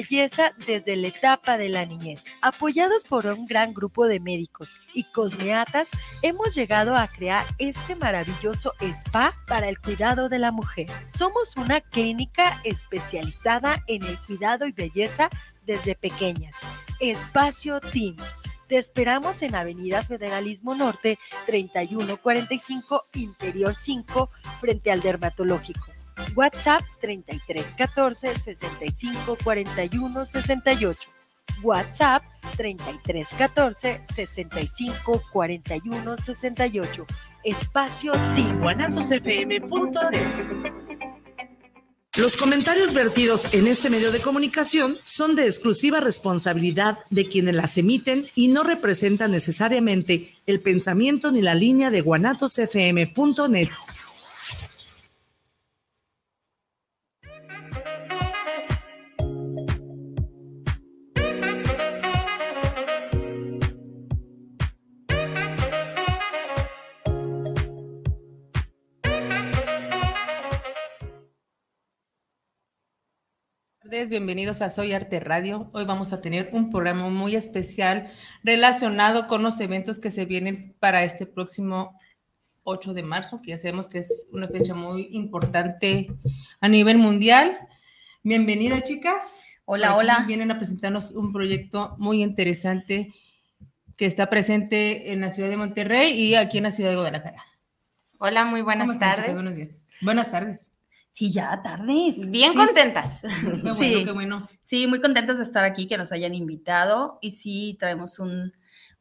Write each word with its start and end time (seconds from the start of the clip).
belleza 0.00 0.54
desde 0.66 0.96
la 0.96 1.08
etapa 1.08 1.58
de 1.58 1.68
la 1.68 1.84
niñez. 1.84 2.24
Apoyados 2.40 3.02
por 3.02 3.26
un 3.26 3.44
gran 3.44 3.74
grupo 3.74 4.06
de 4.06 4.18
médicos 4.18 4.80
y 4.94 5.04
cosmeatas, 5.04 5.90
hemos 6.22 6.54
llegado 6.54 6.96
a 6.96 7.06
crear 7.06 7.44
este 7.58 7.96
maravilloso 7.96 8.72
spa 8.80 9.36
para 9.46 9.68
el 9.68 9.78
cuidado 9.78 10.30
de 10.30 10.38
la 10.38 10.52
mujer. 10.52 10.86
Somos 11.06 11.54
una 11.56 11.82
clínica 11.82 12.60
especializada 12.64 13.82
en 13.88 14.02
el 14.04 14.18
cuidado 14.20 14.66
y 14.66 14.72
belleza 14.72 15.28
desde 15.66 15.94
pequeñas. 15.94 16.56
Espacio 17.00 17.80
Teams. 17.80 18.36
Te 18.68 18.78
esperamos 18.78 19.42
en 19.42 19.54
Avenida 19.54 20.00
Federalismo 20.00 20.74
Norte 20.74 21.18
3145 21.46 23.02
Interior 23.14 23.74
5 23.74 24.30
frente 24.60 24.92
al 24.92 25.02
dermatológico. 25.02 25.89
WhatsApp 26.34 26.84
3314 27.00 28.36
65 28.36 29.36
41 29.42 30.26
68. 30.26 30.98
WhatsApp 31.62 32.22
3314 32.56 34.00
65 34.04 35.22
41 35.32 36.16
68. 36.16 37.06
Espacio. 37.44 38.12
Los 42.16 42.36
comentarios 42.36 42.92
vertidos 42.92 43.46
en 43.52 43.66
este 43.66 43.88
medio 43.88 44.10
de 44.10 44.20
comunicación 44.20 44.96
son 45.04 45.36
de 45.36 45.46
exclusiva 45.46 46.00
responsabilidad 46.00 46.98
de 47.10 47.28
quienes 47.28 47.54
las 47.54 47.78
emiten 47.78 48.26
y 48.34 48.48
no 48.48 48.62
representan 48.62 49.30
necesariamente 49.30 50.34
el 50.46 50.60
pensamiento 50.60 51.30
ni 51.30 51.40
la 51.40 51.54
línea 51.54 51.90
de 51.90 52.00
guanatosfm.net. 52.00 53.68
bienvenidos 73.90 74.62
a 74.62 74.68
Soy 74.68 74.92
Arte 74.92 75.18
Radio. 75.18 75.68
Hoy 75.72 75.84
vamos 75.84 76.12
a 76.12 76.20
tener 76.20 76.50
un 76.52 76.70
programa 76.70 77.08
muy 77.08 77.34
especial 77.34 78.12
relacionado 78.44 79.26
con 79.26 79.42
los 79.42 79.60
eventos 79.60 79.98
que 79.98 80.12
se 80.12 80.26
vienen 80.26 80.76
para 80.78 81.02
este 81.02 81.26
próximo 81.26 81.98
8 82.62 82.94
de 82.94 83.02
marzo, 83.02 83.42
que 83.42 83.50
ya 83.50 83.56
sabemos 83.56 83.88
que 83.88 83.98
es 83.98 84.28
una 84.32 84.46
fecha 84.46 84.74
muy 84.74 85.08
importante 85.10 86.08
a 86.60 86.68
nivel 86.68 86.98
mundial. 86.98 87.58
Bienvenidas, 88.22 88.84
chicas. 88.84 89.42
Hola, 89.64 89.96
hola. 89.96 90.24
Vienen 90.24 90.52
a 90.52 90.58
presentarnos 90.58 91.10
un 91.10 91.32
proyecto 91.32 91.96
muy 91.98 92.22
interesante 92.22 93.12
que 93.96 94.06
está 94.06 94.30
presente 94.30 95.12
en 95.12 95.20
la 95.20 95.30
ciudad 95.30 95.48
de 95.48 95.56
Monterrey 95.56 96.12
y 96.12 96.36
aquí 96.36 96.58
en 96.58 96.64
la 96.64 96.70
ciudad 96.70 96.90
de 96.90 96.96
Guadalajara. 96.96 97.42
Hola, 98.18 98.44
muy 98.44 98.62
buenas 98.62 98.98
tardes. 99.00 99.34
Buenos 99.34 99.56
días. 99.56 99.84
Buenas 100.00 100.30
tardes. 100.30 100.70
Sí, 101.12 101.32
ya 101.32 101.60
tardes. 101.62 102.30
Bien 102.30 102.54
contentas. 102.54 103.20
sí, 103.76 104.04
qué 104.04 104.12
bueno. 104.12 104.48
Sí, 104.62 104.86
muy 104.86 105.00
contentas 105.00 105.38
de 105.38 105.42
estar 105.42 105.64
aquí, 105.64 105.86
que 105.88 105.98
nos 105.98 106.12
hayan 106.12 106.34
invitado. 106.34 107.18
Y 107.20 107.32
sí, 107.32 107.76
traemos 107.78 108.18
un, 108.18 108.52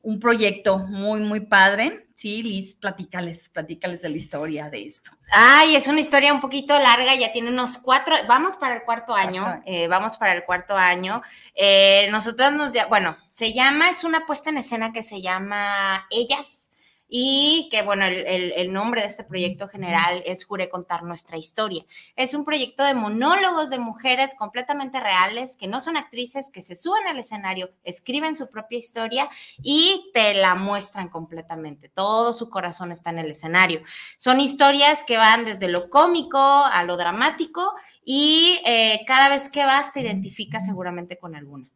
un 0.01 0.19
proyecto 0.19 0.79
muy, 0.79 1.19
muy 1.19 1.41
padre. 1.41 2.07
Sí, 2.15 2.41
Liz, 2.43 2.75
platícales, 2.75 3.49
platícales 3.49 4.01
de 4.01 4.09
la 4.09 4.17
historia 4.17 4.69
de 4.69 4.85
esto. 4.85 5.11
Ay, 5.31 5.75
es 5.75 5.87
una 5.87 6.01
historia 6.01 6.33
un 6.33 6.41
poquito 6.41 6.77
larga, 6.77 7.15
ya 7.15 7.31
tiene 7.31 7.49
unos 7.49 7.77
cuatro, 7.77 8.15
vamos 8.27 8.57
para 8.57 8.75
el 8.75 8.83
cuarto 8.83 9.13
año, 9.13 9.61
eh, 9.65 9.87
vamos 9.87 10.17
para 10.17 10.33
el 10.33 10.43
cuarto 10.43 10.75
año. 10.75 11.21
Eh, 11.55 12.07
nosotras 12.11 12.53
nos, 12.53 12.73
bueno, 12.89 13.15
se 13.29 13.53
llama, 13.53 13.89
es 13.89 14.03
una 14.03 14.25
puesta 14.25 14.49
en 14.49 14.57
escena 14.57 14.91
que 14.91 15.03
se 15.03 15.21
llama 15.21 16.07
Ellas 16.09 16.68
y 17.09 17.67
que 17.71 17.81
bueno, 17.81 18.05
el, 18.05 18.71
nombre 18.71 19.01
de 19.01 19.07
este 19.07 19.23
proyecto 19.23 19.67
general 19.67 20.21
es 20.25 20.45
Jure 20.45 20.69
contar 20.69 21.03
nuestra 21.03 21.37
historia. 21.37 21.83
Es 22.15 22.35
un 22.35 22.45
proyecto 22.45 22.83
de 22.83 22.93
monólogos 22.93 23.71
de 23.71 23.79
mujeres 23.79 24.35
completamente 24.35 24.99
reales, 24.99 25.57
que 25.57 25.67
no 25.67 25.81
son 25.81 25.97
actrices, 25.97 26.51
que 26.51 26.61
se 26.61 26.75
suben 26.75 27.07
al 27.07 27.17
escenario, 27.17 27.71
escriben 27.83 28.35
su 28.35 28.51
propia 28.51 28.77
historia 28.77 29.27
y 29.63 30.11
te 30.13 30.35
la 30.35 30.53
muestran 30.53 31.09
completamente. 31.09 31.89
Todo 31.89 32.31
su 32.33 32.49
corazón 32.49 32.91
está 32.91 33.09
en 33.09 33.19
el 33.19 33.31
escenario. 33.31 33.81
Son 34.17 34.39
historias 34.39 35.03
que 35.03 35.17
van 35.17 35.45
desde 35.45 35.67
lo 35.67 35.89
cómico 35.89 36.37
a 36.37 36.83
lo 36.83 36.95
dramático 36.95 37.73
y 38.05 38.59
eh, 38.65 39.01
cada 39.07 39.29
vez 39.29 39.49
que 39.49 39.65
vas 39.65 39.93
te 39.93 40.01
identificas 40.01 40.65
seguramente 40.65 41.17
con 41.17 41.35
alguna. 41.35 41.69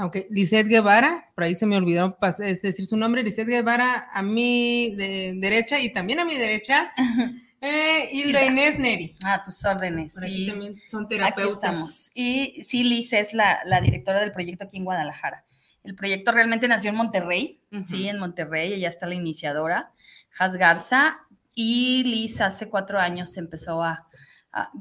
Aunque 0.00 0.26
Lizeth 0.30 0.66
Guevara, 0.66 1.28
por 1.34 1.44
ahí 1.44 1.54
se 1.54 1.66
me 1.66 1.76
olvidó 1.76 2.16
decir 2.62 2.86
su 2.86 2.96
nombre, 2.96 3.22
Lizeth 3.22 3.46
Guevara 3.46 4.08
a 4.10 4.22
mi 4.22 4.94
derecha 4.94 5.78
y 5.78 5.92
también 5.92 6.20
a 6.20 6.24
mi 6.24 6.38
derecha, 6.38 6.90
eh, 7.60 8.08
Hilda 8.10 8.42
Inés 8.42 8.78
Neri. 8.78 9.14
A 9.22 9.42
tus 9.42 9.62
órdenes. 9.62 10.14
sí. 10.14 10.46
también 10.46 10.76
son 10.88 11.06
terapeutas. 11.06 11.44
Aquí 11.44 11.52
estamos. 11.52 12.10
Y 12.14 12.64
sí, 12.64 12.82
Liz 12.82 13.12
es 13.12 13.34
la, 13.34 13.60
directora 13.82 14.20
del 14.20 14.32
proyecto 14.32 14.64
aquí 14.64 14.78
en 14.78 14.86
Guadalajara. 14.86 15.44
El 15.84 15.94
proyecto 15.94 16.32
realmente 16.32 16.66
nació 16.66 16.88
en 16.88 16.96
Monterrey, 16.96 17.60
sí, 17.84 18.08
en 18.08 18.18
Monterrey, 18.18 18.72
ella 18.72 18.88
está 18.88 19.06
la 19.06 19.16
iniciadora, 19.16 19.92
Has 20.38 20.56
Garza, 20.56 21.18
y 21.54 22.04
Liz 22.04 22.40
hace 22.40 22.70
cuatro 22.70 22.98
años 22.98 23.36
empezó 23.36 23.82
a, 23.82 24.06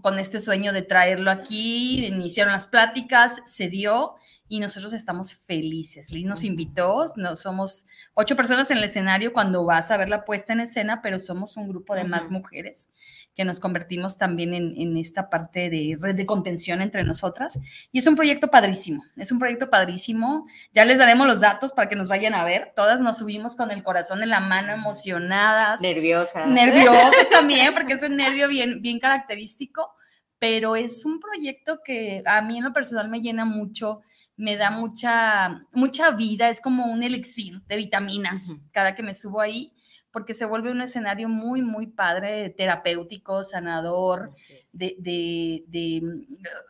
con 0.01 0.17
este 0.17 0.39
sueño 0.39 0.71
de 0.71 0.81
traerlo 0.81 1.29
aquí, 1.29 2.05
iniciaron 2.05 2.53
las 2.53 2.67
pláticas, 2.67 3.41
se 3.45 3.67
dio 3.67 4.15
y 4.49 4.59
nosotros 4.59 4.93
estamos 4.93 5.35
felices. 5.35 6.09
Liz 6.09 6.25
nos 6.25 6.43
invitó, 6.43 7.05
no, 7.15 7.35
somos 7.35 7.85
ocho 8.15 8.35
personas 8.35 8.69
en 8.71 8.79
el 8.79 8.83
escenario 8.83 9.31
cuando 9.31 9.63
vas 9.63 9.91
a 9.91 9.97
ver 9.97 10.09
la 10.09 10.25
puesta 10.25 10.53
en 10.53 10.61
escena, 10.61 11.01
pero 11.01 11.19
somos 11.19 11.55
un 11.55 11.69
grupo 11.69 11.93
de 11.93 12.03
más 12.03 12.31
mujeres 12.31 12.89
que 13.35 13.45
nos 13.45 13.61
convertimos 13.61 14.17
también 14.17 14.53
en, 14.53 14.97
esta 14.97 15.29
parte 15.29 15.69
de 15.69 15.97
red 15.97 16.15
de 16.15 16.25
contención 16.25 16.81
entre 16.81 17.05
nosotras. 17.05 17.57
Y 17.89 17.99
es 17.99 18.07
un 18.07 18.17
proyecto 18.17 18.49
padrísimo, 18.49 19.05
es 19.15 19.31
un 19.31 19.39
proyecto 19.39 19.69
padrísimo. 19.69 20.45
Ya 20.73 20.83
les 20.83 20.97
daremos 20.97 21.25
los 21.25 21.39
datos 21.39 21.71
para 21.71 21.87
que 21.87 21.95
nos 21.95 22.09
vayan 22.09 22.33
a 22.33 22.43
ver. 22.43 22.73
Todas 22.75 22.99
nos 22.99 23.19
subimos 23.19 23.55
con 23.55 23.71
el 23.71 23.81
corazón 23.81 24.23
en 24.23 24.29
la 24.29 24.41
mano, 24.41 24.73
emocionadas. 24.73 25.79
Nerviosas. 25.79 26.47
Nerviosas 26.47 27.29
también, 27.31 27.73
porque 27.73 27.93
es 27.93 28.03
un 28.03 28.17
nervio 28.17 28.49
bien, 28.49 28.81
bien 28.81 28.99
característico, 28.99 29.93
pero 30.37 30.75
es 30.75 31.05
un 31.05 31.21
proyecto 31.21 31.79
que 31.85 32.23
a 32.25 32.41
mí 32.41 32.57
en 32.57 32.65
lo 32.65 32.73
personal 32.73 33.07
me 33.07 33.21
llena 33.21 33.45
mucho 33.45 34.01
me 34.39 34.55
da 34.55 34.71
mucha, 34.71 35.65
mucha 35.73 36.11
vida, 36.11 36.47
es 36.47 36.61
como 36.61 36.85
un 36.85 37.03
elixir 37.03 37.61
de 37.67 37.75
vitaminas 37.75 38.41
cada 38.71 38.95
que 38.95 39.03
me 39.03 39.13
subo 39.13 39.41
ahí, 39.41 39.73
porque 40.11 40.33
se 40.33 40.45
vuelve 40.45 40.71
un 40.71 40.81
escenario 40.81 41.27
muy, 41.27 41.61
muy 41.61 41.87
padre, 41.87 42.49
terapéutico, 42.49 43.43
sanador, 43.43 44.33
de, 44.71 44.95
de, 44.97 45.65
de, 45.67 46.01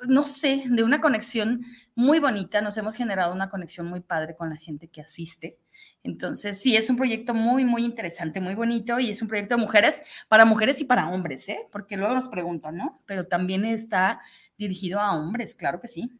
no 0.08 0.24
sé, 0.24 0.64
de 0.68 0.84
una 0.84 1.00
conexión 1.00 1.64
muy 1.94 2.20
bonita. 2.20 2.60
Nos 2.62 2.76
hemos 2.78 2.96
generado 2.96 3.34
una 3.36 3.52
conexión 3.52 3.86
muy 3.86 4.00
padre 4.02 4.36
con 4.36 4.50
la 4.50 4.58
gente 4.58 4.88
que 4.88 5.02
asiste. 5.02 5.60
Entonces, 6.04 6.60
sí, 6.60 6.76
es 6.76 6.90
un 6.90 6.98
proyecto 6.98 7.36
muy, 7.36 7.66
muy 7.66 7.86
interesante, 7.86 8.42
muy 8.42 8.56
bonito 8.56 9.00
y 9.00 9.12
es 9.12 9.22
un 9.22 9.28
proyecto 9.28 9.56
de 9.56 9.62
mujeres, 9.62 10.02
para 10.28 10.44
mujeres 10.44 10.82
y 10.82 10.86
para 10.86 11.08
hombres, 11.10 11.48
¿eh? 11.50 11.68
Porque 11.72 11.98
luego 11.98 12.16
nos 12.16 12.30
preguntan, 12.30 12.78
¿no? 12.78 13.00
Pero 13.06 13.28
también 13.28 13.64
está 13.64 14.22
dirigido 14.58 15.00
a 15.00 15.16
hombres, 15.16 15.54
claro 15.54 15.80
que 15.80 15.88
sí. 15.88 16.12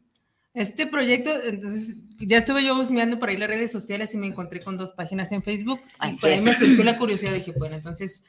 Este 0.52 0.86
proyecto, 0.86 1.30
entonces, 1.44 1.96
ya 2.18 2.38
estuve 2.38 2.64
yo 2.64 2.74
buscando 2.74 3.18
por 3.18 3.28
ahí 3.28 3.36
las 3.36 3.48
redes 3.48 3.70
sociales 3.70 4.12
y 4.14 4.18
me 4.18 4.26
encontré 4.26 4.60
con 4.60 4.76
dos 4.76 4.92
páginas 4.92 5.30
en 5.32 5.42
Facebook. 5.42 5.80
y 6.04 6.16
por 6.16 6.30
ahí 6.30 6.40
me 6.40 6.54
surgió 6.54 6.82
la 6.82 6.98
curiosidad. 6.98 7.32
Dije, 7.32 7.52
bueno, 7.56 7.76
entonces, 7.76 8.24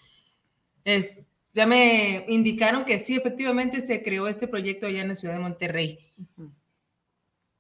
ya 1.54 1.66
me 1.66 2.26
indicaron 2.28 2.86
que 2.86 3.00
sí, 3.00 3.16
efectivamente 3.16 3.82
se 3.82 4.04
creó 4.04 4.28
este 4.28 4.48
proyecto 4.48 4.86
allá 4.86 5.02
en 5.02 5.10
la 5.10 5.16
ciudad 5.16 5.34
de 5.34 5.40
Monterrey. 5.40 6.00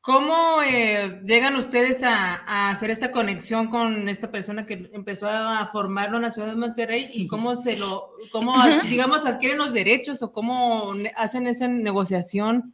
¿Cómo 0.01 0.61
eh, 0.63 1.21
llegan 1.25 1.55
ustedes 1.55 2.03
a, 2.03 2.69
hacer 2.69 2.89
esta 2.89 3.11
conexión 3.11 3.67
con 3.67 4.09
esta 4.09 4.31
persona 4.31 4.65
que 4.65 4.89
empezó 4.93 5.27
a 5.27 5.67
formarlo 5.71 6.17
en 6.17 6.23
la 6.23 6.31
ciudad 6.31 6.47
de 6.47 6.55
Monterrey 6.55 7.09
y 7.13 7.27
cómo 7.27 7.55
se 7.55 7.77
lo, 7.77 8.11
cómo, 8.31 8.55
digamos, 8.89 9.25
adquieren 9.25 9.59
los 9.59 9.73
derechos 9.73 10.23
o 10.23 10.31
cómo 10.31 10.93
hacen 11.15 11.45
esa 11.47 11.67
negociación? 11.67 12.73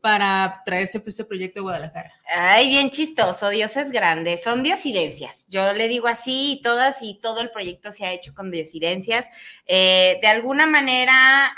Para 0.00 0.62
traerse 0.64 1.00
pues, 1.00 1.14
ese 1.14 1.24
proyecto 1.24 1.60
a 1.60 1.62
Guadalajara? 1.62 2.12
Ay, 2.28 2.68
bien 2.68 2.90
chistoso, 2.90 3.48
Dios 3.48 3.76
es 3.76 3.90
grande, 3.90 4.38
son 4.38 4.62
diosidencias. 4.62 5.46
Yo 5.48 5.72
le 5.72 5.88
digo 5.88 6.08
así, 6.08 6.52
y 6.52 6.62
todas 6.62 7.02
y 7.02 7.14
todo 7.14 7.40
el 7.40 7.50
proyecto 7.50 7.92
se 7.92 8.06
ha 8.06 8.12
hecho 8.12 8.34
con 8.34 8.50
diosidencias. 8.50 9.28
Eh, 9.66 10.18
de 10.20 10.28
alguna 10.28 10.66
manera, 10.66 11.54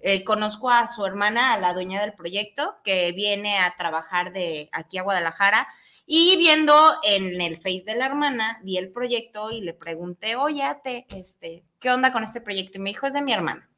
eh, 0.00 0.24
conozco 0.24 0.70
a 0.70 0.88
su 0.88 1.04
hermana, 1.06 1.54
a 1.54 1.58
la 1.58 1.74
dueña 1.74 2.00
del 2.00 2.14
proyecto, 2.14 2.76
que 2.84 3.12
viene 3.12 3.58
a 3.58 3.74
trabajar 3.76 4.32
de 4.32 4.68
aquí 4.72 4.98
a 4.98 5.02
Guadalajara. 5.02 5.68
Y 6.04 6.36
viendo 6.36 6.74
en 7.04 7.40
el 7.40 7.56
Face 7.56 7.84
de 7.86 7.94
la 7.94 8.06
hermana, 8.06 8.60
vi 8.62 8.76
el 8.76 8.90
proyecto 8.90 9.50
y 9.50 9.60
le 9.60 9.72
pregunté, 9.72 10.36
oye, 10.36 10.64
te, 10.82 11.06
este, 11.10 11.64
¿qué 11.78 11.90
onda 11.90 12.12
con 12.12 12.24
este 12.24 12.40
proyecto? 12.40 12.78
Y 12.78 12.80
me 12.80 12.90
dijo, 12.90 13.06
es 13.06 13.12
de 13.12 13.22
mi 13.22 13.32
hermana. 13.32 13.68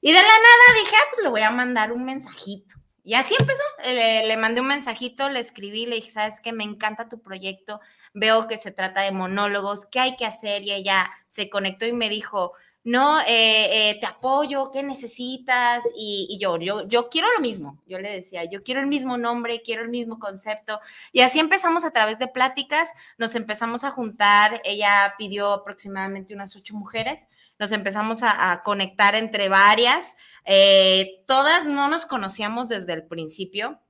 Y 0.00 0.12
de 0.12 0.18
la 0.18 0.22
nada 0.22 0.80
dije, 0.80 0.96
ah, 0.96 1.06
pues 1.10 1.22
le 1.22 1.30
voy 1.30 1.40
a 1.42 1.50
mandar 1.50 1.92
un 1.92 2.04
mensajito 2.04 2.81
Y 3.04 3.14
así 3.14 3.34
empezó. 3.38 3.62
Le, 3.84 4.26
le, 4.26 4.36
mandé 4.36 4.60
un 4.60 4.68
mensajito, 4.68 5.28
le 5.28 5.40
escribí, 5.40 5.86
le 5.86 5.96
dije, 5.96 6.10
sabes 6.10 6.40
que 6.40 6.52
me 6.52 6.64
encanta 6.64 7.08
tu 7.08 7.20
proyecto, 7.20 7.80
veo 8.14 8.46
que 8.46 8.58
se 8.58 8.70
trata 8.70 9.02
de 9.02 9.12
monólogos, 9.12 9.86
¿qué 9.86 10.00
hay 10.00 10.16
que 10.16 10.26
hacer? 10.26 10.62
Y 10.62 10.72
ella 10.72 11.10
se 11.26 11.50
conectó 11.50 11.86
y 11.86 11.92
me 11.92 12.08
dijo, 12.08 12.52
no, 12.84 13.20
eh, 13.20 13.90
eh, 13.90 13.98
te 14.00 14.06
apoyo, 14.06 14.70
¿qué 14.72 14.82
necesitas? 14.82 15.84
Y, 15.96 16.36
yo, 16.40 16.58
yo, 16.58 16.86
yo 16.88 17.08
quiero 17.08 17.28
lo 17.32 17.40
mismo, 17.40 17.78
yo 17.86 18.00
le 18.00 18.10
decía, 18.10 18.44
yo 18.44 18.64
quiero 18.64 18.80
el 18.80 18.88
mismo 18.88 19.16
nombre, 19.16 19.62
quiero 19.62 19.82
el 19.82 19.88
mismo 19.88 20.18
concepto. 20.18 20.80
Y 21.12 21.20
así 21.20 21.38
empezamos 21.38 21.84
a 21.84 21.92
través 21.92 22.18
de 22.18 22.26
pláticas, 22.26 22.88
nos 23.18 23.36
empezamos 23.36 23.84
a 23.84 23.92
juntar, 23.92 24.60
ella 24.64 25.14
pidió 25.16 25.52
aproximadamente 25.52 26.34
unas 26.34 26.56
ocho 26.56 26.74
mujeres, 26.74 27.28
nos 27.62 27.70
empezamos 27.70 28.24
a, 28.24 28.60
conectar 28.64 29.14
entre 29.14 29.48
varias, 29.48 30.16
eh, 30.44 31.22
todas 31.28 31.66
no 31.66 31.86
nos 31.86 32.06
conocíamos 32.06 32.68
desde 32.68 32.92
el 32.92 33.06
principio. 33.06 33.80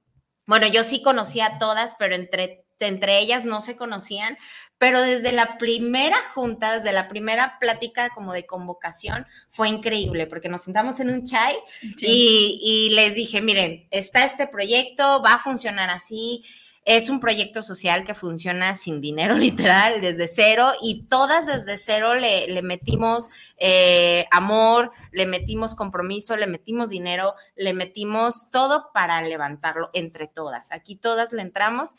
Bueno, 0.45 0.67
yo 0.67 0.85
sí 0.85 1.03
conocía 1.03 1.47
a 1.47 1.59
todas, 1.59 1.97
pero 1.99 2.15
entre 2.15 2.67
entre 2.81 3.21
ellas 3.21 3.45
no 3.45 3.61
se 3.61 3.77
conocían, 3.77 4.37
pero 4.77 5.01
desde 5.01 5.31
la 5.31 5.57
primera 5.57 6.17
junta, 6.35 6.77
desde 6.77 6.93
la 6.93 7.07
primera 7.07 7.57
plática 7.61 8.11
como 8.11 8.33
de 8.33 8.45
convocación, 8.45 9.25
fue 9.51 9.69
increíble 9.69 10.27
porque 10.27 10.49
nos 10.49 10.65
sentamos 10.65 10.99
en 10.99 11.11
un 11.11 11.25
chai 11.25 11.55
y, 12.01 12.61
y, 12.61 12.95
les 12.95 13.15
dije, 13.15 13.41
miren, 13.41 13.87
está 13.93 14.25
este 14.25 14.49
proyecto, 14.49 15.23
va 15.23 15.35
a 15.35 15.39
funcionar 15.39 15.91
así. 15.91 16.45
Es 16.84 17.08
un 17.08 17.20
proyecto 17.20 17.62
social 17.62 18.05
que 18.05 18.14
funciona 18.14 18.75
sin 18.75 19.00
dinero 19.00 19.34
literal, 19.38 20.00
desde 20.00 20.29
cero, 20.29 20.73
y 20.81 21.05
todas 21.05 21.46
desde 21.46 21.79
cero 21.79 22.14
le, 22.14 22.62
metimos 22.62 23.31
eh, 23.58 24.26
amor, 24.31 24.90
le 25.12 25.26
metimos 25.26 25.75
compromiso, 25.75 26.37
le 26.37 26.46
metimos 26.46 26.90
dinero, 26.90 27.34
le 27.55 27.73
metimos 27.73 28.50
todo 28.50 28.90
para 28.93 29.23
levantarlo 29.23 29.90
entre 29.93 30.26
todas. 30.26 30.73
Aquí 30.73 30.96
todas 30.96 31.32
le 31.32 31.43
entramos 31.43 31.94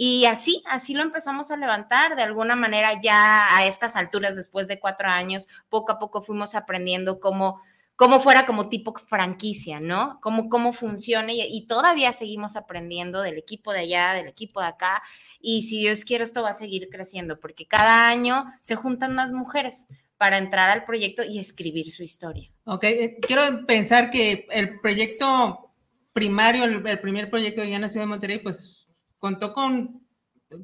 y 0.00 0.26
así, 0.26 0.62
así 0.68 0.94
lo 0.94 1.02
empezamos 1.02 1.50
a 1.50 1.56
levantar. 1.56 2.14
De 2.14 2.22
alguna 2.22 2.54
manera 2.54 3.00
ya 3.02 3.48
a 3.56 3.66
estas 3.66 3.96
alturas, 3.96 4.36
después 4.36 4.68
de 4.68 4.78
cuatro 4.78 5.08
años, 5.08 5.48
poco 5.68 5.90
a 5.90 5.98
poco 5.98 6.22
fuimos 6.22 6.54
aprendiendo 6.54 7.18
cómo, 7.18 7.60
cómo 7.98 8.20
fuera 8.20 8.46
como 8.46 8.68
tipo 8.68 8.94
franquicia, 8.94 9.80
¿no? 9.80 10.20
Cómo, 10.22 10.48
cómo 10.48 10.72
funciona 10.72 11.32
y, 11.32 11.66
todavía 11.66 12.12
seguimos 12.12 12.54
aprendiendo 12.54 13.22
del 13.22 13.36
equipo 13.36 13.72
de 13.72 13.80
allá, 13.80 14.14
del 14.14 14.28
equipo 14.28 14.60
de 14.60 14.68
acá. 14.68 15.02
Y 15.40 15.64
si 15.64 15.80
Dios 15.80 16.04
quiere, 16.04 16.22
esto 16.22 16.40
va 16.42 16.50
a 16.50 16.54
seguir 16.54 16.88
creciendo 16.90 17.40
porque 17.40 17.66
cada 17.66 18.08
año 18.08 18.44
se 18.60 18.76
juntan 18.76 19.16
más 19.16 19.32
mujeres 19.32 19.88
para 20.16 20.38
entrar 20.38 20.70
al 20.70 20.84
proyecto 20.84 21.24
y 21.24 21.40
escribir 21.40 21.90
su 21.90 22.04
historia. 22.04 22.48
Ok, 22.66 22.84
eh, 22.84 23.16
quiero 23.20 23.66
pensar 23.66 24.10
que 24.10 24.46
el 24.52 24.78
proyecto 24.78 25.72
primario, 26.12 26.64
el, 26.64 26.86
el 26.86 27.00
primer 27.00 27.28
proyecto 27.28 27.62
de 27.62 27.70
ya 27.70 27.76
en 27.76 27.82
la 27.82 27.88
Ciudad 27.88 28.04
de 28.06 28.10
Monterrey, 28.10 28.38
pues 28.38 28.88
contó 29.18 29.52
con 29.52 30.06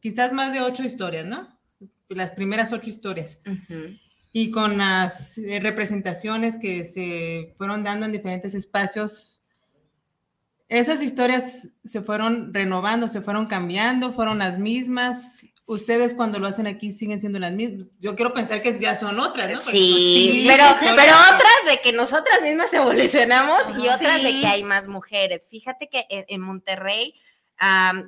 quizás 0.01 0.33
más 0.33 0.53
de 0.53 0.61
ocho 0.61 0.85
historias, 0.85 1.27
¿no? 1.27 1.59
Las 2.11 2.31
primeras 2.31 2.73
ocho 2.73 2.91
historias. 2.91 3.41
Y 4.37 4.51
con 4.51 4.79
las 4.79 5.39
eh, 5.39 5.61
representaciones 5.63 6.57
que 6.57 6.83
se 6.83 7.55
fueron 7.57 7.85
dando 7.85 8.05
en 8.05 8.11
diferentes 8.11 8.53
espacios, 8.53 9.41
esas 10.69 11.03
historias 11.03 11.71
se 11.85 12.03
fueron 12.03 12.53
renovando, 12.53 13.07
se 13.07 13.21
fueron 13.21 13.47
cambiando, 13.47 14.13
fueron 14.13 14.41
las 14.41 14.59
mismas. 14.59 15.47
Ustedes 15.67 16.15
cuando 16.15 16.41
lo 16.41 16.49
hacen 16.49 16.67
aquí 16.67 16.91
siguen 16.91 17.21
siendo 17.21 17.39
las 17.39 17.53
mismas. 17.53 17.87
Yo 18.01 18.17
quiero 18.17 18.35
pensar 18.35 18.61
que 18.61 18.77
ya 18.77 18.97
son 18.97 19.21
otras, 19.21 19.53
¿no? 19.53 19.61
Sí, 19.61 20.45
pero, 20.49 20.65
pero 20.81 21.13
otras 21.13 21.71
de 21.71 21.81
que 21.81 21.93
nosotras 21.93 22.43
mismas 22.43 22.73
evolucionamos 22.73 23.63
y 23.79 23.87
otras 23.87 24.21
de 24.21 24.41
que 24.41 24.47
hay 24.49 24.65
más 24.65 24.89
mujeres. 24.89 25.47
Fíjate 25.49 25.89
que 25.89 26.07
en 26.11 26.41
Monterrey 26.41 27.15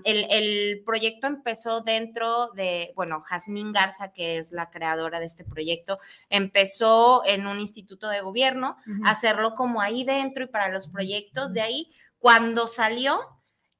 el, 0.04 0.82
proyecto 0.84 1.26
empezó 1.26 1.80
dentro 1.80 2.48
de, 2.52 2.92
bueno, 2.96 3.22
Jazmín 3.22 3.72
Garza, 3.72 4.12
que 4.12 4.38
es 4.38 4.52
la 4.52 4.70
creadora 4.70 5.20
de 5.20 5.26
este 5.26 5.44
proyecto, 5.44 5.98
empezó 6.28 7.24
en 7.26 7.46
un 7.46 7.60
instituto 7.60 8.08
de 8.08 8.20
gobierno, 8.20 8.76
hacerlo 9.04 9.54
como 9.54 9.80
ahí 9.80 10.04
dentro 10.04 10.44
y 10.44 10.48
para 10.48 10.68
los 10.68 10.88
proyectos 10.88 11.52
de 11.52 11.60
ahí. 11.60 11.92
Cuando 12.18 12.66
salió, 12.66 13.20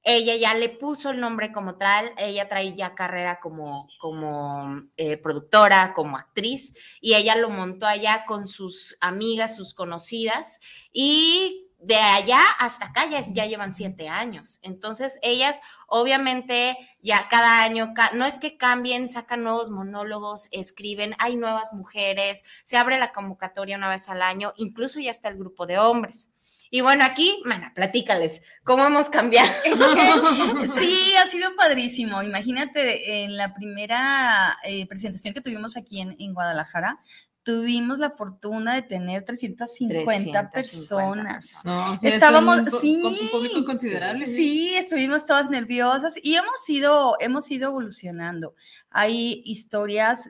ella 0.09 0.37
ya 0.37 0.55
le 0.55 0.69
puso 0.69 1.11
el 1.11 1.19
nombre 1.19 1.51
como 1.51 1.79
tal, 1.79 2.13
ella 2.17 2.49
traía 2.49 2.95
carrera 2.95 3.41
como, 3.41 3.89
como 3.99 4.83
eh, 4.97 5.17
productora, 5.17 5.95
como 5.95 6.17
actriz, 6.17 6.77
y 7.01 7.15
ella 7.15 7.35
lo 7.35 7.51
montó 7.51 7.87
allá 7.87 8.25
con 8.25 8.47
sus 8.47 8.97
amigas, 9.01 9.57
sus 9.57 9.75
conocidas, 9.75 10.61
y 10.93 11.66
de 11.79 11.97
allá 11.97 12.41
hasta 12.59 12.87
acá 12.87 13.07
ya, 13.09 13.21
ya, 13.21 13.47
llevan 13.47 13.73
siete 13.73 14.09
años. 14.09 14.59
Entonces, 14.63 15.19
ellas 15.23 15.61
obviamente 15.87 16.77
ya 17.01 17.29
cada 17.29 17.63
año, 17.63 17.93
no 18.15 18.25
es 18.25 18.39
que 18.39 18.57
cambien, 18.57 19.09
sacan 19.09 19.43
nuevos 19.43 19.71
monólogos, 19.71 20.49
escriben, 20.53 21.15
hay 21.19 21.37
nuevas 21.37 21.73
mujeres, 21.75 22.45
se 22.65 22.77
abre 22.77 22.99
la 22.99 23.13
convocatoria 23.13 23.77
una 23.77 23.89
vez 23.89 24.09
al 24.09 24.23
año, 24.23 24.53
incluso 24.57 25.01
ya 25.01 25.11
está 25.11 25.29
el 25.29 25.39
grupo 25.39 25.67
de 25.67 25.79
hombres. 25.79 26.31
Y 26.69 26.81
bueno, 26.81 27.05
aquí, 27.05 27.41
mana, 27.45 27.73
platícales, 27.75 28.43
¿cómo 28.65 28.85
hemos 28.85 29.09
cambiado? 29.09 29.49
sí, 30.77 31.15
ha 31.17 31.27
sido 31.27 31.55
padrísimo. 31.57 32.23
Imagínate, 32.23 33.25
en 33.25 33.37
la 33.37 33.55
primera 33.55 34.59
eh, 34.65 34.87
presentación 34.87 35.33
que 35.33 35.41
tuvimos 35.41 35.77
aquí 35.77 36.01
en, 36.01 36.17
en 36.19 36.35
Guadalajara, 36.35 36.99
tuvimos 37.47 38.01
la 38.01 38.11
fortuna 38.11 38.75
de 38.75 38.83
tener 38.83 39.25
350, 39.25 40.51
personas. 40.51 41.55
Estábamos, 42.03 42.59
un, 42.59 42.81
sí, 42.81 43.01
un 43.05 43.31
público 43.31 43.65
considerable. 43.65 44.27
Sí. 44.27 44.75
estuvimos 44.75 45.25
todas 45.27 45.49
nerviosas 45.49 46.15
y 46.21 46.35
hemos 46.35 46.69
ido, 46.69 47.15
hemos 47.21 47.49
ido 47.53 47.69
evolucionando. 47.69 48.57
Hay 48.91 49.43
historias 49.45 50.29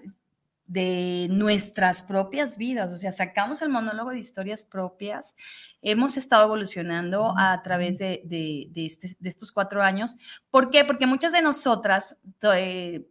de 0.67 1.29
nuestras 1.31 2.03
propias 2.03 2.59
vidas, 2.59 2.93
o 2.93 2.99
sea, 2.99 3.13
sacamos 3.13 3.63
el 3.63 3.71
monólogo 3.71 4.11
de 4.11 4.19
historias 4.19 4.67
propias, 4.67 5.35
hemos 5.81 6.19
estado 6.19 6.45
evolucionando 6.45 7.33
a 7.39 7.63
través 7.63 7.97
de, 7.97 8.21
de, 8.25 8.67
de, 8.73 8.85
este, 8.85 9.17
de 9.19 9.29
estos 9.31 9.53
cuatro 9.53 9.83
años. 9.83 10.19
¿Por 10.51 10.69
qué? 10.69 10.85
Porque 10.85 11.07
muchas 11.07 11.33
de 11.33 11.41
nosotras, 11.41 12.19
eh, 12.43 13.07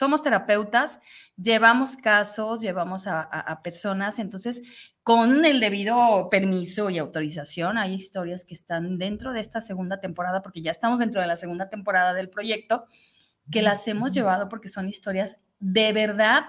somos 0.00 0.22
terapeutas, 0.22 0.98
llevamos 1.36 1.94
casos, 1.94 2.62
llevamos 2.62 3.06
a, 3.06 3.60
personas, 3.62 4.18
entonces 4.18 4.62
con 5.02 5.44
el 5.44 5.60
debido 5.60 6.30
permiso 6.30 6.88
y 6.88 6.96
autorización, 6.96 7.76
hay 7.76 7.96
historias 7.96 8.46
que 8.46 8.54
están 8.54 8.96
dentro 8.96 9.34
de 9.34 9.40
esta 9.40 9.60
segunda 9.60 10.00
temporada, 10.00 10.40
porque 10.40 10.62
ya 10.62 10.70
estamos 10.70 11.00
dentro 11.00 11.20
de 11.20 11.26
la 11.26 11.36
segunda 11.36 11.68
temporada 11.68 12.14
del 12.14 12.30
proyecto, 12.30 12.86
que 13.50 13.60
las 13.60 13.86
hemos 13.88 14.14
llevado 14.14 14.48
porque 14.48 14.70
son 14.70 14.88
historias 14.88 15.44
de 15.58 15.92
verdad 15.92 16.44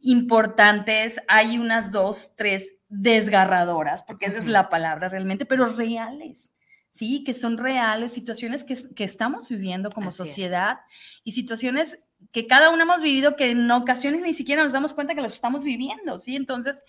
importantes. 0.00 1.20
Hay 1.28 1.58
unas 1.58 1.92
dos, 1.92 2.32
tres 2.36 2.72
desgarradoras, 2.88 4.02
porque 4.04 4.26
esa 4.26 4.38
es 4.38 4.46
la 4.46 4.70
palabra 4.70 5.10
realmente, 5.10 5.44
pero 5.44 5.66
reales. 5.68 6.54
Sí, 6.88 7.22
que 7.22 7.34
son 7.34 7.58
reales, 7.58 8.14
situaciones 8.14 8.64
que, 8.64 8.78
que 8.94 9.04
estamos 9.04 9.48
viviendo 9.48 9.90
como 9.90 10.10
sociedad 10.10 10.78
y 11.22 11.32
situaciones 11.32 12.04
que 12.32 12.46
cada 12.46 12.70
uno 12.70 12.82
hemos 12.82 13.02
vivido 13.02 13.36
que 13.36 13.50
en 13.50 13.70
ocasiones 13.70 14.22
ni 14.22 14.34
siquiera 14.34 14.62
nos 14.62 14.72
damos 14.72 14.94
cuenta 14.94 15.14
que 15.14 15.20
las 15.20 15.34
estamos 15.34 15.64
viviendo, 15.64 16.18
¿sí? 16.18 16.36
Entonces, 16.36 16.82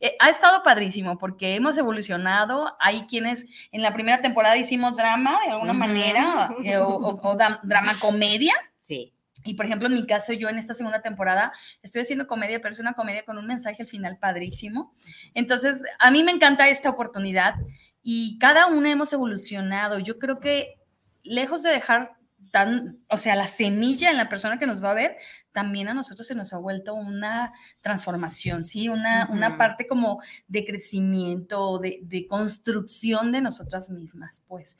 eh, 0.00 0.16
ha 0.18 0.30
estado 0.30 0.62
padrísimo 0.62 1.18
porque 1.18 1.54
hemos 1.54 1.76
evolucionado. 1.76 2.74
Hay 2.80 3.02
quienes 3.02 3.46
en 3.70 3.82
la 3.82 3.92
primera 3.92 4.22
temporada 4.22 4.56
hicimos 4.56 4.96
drama 4.96 5.38
de 5.44 5.52
alguna 5.52 5.74
manera 5.74 6.54
eh, 6.64 6.78
o, 6.78 7.36
drama 7.62 7.94
comedia. 8.00 8.54
Sí. 8.82 9.14
Y 9.44 9.54
por 9.54 9.66
ejemplo, 9.66 9.88
en 9.88 9.94
mi 9.94 10.06
caso, 10.06 10.32
yo 10.32 10.48
en 10.48 10.58
esta 10.58 10.74
segunda 10.74 11.02
temporada 11.02 11.52
estoy 11.82 12.02
haciendo 12.02 12.26
comedia, 12.26 12.60
pero 12.60 12.72
es 12.72 12.78
una 12.78 12.94
comedia 12.94 13.24
con 13.24 13.38
un 13.38 13.46
mensaje 13.46 13.82
al 13.82 13.88
final 13.88 14.18
padrísimo. 14.18 14.94
Entonces, 15.34 15.82
a 15.98 16.10
mí 16.10 16.22
me 16.22 16.32
encanta 16.32 16.68
esta 16.68 16.90
oportunidad 16.90 17.54
y 18.02 18.38
cada 18.38 18.66
una 18.66 18.90
hemos 18.90 19.12
evolucionado. 19.12 19.98
Yo 19.98 20.18
creo 20.18 20.40
que 20.40 20.78
lejos 21.22 21.62
de 21.62 21.70
dejar 21.70 22.12
tan, 22.50 23.04
o 23.08 23.16
sea, 23.16 23.36
la 23.36 23.48
semilla 23.48 24.10
en 24.10 24.16
la 24.16 24.28
persona 24.28 24.58
que 24.58 24.66
nos 24.66 24.82
va 24.82 24.90
a 24.90 24.94
ver, 24.94 25.16
también 25.52 25.88
a 25.88 25.94
nosotros 25.94 26.26
se 26.26 26.34
nos 26.34 26.52
ha 26.52 26.58
vuelto 26.58 26.94
una 26.94 27.52
transformación, 27.82 28.64
¿sí? 28.64 28.88
Una, 28.88 29.28
una 29.30 29.58
parte 29.58 29.86
como 29.86 30.20
de 30.48 30.64
crecimiento, 30.64 31.78
de, 31.78 32.00
de, 32.02 32.26
construcción 32.26 33.32
de 33.32 33.40
nosotras 33.40 33.90
mismas, 33.90 34.44
pues. 34.48 34.78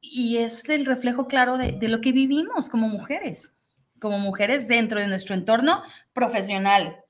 Y 0.00 0.38
es 0.38 0.68
el 0.68 0.86
reflejo 0.86 1.26
claro 1.26 1.58
de, 1.58 1.72
de 1.72 1.88
lo 1.88 2.00
que 2.00 2.12
vivimos 2.12 2.68
como 2.68 2.88
mujeres, 2.88 3.54
como 3.98 4.18
mujeres 4.18 4.68
dentro 4.68 5.00
de 5.00 5.08
nuestro 5.08 5.34
entorno 5.34 5.82
profesional, 6.12 7.04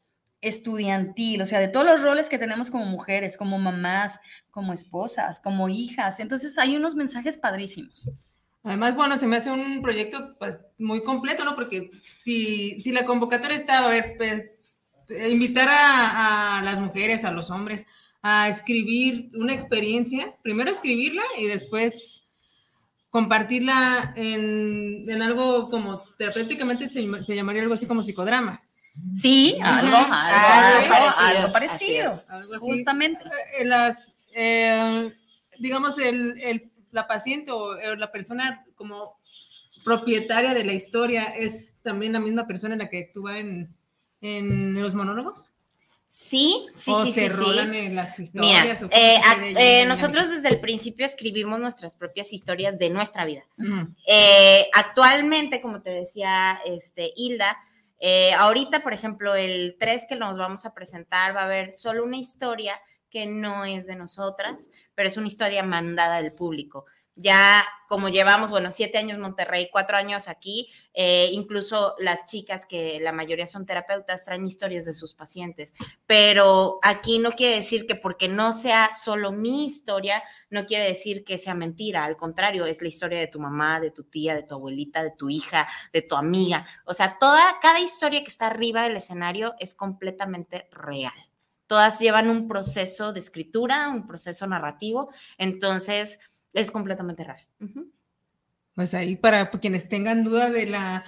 estudiantil, 0.44 1.40
o 1.40 1.46
sea, 1.46 1.58
de 1.58 1.68
todos 1.68 1.86
los 1.86 2.02
roles 2.02 2.28
que 2.28 2.38
tenemos 2.38 2.70
como 2.70 2.84
mujeres, 2.84 3.36
como 3.38 3.58
mamás, 3.58 4.20
como 4.50 4.74
esposas, 4.74 5.40
como 5.40 5.70
hijas. 5.70 6.20
Entonces 6.20 6.58
hay 6.58 6.76
unos 6.76 6.94
mensajes 6.94 7.38
padrísimos. 7.38 8.10
Además, 8.64 8.96
bueno, 8.96 9.18
se 9.18 9.26
me 9.26 9.36
hace 9.36 9.50
un 9.50 9.82
proyecto 9.82 10.36
pues 10.38 10.64
muy 10.78 11.02
completo, 11.02 11.44
¿no? 11.44 11.54
Porque 11.54 11.90
si, 12.18 12.80
si 12.80 12.92
la 12.92 13.04
convocatoria 13.04 13.56
está, 13.56 13.84
a 13.84 13.88
ver, 13.88 14.14
pues 14.16 14.46
invitar 15.28 15.68
a, 15.70 16.62
las 16.64 16.80
mujeres, 16.80 17.26
a 17.26 17.30
los 17.30 17.50
hombres, 17.50 17.86
a 18.22 18.48
escribir 18.48 19.28
una 19.34 19.52
experiencia, 19.52 20.34
primero 20.42 20.70
escribirla 20.70 21.22
y 21.38 21.46
después 21.46 22.26
compartirla 23.10 24.14
en, 24.16 25.08
en 25.08 25.22
algo 25.22 25.68
como 25.68 26.02
terapéuticamente 26.18 26.88
se, 26.88 27.36
llamaría 27.36 27.62
algo 27.62 27.74
así 27.74 27.86
como 27.86 28.02
psicodrama. 28.02 28.62
Sí, 29.14 29.56
algo, 29.62 29.94
algo, 29.94 31.52
parecido, 31.52 32.22
algo 32.28 32.58
justamente. 32.60 33.20
En 33.58 33.68
las, 33.68 34.30
eh, 34.34 35.12
digamos, 35.58 35.98
el, 35.98 36.40
el, 36.40 36.72
la 36.94 37.06
paciente 37.06 37.50
o 37.52 37.74
la 37.96 38.10
persona 38.10 38.64
como 38.74 39.14
propietaria 39.84 40.54
de 40.54 40.64
la 40.64 40.72
historia 40.72 41.24
es 41.24 41.74
también 41.82 42.12
la 42.12 42.20
misma 42.20 42.46
persona 42.46 42.74
en 42.74 42.78
la 42.78 42.88
que 42.88 43.04
actúa 43.04 43.38
en, 43.38 43.74
en 44.20 44.80
los 44.80 44.94
monólogos. 44.94 45.50
Sí, 46.06 46.68
sí, 46.76 46.92
sí, 47.04 47.12
se 47.12 47.22
sí, 47.22 47.28
rolan 47.28 47.74
en 47.74 47.96
las 47.96 48.18
historias. 48.20 48.82
Mira, 48.82 48.96
eh, 48.96 49.20
eh, 49.56 49.86
nosotros 49.86 50.30
desde 50.30 50.48
el 50.48 50.60
principio 50.60 51.04
escribimos 51.04 51.58
nuestras 51.58 51.96
propias 51.96 52.32
historias 52.32 52.78
de 52.78 52.88
nuestra 52.90 53.24
vida. 53.24 53.42
Eh, 54.06 54.68
actualmente, 54.74 55.60
como 55.60 55.82
te 55.82 55.90
decía 55.90 56.60
este, 56.64 57.12
Hilda, 57.16 57.58
ahorita, 58.38 58.84
por 58.84 58.92
ejemplo, 58.92 59.34
el 59.34 59.76
3 59.80 60.06
que 60.08 60.14
nos 60.14 60.38
vamos 60.38 60.64
a 60.66 60.72
presentar 60.72 61.36
va 61.36 61.40
a 61.40 61.46
haber 61.46 61.72
solo 61.72 62.04
una 62.04 62.16
historia 62.16 62.80
que 63.14 63.26
no 63.26 63.64
es 63.64 63.86
de 63.86 63.94
nosotras, 63.94 64.72
pero 64.96 65.08
es 65.08 65.16
una 65.16 65.28
historia 65.28 65.62
mandada 65.62 66.20
del 66.20 66.32
público 66.32 66.86
ya 67.16 67.64
como 67.88 68.08
llevamos, 68.08 68.50
bueno, 68.50 68.72
siete 68.72 68.98
años 68.98 69.18
Monterrey, 69.18 69.68
cuatro 69.70 69.96
años 69.96 70.26
aquí, 70.26 70.68
eh, 70.94 71.28
incluso 71.32 71.94
las 71.98 72.24
chicas, 72.24 72.66
que 72.66 72.98
la 73.00 73.12
mayoría 73.12 73.46
son 73.46 73.66
terapeutas, 73.66 74.24
traen 74.24 74.46
historias 74.46 74.84
de 74.84 74.94
sus 74.94 75.14
pacientes. 75.14 75.74
Pero 76.06 76.80
aquí 76.82 77.20
no 77.20 77.32
quiere 77.32 77.56
decir 77.56 77.86
que 77.86 77.94
porque 77.94 78.26
no 78.26 78.52
sea 78.52 78.90
solo 78.90 79.30
mi 79.30 79.64
historia, 79.64 80.24
no 80.50 80.66
quiere 80.66 80.84
decir 80.84 81.24
que 81.24 81.38
sea 81.38 81.54
mentira. 81.54 82.04
Al 82.04 82.16
contrario, 82.16 82.66
es 82.66 82.82
la 82.82 82.88
historia 82.88 83.20
de 83.20 83.28
tu 83.28 83.38
mamá, 83.38 83.78
de 83.78 83.92
tu 83.92 84.04
tía, 84.04 84.34
de 84.34 84.42
tu 84.42 84.54
abuelita, 84.54 85.04
de 85.04 85.12
tu 85.12 85.30
hija, 85.30 85.68
de 85.92 86.02
tu 86.02 86.16
amiga. 86.16 86.66
O 86.84 86.94
sea, 86.94 87.18
toda, 87.20 87.58
cada 87.62 87.78
historia 87.78 88.22
que 88.22 88.30
está 88.30 88.48
arriba 88.48 88.82
del 88.82 88.96
escenario 88.96 89.54
es 89.60 89.74
completamente 89.74 90.68
real 90.72 91.14
todas 91.66 91.98
llevan 91.98 92.30
un 92.30 92.48
proceso 92.48 93.12
de 93.12 93.20
escritura, 93.20 93.88
un 93.88 94.06
proceso 94.06 94.46
narrativo. 94.46 95.10
Entonces, 95.38 96.20
es 96.52 96.70
completamente 96.70 97.24
real. 97.24 97.46
Pues 98.74 98.94
ahí 98.94 99.16
para 99.16 99.50
quienes 99.50 99.88
tengan 99.88 100.24
duda 100.24 100.50
de 100.50 100.66
la 100.66 101.04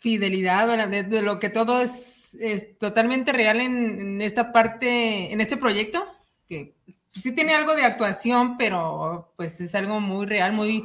fidelidad, 0.00 0.88
de, 0.88 1.22
lo 1.22 1.40
que 1.40 1.48
todo 1.48 1.80
es, 1.80 2.38
totalmente 2.78 3.32
real 3.32 3.60
en, 3.60 4.20
esta 4.22 4.52
parte, 4.52 5.32
en 5.32 5.40
este 5.40 5.56
proyecto, 5.56 6.06
que 6.46 6.74
sí 7.10 7.32
tiene 7.32 7.54
algo 7.54 7.74
de 7.74 7.84
actuación, 7.84 8.56
pero 8.56 9.32
pues 9.36 9.60
es 9.60 9.74
algo 9.74 10.00
muy 10.00 10.26
real, 10.26 10.52
muy, 10.52 10.84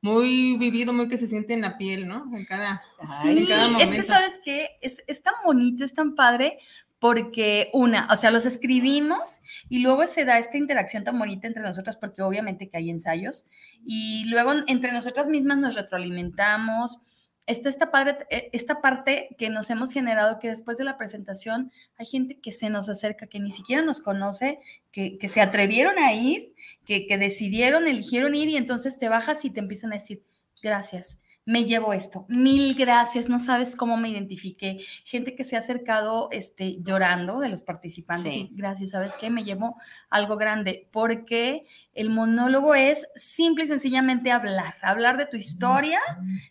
muy 0.00 0.56
vivido, 0.56 0.92
muy 0.92 1.08
que 1.08 1.18
se 1.18 1.26
siente 1.26 1.52
en 1.52 1.60
la 1.60 1.76
piel, 1.76 2.06
¿no? 2.08 2.30
En 2.34 2.44
cada, 2.44 2.82
sí, 3.22 3.48
es 3.80 3.92
que 3.92 4.02
sabes 4.02 4.40
que 4.44 4.70
es, 4.80 5.02
es, 5.06 5.22
tan 5.22 5.34
bonito, 5.44 5.84
es 5.84 5.94
tan 5.94 6.14
padre, 6.14 6.58
porque 7.02 7.68
una, 7.72 8.06
o 8.12 8.16
sea, 8.16 8.30
los 8.30 8.46
escribimos 8.46 9.40
y 9.68 9.80
luego 9.80 10.06
se 10.06 10.24
da 10.24 10.38
esta 10.38 10.56
interacción 10.56 11.02
tan 11.02 11.18
bonita 11.18 11.48
entre 11.48 11.64
nosotras, 11.64 11.96
porque 11.96 12.22
obviamente 12.22 12.68
que 12.68 12.76
hay 12.76 12.90
ensayos, 12.90 13.46
y 13.84 14.26
luego 14.26 14.52
entre 14.68 14.92
nosotras 14.92 15.28
mismas 15.28 15.58
nos 15.58 15.74
retroalimentamos. 15.74 17.00
Está 17.44 17.70
esta, 17.70 17.90
padre, 17.90 18.18
eh, 18.30 18.50
esta 18.52 18.80
parte 18.80 19.34
que 19.36 19.50
nos 19.50 19.68
hemos 19.70 19.92
generado, 19.92 20.38
que 20.38 20.46
después 20.46 20.78
de 20.78 20.84
la 20.84 20.96
presentación 20.96 21.72
hay 21.98 22.06
gente 22.06 22.38
que 22.38 22.52
se 22.52 22.70
nos 22.70 22.88
acerca, 22.88 23.26
que 23.26 23.40
ni 23.40 23.50
siquiera 23.50 23.82
nos 23.82 24.00
conoce, 24.00 24.60
que, 24.92 25.18
que 25.18 25.28
se 25.28 25.40
atrevieron 25.40 25.98
a 25.98 26.12
ir, 26.12 26.54
que, 26.86 27.08
que 27.08 27.18
decidieron, 27.18 27.88
eligieron 27.88 28.36
ir 28.36 28.48
y 28.48 28.56
entonces 28.56 28.96
te 28.96 29.08
bajas 29.08 29.44
y 29.44 29.50
te 29.50 29.58
empiezan 29.58 29.90
a 29.90 29.96
decir, 29.96 30.22
gracias, 30.62 31.20
me 31.44 31.64
llevo 31.64 31.92
esto. 31.92 32.24
Mil 32.28 32.74
gracias, 32.74 33.28
no 33.28 33.38
sabes 33.38 33.74
cómo 33.74 33.96
me 33.96 34.08
identifiqué. 34.08 34.80
Gente 35.04 35.34
que 35.34 35.44
se 35.44 35.56
ha 35.56 35.58
acercado 35.58 36.28
este, 36.30 36.78
llorando 36.80 37.40
de 37.40 37.48
los 37.48 37.62
participantes. 37.62 38.32
Sí. 38.32 38.50
gracias, 38.52 38.90
¿sabes 38.90 39.16
qué? 39.16 39.28
Me 39.30 39.44
llevo 39.44 39.76
algo 40.08 40.36
grande, 40.36 40.88
porque 40.92 41.66
el 41.94 42.10
monólogo 42.10 42.74
es 42.74 43.08
simple 43.16 43.64
y 43.64 43.66
sencillamente 43.66 44.30
hablar, 44.30 44.74
hablar 44.82 45.16
de 45.16 45.26
tu 45.26 45.36
historia, 45.36 46.00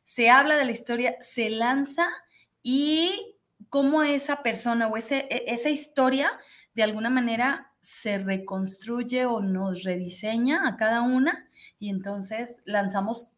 se 0.04 0.30
habla 0.30 0.58
de 0.58 0.66
la 0.66 0.72
historia, 0.72 1.16
se 1.22 1.50
lanza 1.50 2.08
y 2.62 3.38
cómo 3.70 4.04
esa 4.04 4.44
persona 4.44 4.88
o 4.88 4.98
ese, 4.98 5.28
e, 5.30 5.46
esa 5.48 5.70
historia 5.70 6.32
de 6.76 6.84
alguna 6.84 7.10
manera 7.10 7.72
se 7.80 8.18
reconstruye 8.18 9.26
o 9.26 9.42
nos 9.42 9.84
rediseña 9.84 10.68
a 10.68 10.78
cada 10.78 11.02
una 11.02 11.48
y 11.80 11.90
entonces 11.90 12.58
lanzamos 12.66 13.31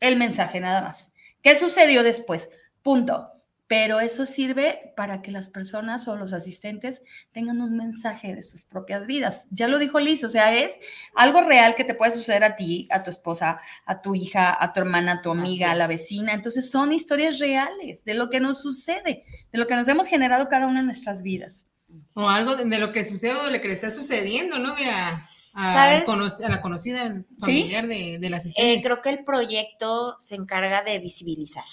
el 0.00 0.16
mensaje 0.16 0.60
nada 0.60 0.82
más. 0.82 1.12
¿Qué 1.42 1.54
sucedió 1.54 2.02
después? 2.02 2.48
Punto. 2.82 3.28
Pero 3.70 4.00
eso 4.00 4.26
sirve 4.26 4.92
para 4.96 5.22
que 5.22 5.30
las 5.30 5.48
personas 5.48 6.08
o 6.08 6.16
los 6.16 6.32
asistentes 6.32 7.02
tengan 7.30 7.60
un 7.60 7.76
mensaje 7.76 8.34
de 8.34 8.42
sus 8.42 8.64
propias 8.64 9.06
vidas. 9.06 9.44
Ya 9.50 9.68
lo 9.68 9.78
dijo 9.78 10.00
Liz, 10.00 10.24
o 10.24 10.28
sea, 10.28 10.52
es 10.52 10.76
algo 11.14 11.42
real 11.42 11.76
que 11.76 11.84
te 11.84 11.94
puede 11.94 12.10
suceder 12.10 12.42
a 12.42 12.56
ti, 12.56 12.88
a 12.90 13.04
tu 13.04 13.10
esposa, 13.10 13.60
a 13.86 14.02
tu 14.02 14.16
hija, 14.16 14.60
a 14.60 14.72
tu 14.72 14.80
hermana, 14.80 15.12
a 15.12 15.22
tu 15.22 15.30
amiga, 15.30 15.70
a 15.70 15.76
la 15.76 15.86
vecina. 15.86 16.32
Entonces 16.32 16.68
son 16.68 16.92
historias 16.92 17.38
reales 17.38 18.04
de 18.04 18.14
lo 18.14 18.28
que 18.28 18.40
nos 18.40 18.60
sucede, 18.60 19.24
de 19.52 19.58
lo 19.58 19.68
que 19.68 19.76
nos 19.76 19.86
hemos 19.86 20.08
generado 20.08 20.48
cada 20.48 20.66
una 20.66 20.80
en 20.80 20.86
nuestras 20.86 21.22
vidas. 21.22 21.68
O 22.14 22.28
algo 22.28 22.56
de, 22.56 22.78
lo 22.80 22.90
que 22.90 23.04
sucede 23.04 23.34
o 23.34 23.44
de 23.44 23.52
lo 23.52 23.60
que 23.60 23.68
le 23.68 23.74
está 23.74 23.92
sucediendo, 23.92 24.58
¿no? 24.58 24.74
Mira, 24.74 25.28
a, 25.54 26.02
la 26.48 26.60
conocida 26.62 27.24
familiar 27.38 27.86
de, 27.86 28.30
la 28.30 28.36
asistente? 28.36 28.72
Eh, 28.72 28.82
creo 28.82 29.00
que 29.00 29.10
el 29.10 29.24
proyecto 29.24 30.16
se 30.18 30.34
encarga 30.34 30.82
de 30.82 30.98
visibilizar. 30.98 31.64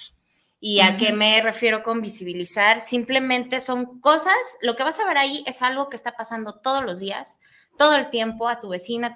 ¿Y 0.60 0.80
a 0.80 0.98
qué 0.98 1.14
me 1.14 1.40
refiero 1.42 1.84
con 1.84 2.02
visibilizar? 2.02 2.82
Simplemente 2.82 3.60
son 3.62 4.00
cosas, 4.00 4.34
lo 4.62 4.76
que 4.76 4.84
vas 4.84 5.00
a 5.00 5.06
ver 5.06 5.18
ahí 5.18 5.44
es 5.46 5.62
algo 5.62 5.88
que 5.90 5.96
está 5.96 6.16
pasando 6.18 6.56
todos 6.56 6.84
los 6.84 7.00
días, 7.00 7.40
todo 7.78 7.96
el 7.96 8.10
tiempo, 8.10 8.50
a 8.50 8.60
tu 8.60 8.70
vecina, 8.70 9.14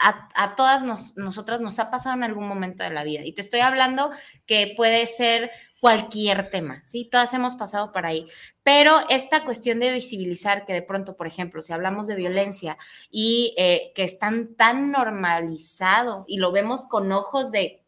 a, 0.00 0.28
a, 0.34 0.56
todas 0.56 0.82
nosotras 1.16 1.60
nos 1.60 1.78
ha 1.78 1.90
pasado 1.90 2.16
en 2.16 2.24
algún 2.24 2.48
momento 2.48 2.82
de 2.82 2.90
la 2.90 3.04
vida. 3.04 3.24
Y 3.24 3.32
te 3.32 3.42
estoy 3.42 3.60
hablando 3.60 4.10
que 4.44 4.74
puede 4.76 5.06
ser 5.06 5.52
cualquier 5.82 6.48
tema, 6.48 6.80
¿sí? 6.84 7.08
Todas 7.10 7.34
hemos 7.34 7.56
pasado 7.56 7.90
por 7.90 8.06
ahí. 8.06 8.28
Pero 8.62 9.00
esta 9.08 9.44
cuestión 9.44 9.80
de 9.80 9.92
visibilizar 9.92 10.64
que 10.64 10.72
de 10.72 10.82
pronto, 10.82 11.16
por 11.16 11.26
ejemplo, 11.26 11.60
si 11.60 11.72
hablamos 11.72 12.06
de 12.06 12.14
violencia 12.14 12.78
y 13.10 13.52
eh, 13.58 13.90
que 13.96 14.04
están 14.04 14.54
tan 14.54 14.92
normalizado 14.92 16.24
y 16.28 16.38
lo 16.38 16.52
vemos 16.52 16.86
con 16.86 17.10
ojos 17.10 17.50
de, 17.50 17.82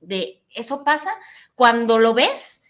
de, 0.00 0.42
eso 0.54 0.84
pasa, 0.84 1.10
cuando 1.54 1.98
lo 1.98 2.14
ves 2.14 2.62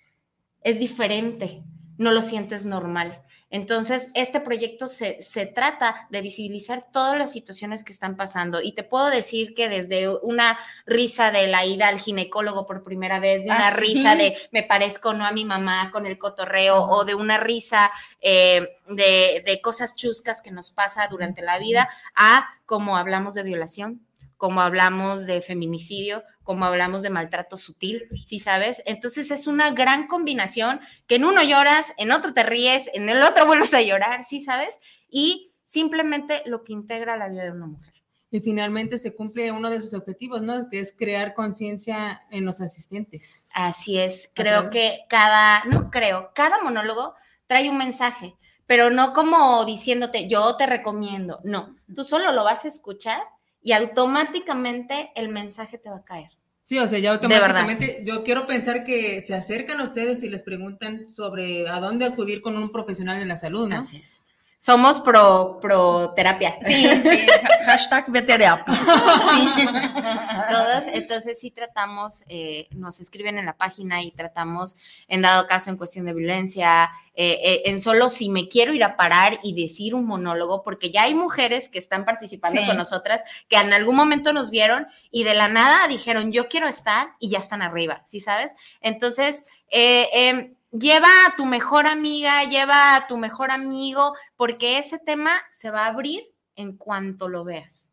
es 0.63 0.81
diferente, 0.81 1.63
no 1.97 2.11
lo 2.11 2.23
sientes 2.23 2.65
normal. 2.65 3.23
Entonces, 3.55 4.11
este 4.15 4.41
proyecto 4.41 4.89
se, 4.89 5.47
trata 5.55 6.09
de 6.11 6.21
visibilizar 6.23 6.83
todas 6.91 7.17
las 7.17 7.31
situaciones 7.31 7.85
que 7.85 7.93
están 7.93 8.17
pasando. 8.17 8.61
Y 8.61 8.73
te 8.73 8.83
puedo 8.83 9.07
decir 9.11 9.55
que 9.55 9.69
desde 9.69 10.09
una 10.09 10.59
risa 10.87 11.31
de 11.31 11.47
la 11.47 11.65
ida 11.65 11.87
al 11.87 12.01
ginecólogo 12.01 12.67
por 12.67 12.83
primera 12.83 13.21
vez, 13.21 13.45
de 13.45 13.51
una 13.51 13.69
¿Ah, 13.69 13.71
risa 13.71 14.17
de 14.17 14.37
me 14.51 14.65
parezco 14.65 15.15
no 15.15 15.25
a 15.25 15.31
mi 15.31 15.45
mamá 15.45 15.93
con 15.93 16.05
el 16.05 16.19
cotorreo 16.19 16.83
o 16.83 17.05
de 17.05 17.15
una 17.15 17.39
risa 17.39 17.93
eh, 18.21 18.77
de, 18.89 19.45
de 19.47 19.61
cosas 19.63 19.95
chuscas 19.95 20.43
que 20.43 20.51
nos 20.51 20.73
pasa 20.73 21.07
durante 21.07 21.41
la 21.41 21.61
vida, 21.61 21.89
a 22.17 22.57
como 22.67 22.97
hablamos 22.97 23.35
de 23.35 23.45
violación, 23.45 24.01
como 24.45 24.61
hablamos 24.61 25.25
de 25.25 25.41
feminicidio, 25.41 26.23
como 26.43 26.67
hablamos 26.67 27.03
de 27.03 27.09
maltrato 27.09 27.57
sutil, 27.57 28.11
¿sí 28.27 28.41
sabes? 28.41 28.83
Entonces 28.85 29.31
es 29.31 29.47
una 29.47 29.71
gran 29.71 30.07
combinación 30.07 30.81
que 31.07 31.15
en 31.15 31.25
uno 31.25 31.43
lloras, 31.43 31.95
en 31.97 32.13
otro 32.13 32.35
te 32.35 32.43
ríes, 32.43 32.91
en 32.93 33.09
el 33.09 33.23
otro 33.23 33.47
vuelves 33.47 33.73
a 33.73 33.81
llorar, 33.81 34.27
¿sí 34.27 34.41
sabes? 34.41 34.81
Y 35.09 35.55
simplemente 35.65 36.43
lo 36.45 36.63
que 36.63 36.75
integra 36.75 37.17
la 37.17 37.31
vida 37.31 37.45
de 37.45 37.53
una 37.53 37.69
mujer. 37.69 37.95
Y 38.31 38.41
finalmente 38.41 38.99
se 38.99 39.15
cumple 39.15 39.51
uno 39.51 39.71
de 39.71 39.81
sus 39.81 39.95
objetivos, 39.95 40.43
¿no? 40.43 40.69
Que 40.69 40.81
es 40.81 40.95
crear 40.95 41.33
conciencia 41.33 42.21
en 42.31 42.45
los 42.45 42.61
asistentes. 42.61 43.47
Así 43.55 43.99
es, 43.99 44.31
creo 44.35 44.69
que 44.69 45.07
cada, 45.09 45.65
no 45.65 45.91
creo, 45.91 46.33
cada 46.35 46.63
monólogo 46.63 47.15
trae 47.47 47.71
un 47.71 47.79
mensaje, 47.79 48.37
pero 48.67 48.91
no 48.91 49.15
como 49.15 49.65
diciéndote, 49.65 50.29
yo 50.29 50.55
te 50.57 50.67
recomiendo, 50.67 51.41
no, 51.45 51.75
tú 51.97 52.05
solo 52.05 52.31
lo 52.31 52.45
vas 52.45 52.67
a 52.67 52.69
escuchar 52.69 53.23
y 53.65 53.73
automáticamente 53.73 55.11
el 55.17 55.31
mensaje 55.31 55.79
te 55.79 55.89
va 55.91 55.97
a 55.97 56.05
caer. 56.05 56.31
Sí, 56.63 56.79
o 56.79 56.87
sea, 56.87 56.99
ya 56.99 57.13
automáticamente 57.13 58.03
yo 58.05 58.23
quiero 58.23 58.47
pensar 58.47 58.85
que 58.85 59.21
se 59.23 59.35
acercan 59.35 59.81
a 59.81 59.85
ustedes 59.85 60.23
y 60.23 60.29
les 60.29 60.43
preguntan 60.43 61.07
sobre 61.07 61.69
a 61.69 61.81
dónde 61.81 62.05
acudir 62.05 62.41
con 62.41 62.57
un 62.57 62.71
profesional 62.71 63.19
de 63.19 63.27
la 63.27 63.37
salud, 63.37 63.69
¿no? 63.69 63.79
Así 63.79 63.97
es. 63.97 64.21
Somos 64.65 64.99
pro, 65.01 65.59
pro 65.61 66.15
terapia. 66.15 66.57
Sí, 66.63 66.89
sí, 67.03 67.27
hashtag 67.67 68.11
terapia. 68.27 68.65
Sí. 68.65 69.49
Todos, 70.51 70.85
entonces 70.95 71.39
sí 71.39 71.51
tratamos, 71.51 72.25
eh, 72.31 72.69
nos 72.71 72.99
escriben 72.99 73.37
en 73.37 73.45
la 73.45 73.59
página 73.59 74.03
y 74.03 74.11
tratamos, 74.13 74.77
en 75.07 75.21
dado 75.21 75.47
caso, 75.49 75.69
en 75.69 75.77
cuestión 75.77 76.07
de 76.07 76.15
violencia, 76.15 76.91
eh, 77.15 77.41
eh, 77.45 77.63
en 77.67 77.79
solo 77.79 78.09
si 78.09 78.31
me 78.31 78.49
quiero 78.49 78.73
ir 78.73 78.85
a 78.85 78.97
parar 78.97 79.39
y 79.43 79.53
decir 79.53 79.95
un 79.95 80.07
monólogo, 80.07 80.63
porque 80.63 80.91
ya 80.91 81.03
hay 81.03 81.15
mujeres 81.15 81.69
que 81.69 81.79
están 81.79 82.07
participando 82.07 82.65
con 82.65 82.79
nosotras, 82.79 83.23
que 83.51 83.57
en 83.57 83.75
algún 83.75 83.97
momento 83.97 84.33
nos 84.33 84.49
vieron 84.49 84.87
y 85.11 85.25
de 85.25 85.35
la 85.35 85.49
nada 85.49 85.87
dijeron, 85.89 86.33
yo 86.33 86.49
quiero 86.49 86.69
estar 86.69 87.09
y 87.21 87.29
ya 87.29 87.39
están 87.39 87.61
arriba, 87.61 88.01
¿sí 88.07 88.19
sabes? 88.19 88.57
Entonces, 88.81 89.45
eh, 89.71 90.09
em, 90.15 90.55
lleva 90.79 91.09
a 91.27 91.37
tu 91.37 91.47
mejor 91.47 91.87
amiga, 91.87 92.45
lleva 92.45 92.97
a 92.97 93.07
tu 93.07 93.17
mejor 93.17 93.51
amigo, 93.51 94.15
porque 94.37 94.79
ese 94.79 94.99
tema 94.99 95.41
se 95.53 95.71
va 95.71 95.87
a 95.87 95.89
abrir 95.89 96.23
en 96.57 96.77
cuanto 96.77 97.29
lo 97.29 97.45
veas. 97.45 97.93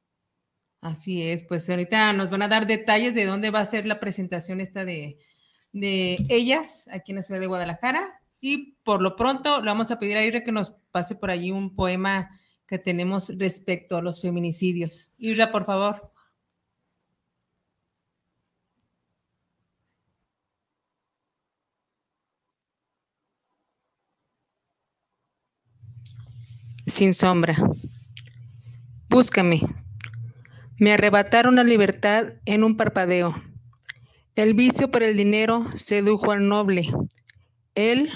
Así 0.82 1.22
es, 1.22 1.44
pues 1.44 1.70
ahorita 1.70 2.12
nos 2.14 2.30
van 2.32 2.42
a 2.42 2.48
dar 2.48 2.66
detalles 2.66 3.14
de 3.14 3.26
dónde 3.26 3.52
va 3.52 3.60
a 3.60 3.66
ser 3.66 3.86
la 3.86 4.00
presentación 4.00 4.60
esta 4.60 4.84
de, 4.84 5.20
de 5.72 6.18
ellas 6.30 6.90
aquí 6.92 7.12
en 7.12 7.18
la 7.18 7.24
ciudad 7.24 7.40
de 7.40 7.48
Guadalajara. 7.48 8.20
Y 8.40 8.74
por 8.84 9.02
lo 9.02 9.16
pronto 9.16 9.62
le 9.62 9.68
vamos 9.68 9.92
a 9.92 10.00
pedir 10.00 10.18
a 10.18 10.26
Ira 10.26 10.44
que 10.44 10.52
nos 10.52 10.72
pase 10.90 11.16
por 11.16 11.30
allí 11.30 11.52
un 11.52 11.76
poema 11.76 12.30
que 12.66 12.80
tenemos 12.80 13.32
respecto 13.38 13.98
a 13.98 14.02
los 14.02 14.22
feminicidios. 14.22 15.14
Ira, 15.20 15.52
por 15.52 15.66
favor. 15.66 16.11
Sin 26.86 27.14
sombra. 27.14 27.56
Búscame. 29.10 29.62
Me 30.78 30.94
arrebataron 30.94 31.56
la 31.56 31.64
libertad 31.64 32.34
en 32.46 32.64
un 32.64 32.78
parpadeo. 32.78 33.36
El 34.36 34.54
vicio 34.54 34.90
por 34.90 35.04
el 35.04 35.18
dinero 35.18 35.66
sedujo 35.76 36.32
al 36.32 36.48
noble. 36.48 36.92
Él 37.76 38.10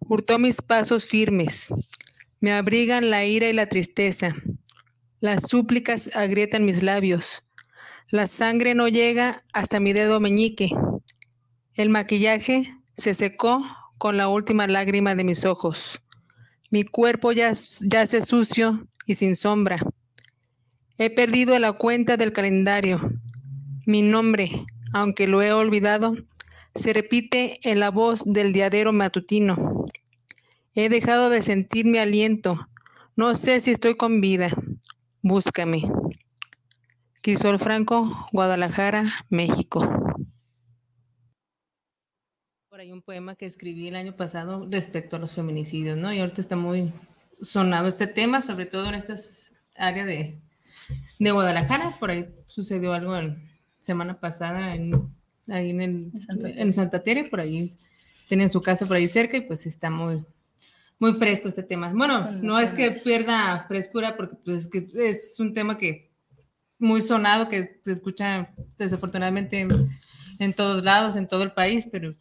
hurtó 0.00 0.38
mis 0.38 0.60
pasos 0.60 1.08
firmes. 1.08 1.68
Me 2.40 2.52
abrigan 2.52 3.10
la 3.10 3.24
ira 3.24 3.48
y 3.48 3.52
la 3.52 3.68
tristeza. 3.68 4.34
Las 5.20 5.48
súplicas 5.48 6.10
agrietan 6.14 6.64
mis 6.64 6.82
labios. 6.82 7.44
La 8.10 8.26
sangre 8.26 8.74
no 8.74 8.88
llega 8.88 9.42
hasta 9.52 9.80
mi 9.80 9.92
dedo 9.92 10.20
meñique. 10.20 10.68
El 11.74 11.88
maquillaje 11.88 12.76
se 12.96 13.14
secó 13.14 13.64
con 13.98 14.16
la 14.16 14.28
última 14.28 14.66
lágrima 14.66 15.14
de 15.14 15.24
mis 15.24 15.44
ojos. 15.44 16.00
Mi 16.74 16.82
cuerpo 16.82 17.30
ya 17.30 17.52
yace 17.82 18.20
sucio 18.20 18.88
y 19.06 19.14
sin 19.14 19.36
sombra. 19.36 19.78
He 20.98 21.08
perdido 21.08 21.56
la 21.60 21.72
cuenta 21.72 22.16
del 22.16 22.32
calendario. 22.32 23.12
Mi 23.86 24.02
nombre, 24.02 24.50
aunque 24.92 25.28
lo 25.28 25.40
he 25.40 25.52
olvidado, 25.52 26.16
se 26.74 26.92
repite 26.92 27.60
en 27.62 27.78
la 27.78 27.92
voz 27.92 28.24
del 28.24 28.52
diadero 28.52 28.92
matutino. 28.92 29.86
He 30.74 30.88
dejado 30.88 31.30
de 31.30 31.42
sentir 31.42 31.86
mi 31.86 31.98
aliento. 31.98 32.66
No 33.14 33.36
sé 33.36 33.60
si 33.60 33.70
estoy 33.70 33.94
con 33.94 34.20
vida. 34.20 34.48
Búscame. 35.22 35.82
Crisol 37.22 37.60
Franco, 37.60 38.26
Guadalajara, 38.32 39.24
México 39.28 40.03
por 42.74 42.80
ahí 42.80 42.90
un 42.90 43.02
poema 43.02 43.36
que 43.36 43.46
escribí 43.46 43.86
el 43.86 43.94
año 43.94 44.16
pasado 44.16 44.66
respecto 44.68 45.14
a 45.14 45.20
los 45.20 45.32
feminicidios, 45.32 45.96
¿no? 45.96 46.12
Y 46.12 46.18
ahorita 46.18 46.40
está 46.40 46.56
muy 46.56 46.92
sonado 47.40 47.86
este 47.86 48.08
tema, 48.08 48.40
sobre 48.40 48.66
todo 48.66 48.88
en 48.88 48.96
esta 48.96 49.14
área 49.76 50.04
de, 50.04 50.40
de 51.20 51.30
Guadalajara. 51.30 51.92
Por 52.00 52.10
ahí 52.10 52.34
sucedió 52.48 52.92
algo 52.92 53.12
la 53.14 53.36
semana 53.78 54.18
pasada 54.18 54.74
en, 54.74 55.08
ahí 55.46 55.70
en, 55.70 55.80
el, 55.82 56.12
en 56.42 56.72
Santa 56.72 57.00
Tere, 57.00 57.28
por 57.28 57.38
ahí 57.38 57.70
tienen 58.26 58.50
su 58.50 58.60
casa 58.60 58.88
por 58.88 58.96
ahí 58.96 59.06
cerca 59.06 59.36
y 59.36 59.42
pues 59.42 59.66
está 59.66 59.88
muy, 59.88 60.24
muy 60.98 61.14
fresco 61.14 61.46
este 61.46 61.62
tema. 61.62 61.92
Bueno, 61.94 62.28
no 62.42 62.58
es 62.58 62.72
que 62.72 62.90
pierda 62.90 63.66
frescura 63.68 64.16
porque 64.16 64.34
pues, 64.44 64.62
es, 64.62 64.68
que 64.68 65.08
es 65.08 65.38
un 65.38 65.54
tema 65.54 65.78
que 65.78 66.10
muy 66.80 67.02
sonado, 67.02 67.48
que 67.48 67.78
se 67.82 67.92
escucha 67.92 68.52
desafortunadamente 68.76 69.60
en, 69.60 69.70
en 70.40 70.52
todos 70.52 70.82
lados, 70.82 71.14
en 71.14 71.28
todo 71.28 71.44
el 71.44 71.52
país, 71.52 71.86
pero 71.88 72.16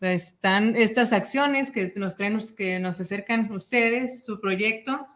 están 0.00 0.76
estas 0.76 1.12
acciones 1.12 1.70
que 1.70 1.92
nos 1.96 2.16
traen, 2.16 2.38
que 2.56 2.78
nos 2.78 3.00
acercan 3.00 3.50
ustedes, 3.52 4.24
su 4.24 4.40
proyecto, 4.40 5.06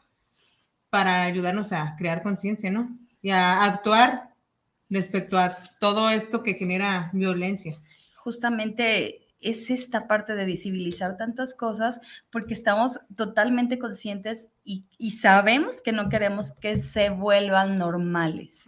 para 0.89 1.23
ayudarnos 1.23 1.73
a 1.73 1.95
crear 1.97 2.23
conciencia, 2.23 2.71
¿no? 2.71 2.99
Y 3.23 3.31
a 3.31 3.65
actuar 3.65 4.31
respecto 4.89 5.39
a 5.39 5.57
todo 5.79 6.11
esto 6.11 6.43
que 6.43 6.55
genera 6.55 7.11
violencia. 7.13 7.79
Justamente 8.17 9.29
es 9.41 9.71
esta 9.71 10.07
parte 10.07 10.35
de 10.35 10.45
visibilizar 10.45 11.17
tantas 11.17 11.55
cosas 11.55 12.01
porque 12.31 12.53
estamos 12.53 13.01
totalmente 13.17 13.79
conscientes 13.79 14.49
y, 14.65 14.85
sabemos 15.13 15.81
que 15.81 15.93
no 15.93 16.09
queremos 16.09 16.53
que 16.53 16.77
se 16.77 17.11
vuelvan 17.11 17.79
normales, 17.79 18.65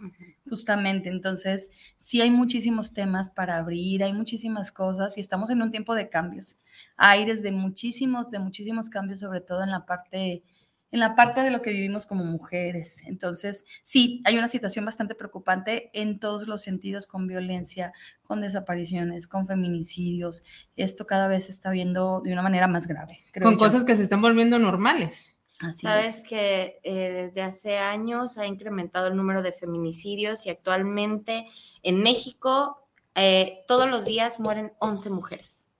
justamente. 0.52 1.08
Entonces, 1.08 1.70
sí 1.96 2.20
hay 2.20 2.30
muchísimos 2.30 2.92
temas 2.92 3.30
para 3.30 3.56
abrir, 3.56 4.04
hay 4.04 4.12
muchísimas 4.12 4.70
cosas 4.70 5.16
y 5.16 5.22
estamos 5.22 5.48
en 5.48 5.62
un 5.62 5.70
tiempo 5.70 5.94
de 5.94 6.10
cambios. 6.10 6.60
Hay 6.98 7.24
desde 7.24 7.52
muchísimos, 7.52 8.30
de 8.30 8.38
muchísimos 8.38 8.90
cambios, 8.90 9.20
sobre 9.20 9.40
todo 9.40 9.62
en 9.62 9.70
la 9.70 9.86
parte 9.86 10.42
en 10.90 11.00
la 11.00 11.16
parte 11.16 11.40
de 11.40 11.50
lo 11.50 11.62
que 11.62 11.70
vivimos 11.70 12.04
como 12.04 12.22
mujeres. 12.22 13.02
Entonces, 13.06 13.64
sí, 13.82 14.20
hay 14.26 14.36
una 14.36 14.48
situación 14.48 14.84
bastante 14.84 15.14
preocupante 15.14 15.88
en 15.94 16.18
todos 16.18 16.46
los 16.46 16.60
sentidos, 16.60 17.06
con 17.06 17.26
violencia, 17.26 17.94
con 18.22 18.42
desapariciones, 18.42 19.26
con 19.26 19.46
feminicidios. 19.46 20.44
Esto 20.76 21.06
cada 21.06 21.28
vez 21.28 21.46
se 21.46 21.52
está 21.52 21.70
viendo 21.70 22.20
de 22.20 22.34
una 22.34 22.42
manera 22.42 22.68
más 22.68 22.86
grave. 22.86 23.20
con 23.40 23.56
cosas 23.56 23.84
que 23.84 23.94
se 23.94 24.02
están 24.02 24.20
volviendo 24.20 24.58
normales. 24.58 25.38
Así 25.62 25.82
Sabes 25.86 26.24
que 26.28 26.80
eh, 26.82 27.10
desde 27.24 27.42
hace 27.42 27.78
años 27.78 28.36
ha 28.36 28.46
incrementado 28.46 29.06
el 29.06 29.16
número 29.16 29.42
de 29.42 29.52
feminicidios 29.52 30.44
y 30.46 30.50
actualmente 30.50 31.46
en 31.82 32.02
México 32.02 32.86
eh, 33.14 33.64
todos 33.66 33.88
los 33.88 34.04
días 34.04 34.40
mueren 34.40 34.72
11 34.78 35.10
mujeres. 35.10 35.70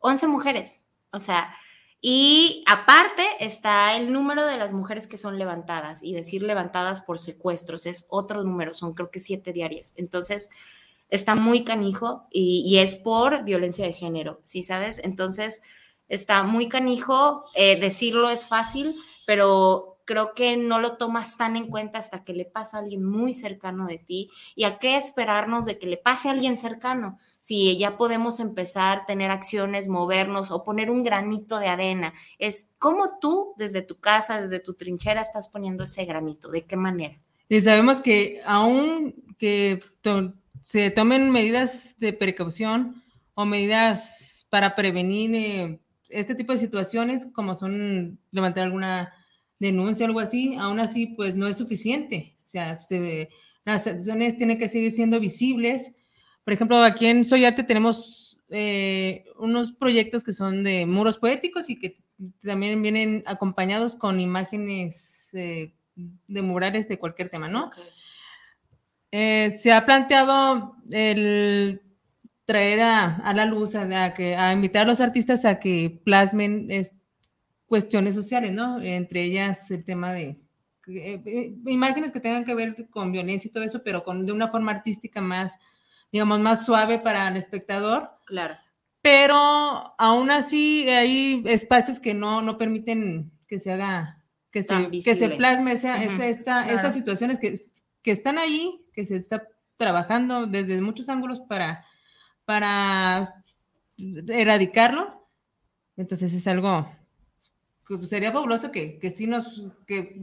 11 0.00 0.26
mujeres. 0.28 0.84
O 1.12 1.18
sea, 1.18 1.54
y 2.00 2.62
aparte 2.66 3.24
está 3.40 3.96
el 3.96 4.12
número 4.12 4.46
de 4.46 4.56
las 4.56 4.72
mujeres 4.72 5.08
que 5.08 5.18
son 5.18 5.38
levantadas 5.38 6.02
y 6.02 6.14
decir 6.14 6.42
levantadas 6.42 7.02
por 7.02 7.18
secuestros 7.18 7.86
es 7.86 8.06
otro 8.08 8.44
número, 8.44 8.72
son 8.72 8.94
creo 8.94 9.10
que 9.10 9.18
siete 9.18 9.52
diarias. 9.52 9.94
Entonces, 9.96 10.50
está 11.10 11.34
muy 11.34 11.64
canijo 11.64 12.26
y, 12.30 12.78
es 12.78 12.96
por 12.96 13.42
violencia 13.44 13.84
de 13.84 13.92
género, 13.92 14.38
¿sí 14.42 14.62
sabes? 14.62 15.00
Entonces, 15.02 15.62
está 16.08 16.44
muy 16.44 16.68
canijo, 16.68 17.44
eh, 17.54 17.80
decirlo 17.80 18.30
es 18.30 18.46
fácil, 18.46 18.94
pero 19.28 20.00
creo 20.06 20.32
que 20.34 20.56
no 20.56 20.80
lo 20.80 20.96
tomas 20.96 21.36
tan 21.36 21.54
en 21.54 21.68
cuenta 21.68 21.98
hasta 21.98 22.24
que 22.24 22.32
le 22.32 22.46
pasa 22.46 22.78
a 22.78 22.80
alguien 22.80 23.04
muy 23.04 23.34
cercano 23.34 23.86
de 23.86 23.98
ti 23.98 24.30
y 24.56 24.64
a 24.64 24.78
qué 24.78 24.96
esperarnos 24.96 25.66
de 25.66 25.78
que 25.78 25.86
le 25.86 25.98
pase 25.98 26.28
a 26.28 26.32
alguien 26.32 26.56
cercano 26.56 27.18
si 27.38 27.76
ya 27.76 27.98
podemos 27.98 28.40
empezar 28.40 29.00
a 29.00 29.04
tener 29.04 29.30
acciones, 29.30 29.86
movernos 29.86 30.50
o 30.50 30.64
poner 30.64 30.90
un 30.90 31.02
granito 31.02 31.58
de 31.58 31.68
arena. 31.68 32.14
Es 32.38 32.72
cómo 32.78 33.18
tú 33.20 33.52
desde 33.58 33.82
tu 33.82 34.00
casa, 34.00 34.40
desde 34.40 34.60
tu 34.60 34.72
trinchera 34.72 35.20
estás 35.20 35.48
poniendo 35.48 35.84
ese 35.84 36.06
granito, 36.06 36.48
de 36.48 36.64
qué 36.64 36.76
manera. 36.76 37.20
Y 37.50 37.60
sabemos 37.60 38.00
que 38.00 38.40
aún 38.46 39.14
que 39.36 39.78
se 40.62 40.90
tomen 40.90 41.28
medidas 41.28 41.96
de 41.98 42.14
precaución 42.14 43.02
o 43.34 43.44
medidas 43.44 44.46
para 44.48 44.74
prevenir 44.74 45.34
eh, 45.34 45.80
este 46.08 46.34
tipo 46.34 46.52
de 46.52 46.58
situaciones, 46.58 47.26
como 47.32 47.54
son 47.54 48.18
levantar 48.30 48.64
alguna 48.64 49.12
denuncia 49.58 50.06
o 50.06 50.08
algo 50.08 50.20
así, 50.20 50.54
aún 50.56 50.80
así 50.80 51.06
pues 51.06 51.34
no 51.34 51.46
es 51.48 51.58
suficiente. 51.58 52.36
O 52.42 52.46
sea, 52.46 52.78
las 53.64 53.86
acciones 53.86 54.36
tienen 54.36 54.58
que 54.58 54.68
seguir 54.68 54.92
siendo 54.92 55.20
visibles 55.20 55.94
por 56.48 56.54
ejemplo, 56.54 56.82
aquí 56.82 57.04
en 57.04 57.26
Soyate 57.26 57.62
tenemos 57.62 58.38
eh, 58.48 59.26
unos 59.36 59.72
proyectos 59.72 60.24
que 60.24 60.32
son 60.32 60.64
de 60.64 60.86
muros 60.86 61.18
poéticos 61.18 61.68
y 61.68 61.78
que 61.78 61.98
también 62.40 62.80
vienen 62.80 63.22
acompañados 63.26 63.94
con 63.94 64.18
imágenes 64.18 65.28
eh, 65.34 65.74
de 65.94 66.40
murales 66.40 66.88
de 66.88 66.98
cualquier 66.98 67.28
tema, 67.28 67.48
¿no? 67.48 67.70
Eh, 69.10 69.50
se 69.58 69.74
ha 69.74 69.84
planteado 69.84 70.74
el 70.90 71.82
traer 72.48 72.80
a, 72.80 73.34
la 73.34 73.44
luz, 73.44 73.74
a, 73.74 74.14
que, 74.14 74.34
a, 74.34 74.54
invitar 74.54 74.84
a 74.84 74.88
los 74.88 75.02
artistas 75.02 75.44
a 75.44 75.60
que 75.60 76.00
plasmen 76.02 76.66
cuestiones 77.66 78.14
sociales, 78.14 78.52
¿no? 78.52 78.80
Entre 78.80 79.22
ellas 79.22 79.70
el 79.70 79.84
tema 79.84 80.14
de 80.14 80.40
imágenes 81.66 82.10
que 82.10 82.20
tengan 82.20 82.46
que 82.46 82.54
ver 82.54 82.88
con 82.88 83.12
violencia 83.12 83.48
y 83.48 83.52
todo 83.52 83.64
eso, 83.64 83.82
pero 83.84 84.02
con, 84.02 84.24
de 84.24 84.32
una 84.32 84.48
forma 84.48 84.72
artística 84.72 85.20
más, 85.20 85.58
digamos, 86.10 86.40
más 86.40 86.64
suave 86.64 86.98
para 86.98 87.28
el 87.28 87.36
espectador. 87.36 88.12
Claro. 88.24 88.56
Pero 89.02 89.36
aún 89.98 90.30
así 90.30 90.88
hay 90.88 91.42
espacios 91.44 92.00
que 92.00 92.14
no, 92.14 92.40
no 92.40 92.56
permiten 92.56 93.30
que 93.46 93.58
se 93.58 93.72
haga 93.72 94.24
que 94.50 94.62
se, 94.62 94.90
que 95.02 95.14
se 95.14 95.28
plasme 95.28 95.72
esa, 95.72 96.02
estas 96.02 96.94
situaciones 96.94 97.38
que, 97.38 97.52
que 98.02 98.10
están 98.10 98.38
ahí, 98.38 98.86
que 98.94 99.04
se 99.04 99.16
está 99.16 99.46
trabajando 99.76 100.46
desde 100.46 100.80
muchos 100.80 101.10
ángulos 101.10 101.40
para, 101.40 101.84
para 102.48 103.42
erradicarlo. 104.26 105.28
Entonces 105.98 106.32
es 106.32 106.46
algo 106.48 106.90
que 107.86 108.02
sería 108.06 108.32
fabuloso 108.32 108.70
que, 108.70 108.98
que 108.98 109.26
nos, 109.26 109.70
que, 109.86 110.18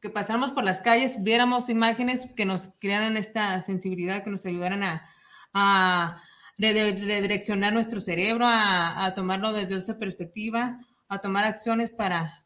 que 0.00 0.10
pasáramos 0.10 0.50
por 0.50 0.64
las 0.64 0.80
calles, 0.80 1.22
viéramos 1.22 1.68
imágenes 1.68 2.28
que 2.34 2.44
nos 2.44 2.70
crearan 2.80 3.16
esta 3.16 3.60
sensibilidad, 3.60 4.24
que 4.24 4.30
nos 4.30 4.46
ayudaran 4.46 4.82
a, 4.82 5.04
a 5.54 6.20
redireccionar 6.58 7.72
nuestro 7.72 8.00
cerebro, 8.00 8.44
a, 8.44 9.04
a 9.04 9.14
tomarlo 9.14 9.52
desde 9.52 9.76
esta 9.76 9.96
perspectiva, 9.96 10.80
a 11.06 11.20
tomar 11.20 11.44
acciones 11.44 11.90
para, 11.90 12.44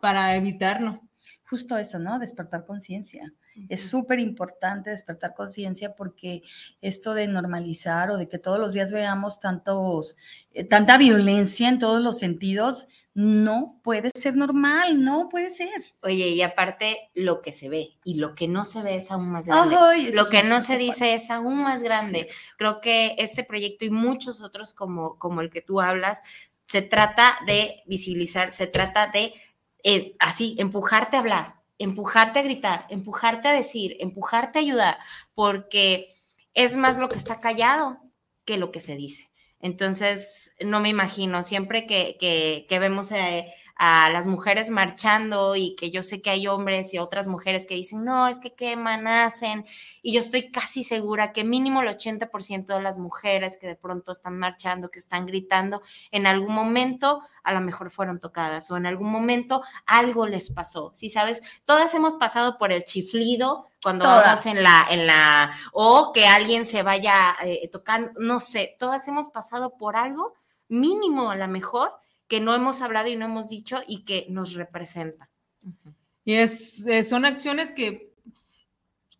para 0.00 0.34
evitarlo. 0.34 1.00
Justo 1.48 1.76
eso, 1.76 2.00
¿no? 2.00 2.18
Despertar 2.18 2.66
conciencia. 2.66 3.32
Es 3.68 3.88
súper 3.88 4.18
importante 4.18 4.90
despertar 4.90 5.34
conciencia 5.34 5.94
porque 5.94 6.42
esto 6.80 7.14
de 7.14 7.26
normalizar 7.26 8.10
o 8.10 8.16
de 8.16 8.28
que 8.28 8.38
todos 8.38 8.58
los 8.58 8.72
días 8.72 8.92
veamos 8.92 9.40
tantos, 9.40 10.16
eh, 10.52 10.64
tanta 10.64 10.96
violencia 10.98 11.68
en 11.68 11.78
todos 11.78 12.02
los 12.02 12.18
sentidos, 12.18 12.88
no 13.14 13.78
puede 13.82 14.10
ser 14.14 14.36
normal, 14.36 15.04
no 15.04 15.28
puede 15.28 15.50
ser. 15.50 15.68
Oye, 16.02 16.28
y 16.28 16.42
aparte 16.42 17.10
lo 17.14 17.42
que 17.42 17.52
se 17.52 17.68
ve 17.68 17.98
y 18.04 18.14
lo 18.14 18.34
que 18.34 18.48
no 18.48 18.64
se 18.64 18.82
ve 18.82 18.96
es 18.96 19.10
aún 19.10 19.30
más 19.30 19.46
grande. 19.46 20.12
lo 20.14 20.28
que 20.30 20.42
no 20.42 20.60
se 20.60 20.78
dice 20.78 21.14
es 21.14 21.30
aún 21.30 21.62
más 21.62 21.82
grande. 21.82 22.28
Creo 22.56 22.80
que 22.80 23.14
este 23.18 23.44
proyecto 23.44 23.84
y 23.84 23.90
muchos 23.90 24.40
otros 24.40 24.72
como, 24.72 25.18
como 25.18 25.42
el 25.42 25.50
que 25.50 25.60
tú 25.60 25.80
hablas, 25.80 26.22
se 26.66 26.80
trata 26.80 27.36
de 27.46 27.82
visibilizar, 27.86 28.50
se 28.50 28.66
trata 28.66 29.08
de 29.08 29.34
eh, 29.84 30.14
así, 30.18 30.54
empujarte 30.58 31.16
a 31.16 31.20
hablar, 31.20 31.54
empujarte 31.82 32.38
a 32.38 32.42
gritar, 32.42 32.86
empujarte 32.88 33.48
a 33.48 33.52
decir, 33.52 33.96
empujarte 34.00 34.58
a 34.58 34.62
ayudar, 34.62 34.98
porque 35.34 36.14
es 36.54 36.76
más 36.76 36.96
lo 36.96 37.08
que 37.08 37.16
está 37.16 37.40
callado 37.40 37.98
que 38.44 38.56
lo 38.56 38.72
que 38.72 38.80
se 38.80 38.96
dice. 38.96 39.30
Entonces, 39.60 40.54
no 40.60 40.80
me 40.80 40.88
imagino, 40.88 41.42
siempre 41.42 41.86
que, 41.86 42.16
que, 42.18 42.78
vemos 42.78 43.12
eh, 43.12 43.52
a 43.84 44.08
las 44.10 44.28
mujeres 44.28 44.70
marchando 44.70 45.56
y 45.56 45.74
que 45.74 45.90
yo 45.90 46.04
sé 46.04 46.22
que 46.22 46.30
hay 46.30 46.46
hombres 46.46 46.94
y 46.94 46.98
otras 46.98 47.26
mujeres 47.26 47.66
que 47.66 47.74
dicen, 47.74 48.04
no, 48.04 48.28
es 48.28 48.38
que 48.38 48.54
queman, 48.54 49.08
hacen, 49.08 49.66
y 50.02 50.12
yo 50.12 50.20
estoy 50.20 50.52
casi 50.52 50.84
segura 50.84 51.32
que 51.32 51.42
mínimo 51.42 51.82
el 51.82 51.88
80% 51.88 52.66
de 52.66 52.80
las 52.80 53.00
mujeres 53.00 53.58
que 53.60 53.66
de 53.66 53.74
pronto 53.74 54.12
están 54.12 54.38
marchando, 54.38 54.88
que 54.88 55.00
están 55.00 55.26
gritando, 55.26 55.82
en 56.12 56.28
algún 56.28 56.54
momento 56.54 57.22
a 57.42 57.52
lo 57.52 57.60
mejor 57.60 57.90
fueron 57.90 58.20
tocadas 58.20 58.70
o 58.70 58.76
en 58.76 58.86
algún 58.86 59.10
momento 59.10 59.62
algo 59.84 60.28
les 60.28 60.52
pasó. 60.52 60.92
Si 60.94 61.10
sabes, 61.10 61.42
todas 61.64 61.92
hemos 61.94 62.14
pasado 62.14 62.58
por 62.58 62.70
el 62.70 62.84
chiflido 62.84 63.66
cuando 63.82 64.04
vamos 64.04 64.46
en 64.46 64.62
la, 64.62 64.86
en 64.90 65.08
la, 65.08 65.56
o 65.72 66.12
que 66.12 66.28
alguien 66.28 66.64
se 66.64 66.84
vaya 66.84 67.34
eh, 67.42 67.68
tocando, 67.68 68.12
no 68.20 68.38
sé, 68.38 68.76
todas 68.78 69.08
hemos 69.08 69.28
pasado 69.30 69.76
por 69.76 69.96
algo 69.96 70.34
mínimo 70.68 71.32
a 71.32 71.36
lo 71.36 71.48
mejor 71.48 72.00
que 72.32 72.40
no 72.40 72.54
hemos 72.54 72.80
hablado 72.80 73.08
y 73.08 73.16
no 73.16 73.26
hemos 73.26 73.50
dicho 73.50 73.82
y 73.86 74.06
que 74.06 74.24
nos 74.30 74.54
representa. 74.54 75.28
Y 76.24 76.32
es, 76.32 76.82
son 77.06 77.26
acciones 77.26 77.72
que, 77.72 78.14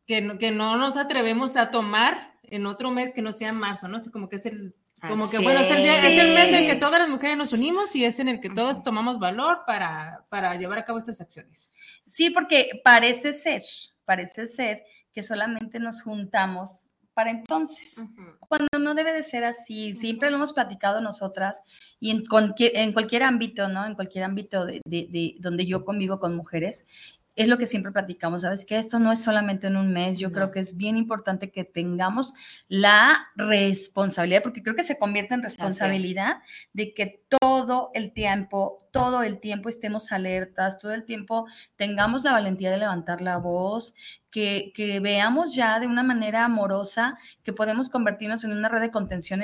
que, 0.07 0.23
no, 0.23 0.39
que 0.39 0.51
no 0.51 0.79
nos 0.79 0.97
atrevemos 0.97 1.59
a 1.59 1.71
tomar 1.71 2.39
en 2.43 2.65
otro 2.65 2.91
mes 2.91 3.13
que 3.13 3.21
no 3.21 3.31
sea 3.31 3.53
marzo, 3.53 3.87
¿no? 3.87 3.99
Así 3.99 4.11
como 4.11 4.31
que 4.31 4.37
es 4.37 4.47
el, 4.47 4.75
como 5.07 5.29
que 5.29 5.41
bueno, 5.41 5.61
es 5.61 5.71
el, 5.71 5.81
es 5.85 6.19
el, 6.19 6.33
mes 6.33 6.53
en 6.53 6.65
que 6.65 6.75
todas 6.75 7.01
las 7.01 7.11
mujeres 7.11 7.37
nos 7.37 7.53
unimos 7.53 7.95
y 7.95 8.07
es 8.07 8.19
en 8.19 8.29
el 8.29 8.41
que 8.41 8.49
todos 8.49 8.83
tomamos 8.83 9.19
valor 9.19 9.65
para, 9.67 10.25
para 10.31 10.55
llevar 10.55 10.79
a 10.79 10.85
cabo 10.85 10.97
estas 10.97 11.21
acciones. 11.21 11.71
Sí, 12.07 12.31
porque 12.31 12.81
parece 12.83 13.35
ser, 13.35 13.63
parece 14.07 14.47
ser 14.47 14.85
que 15.13 15.21
solamente 15.21 15.79
nos 15.81 16.01
juntamos 16.01 16.89
para 17.15 17.31
entonces, 17.31 17.97
cuando 18.49 18.79
no 18.79 18.95
debe 18.95 19.13
de 19.13 19.23
ser 19.23 19.45
así, 19.45 19.95
siempre 19.95 20.31
lo 20.31 20.37
hemos 20.37 20.53
platicado 20.53 21.01
nosotras 21.01 21.63
y 22.01 22.11
en 22.11 22.25
cualquier, 22.25 22.77
en 22.77 22.93
cualquier 22.93 23.23
ámbito, 23.23 23.69
¿no? 23.69 23.85
En 23.85 23.95
cualquier 23.95 24.25
ámbito 24.25 24.65
de, 24.65 24.81
de, 24.85 25.35
donde 25.39 25.67
yo 25.67 25.85
convivo 25.85 26.19
con 26.19 26.35
mujeres, 26.35 26.87
es 27.35 27.49
lo 27.49 27.57
que 27.57 27.67
siempre 27.67 27.93
platicamos, 27.93 28.43
¿sabes? 28.43 28.67
Que 28.67 28.77
esto 28.77 28.99
no 28.99 29.11
es 29.11 29.23
solamente 29.23 29.67
en 29.67 29.77
un 29.77 29.93
mes, 29.93 30.19
yo 30.19 30.33
creo 30.33 30.51
que 30.51 30.61
es 30.61 30.77
bien 30.77 30.97
importante 30.97 31.51
que 31.51 31.65
tengamos 31.65 32.35
la 32.69 33.29
responsabilidad, 33.37 34.43
porque 34.43 34.63
creo 34.63 34.77
que 34.77 34.83
se 34.83 34.99
convierte 34.99 35.35
en 35.35 35.43
responsabilidad 35.43 36.39
de 36.75 36.93
que 36.93 37.25
todo 37.41 37.91
el 37.95 38.13
tiempo, 38.13 38.79
todo 38.93 39.23
el 39.23 39.41
tiempo 39.41 39.71
estemos 39.71 40.13
alertas, 40.13 40.79
todo 40.79 40.93
el 40.93 41.05
tiempo 41.05 41.47
tengamos 41.77 42.23
la 42.23 42.33
valentía 42.33 42.71
de 42.71 42.79
levantar 42.79 43.23
la 43.23 43.39
voz, 43.39 43.95
que, 44.31 44.73
que 44.75 44.99
veamos 45.01 45.55
ya 45.55 45.79
de 45.79 45.87
una 45.87 46.03
manera 46.03 46.45
amorosa 46.45 47.19
que 47.45 47.53
podemos 47.53 47.91
convertirnos 47.91 48.45
en 48.45 48.53
una 48.53 48.69
red 48.69 48.81
de 48.81 48.91
contención 48.91 49.43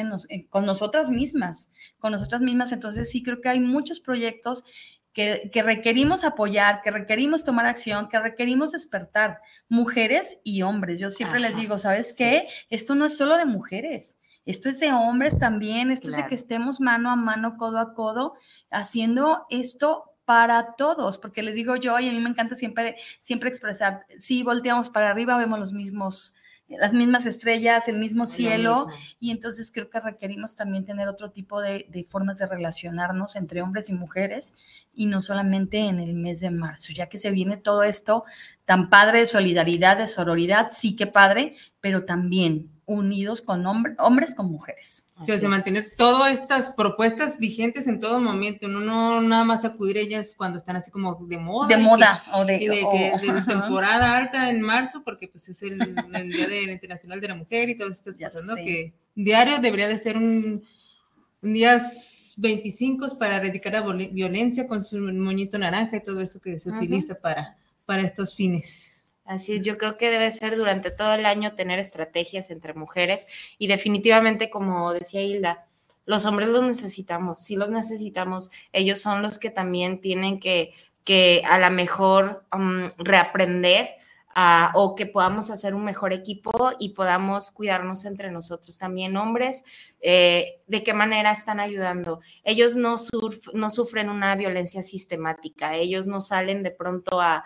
con 0.48 0.64
nosotras 0.64 1.11
mismas, 1.11 1.70
con 1.98 2.12
nosotras 2.12 2.40
mismas. 2.40 2.72
Entonces 2.72 3.11
sí 3.11 3.22
creo 3.22 3.40
que 3.40 3.51
hay 3.51 3.61
muchos 3.61 4.01
proyectos 4.01 4.64
que, 5.12 5.62
requerimos 5.64 6.25
apoyar, 6.25 6.81
que 6.83 6.90
requerimos 6.90 7.44
tomar 7.44 7.66
acción, 7.66 8.09
que 8.09 8.21
requerimos 8.21 8.73
despertar, 8.73 9.40
mujeres 9.68 10.40
y 10.44 10.62
hombres. 10.62 11.01
Yo 11.01 11.11
siempre 11.11 11.40
les 11.40 11.57
digo, 11.57 11.79
¿sabes 11.79 12.14
qué? 12.16 12.47
Esto 12.71 12.94
no 12.94 13.07
es 13.07 13.16
solo 13.16 13.37
de 13.37 13.44
mujeres, 13.44 14.18
esto 14.47 14.68
es 14.68 14.81
de 14.81 14.92
hombres 14.92 15.38
también, 15.38 15.90
esto 15.90 16.09
es 16.09 16.16
de 16.16 16.27
que 16.27 16.35
estemos 16.35 16.81
mano 16.81 17.11
a 17.11 17.16
mano, 17.16 17.57
codo 17.57 17.79
a 17.79 17.94
codo, 17.94 18.35
haciendo 18.71 19.47
esto 19.51 20.05
para 20.25 20.75
todos, 20.77 21.18
porque 21.18 21.42
les 21.42 21.57
digo 21.57 21.77
yo, 21.77 21.99
y 21.99 22.09
a 22.09 22.12
mí 22.12 22.21
me 22.21 22.29
encanta 22.29 22.55
siempre, 22.55 22.97
siempre 23.18 23.49
expresar, 23.49 24.05
si 24.18 24.42
volteamos 24.42 24.88
para 24.90 25.11
arriba, 25.11 25.37
vemos 25.37 25.59
los 25.59 25.73
mismos 25.73 26.35
las 26.68 26.92
mismas 26.92 27.25
estrellas, 27.25 27.88
el 27.88 27.97
mismo 27.97 28.27
cielo, 28.27 28.88
y 29.18 29.31
entonces 29.31 29.73
creo 29.73 29.88
que 29.88 30.01
requerimos 30.01 30.55
también 30.55 30.85
tener 30.85 31.09
otro 31.09 31.31
tipo 31.31 31.62
de, 31.62 31.87
de, 31.88 32.05
formas 32.05 32.37
de 32.37 32.47
relacionarnos 32.47 33.37
entre 33.37 33.62
hombres 33.62 33.88
y 33.88 33.94
mujeres 33.94 34.59
y 34.98 35.06
no 35.06 35.20
solamente 35.20 35.78
en 35.78 36.00
el 36.00 36.12
mes 36.12 36.40
de 36.40 36.50
marzo, 36.50 36.92
ya 36.92 37.08
que 37.08 37.18
se 37.18 37.30
viene 37.30 37.56
todo 37.56 37.84
esto 37.84 38.24
tan 38.64 38.90
padre 38.90 39.20
de 39.20 39.26
solidaridad, 39.28 39.96
de 39.96 40.08
sororidad, 40.08 40.70
sí 40.72 40.96
que 40.96 41.06
padre, 41.06 41.54
pero 41.80 42.04
también 42.04 42.68
unidos 42.84 43.40
con 43.40 43.64
hombres 43.64 44.34
con 44.34 44.50
mujeres. 44.50 45.06
Sí, 45.22 45.38
se 45.38 45.46
mantiene 45.46 45.82
todas 45.82 46.32
estas 46.32 46.70
propuestas 46.70 47.38
vigentes 47.38 47.87
en 47.87 48.00
todo 48.00 48.18
momento, 48.18 48.66
no, 48.66 48.80
no 48.80 49.20
nada 49.20 49.44
más 49.44 49.64
acudir 49.64 49.98
a 49.98 50.00
ellas 50.00 50.34
cuando 50.37 50.58
están 50.58 50.74
así 50.74 50.90
como 50.90 51.14
de 51.14 51.38
moda. 51.38 51.68
De 51.68 51.76
moda 51.76 52.24
o 52.32 52.44
de, 52.44 52.58
de, 52.58 53.42
temporada 53.46 54.16
alta 54.16 54.50
en 54.50 54.61
marzo, 54.61 55.02
porque 55.04 55.28
pues 55.28 55.48
es 55.48 55.62
el, 55.62 55.78
Día 55.78 56.72
Internacional 56.72 57.20
de 57.20 57.28
la 57.28 57.34
Mujer 57.37 57.68
y 57.68 57.78
todas 57.78 57.98
estas 57.98 58.18
cosas, 58.18 58.44
¿no? 58.44 58.56
Que 58.56 58.94
diario 59.14 59.58
debería 59.61 59.87
de 59.87 59.96
ser 59.96 60.16
un, 60.16 60.64
un 61.42 61.52
día 61.52 61.78
25 62.38 63.18
para 63.18 63.37
erradicar 63.37 63.72
la 63.72 63.83
violencia 63.83 64.66
con 64.66 64.83
su 64.83 64.98
moñito 64.98 65.59
naranja 65.59 65.96
y 65.96 66.03
todo 66.03 66.20
esto 66.20 66.40
que 66.40 66.59
se 66.59 66.70
utiliza 66.70 67.14
para, 67.14 67.57
para 67.85 68.03
estos 68.03 68.35
fines. 68.35 69.07
Así 69.24 69.55
es, 69.55 69.61
yo 69.61 69.77
creo 69.77 69.98
que 69.98 70.09
debe 70.09 70.31
ser 70.31 70.57
durante 70.57 70.90
todo 70.90 71.12
el 71.12 71.27
año 71.27 71.53
tener 71.53 71.79
estrategias 71.79 72.51
entre 72.51 72.72
mujeres 72.72 73.27
y 73.59 73.66
definitivamente, 73.66 74.48
como 74.48 74.92
decía 74.94 75.20
Hilda, 75.20 75.66
los 76.07 76.24
hombres 76.24 76.48
los 76.48 76.62
necesitamos, 76.62 77.38
sí 77.38 77.55
los 77.55 77.70
necesitamos, 77.70 78.51
ellos 78.72 79.01
son 79.01 79.20
los 79.20 79.38
que 79.38 79.51
también 79.51 80.01
tienen 80.01 80.40
que, 80.40 80.72
que 81.05 81.42
a 81.46 81.59
lo 81.59 81.70
mejor 81.70 82.44
um, 82.57 82.90
reaprender 82.96 83.90
o 84.75 84.95
que 84.95 85.07
podamos 85.07 85.51
hacer 85.51 85.75
un 85.75 85.85
mejor 85.85 86.12
equipo 86.12 86.73
y 86.79 86.91
podamos 86.91 87.51
cuidarnos 87.51 88.05
entre 88.05 88.31
nosotros 88.31 88.79
también, 88.79 89.17
hombres, 89.17 89.64
eh, 90.01 90.61
de 90.67 90.85
qué 90.85 90.95
manera 90.95 91.33
están 91.33 91.61
ayudando. 91.61 92.21
Ellos 92.45 92.77
no, 92.77 92.97
no 93.55 93.71
sufren 93.71 94.11
una 94.11 94.37
violencia 94.37 94.83
sistemática, 94.83 95.75
ellos 95.75 96.07
no 96.07 96.21
salen 96.21 96.62
de 96.62 96.71
pronto 96.71 97.21
a, 97.21 97.45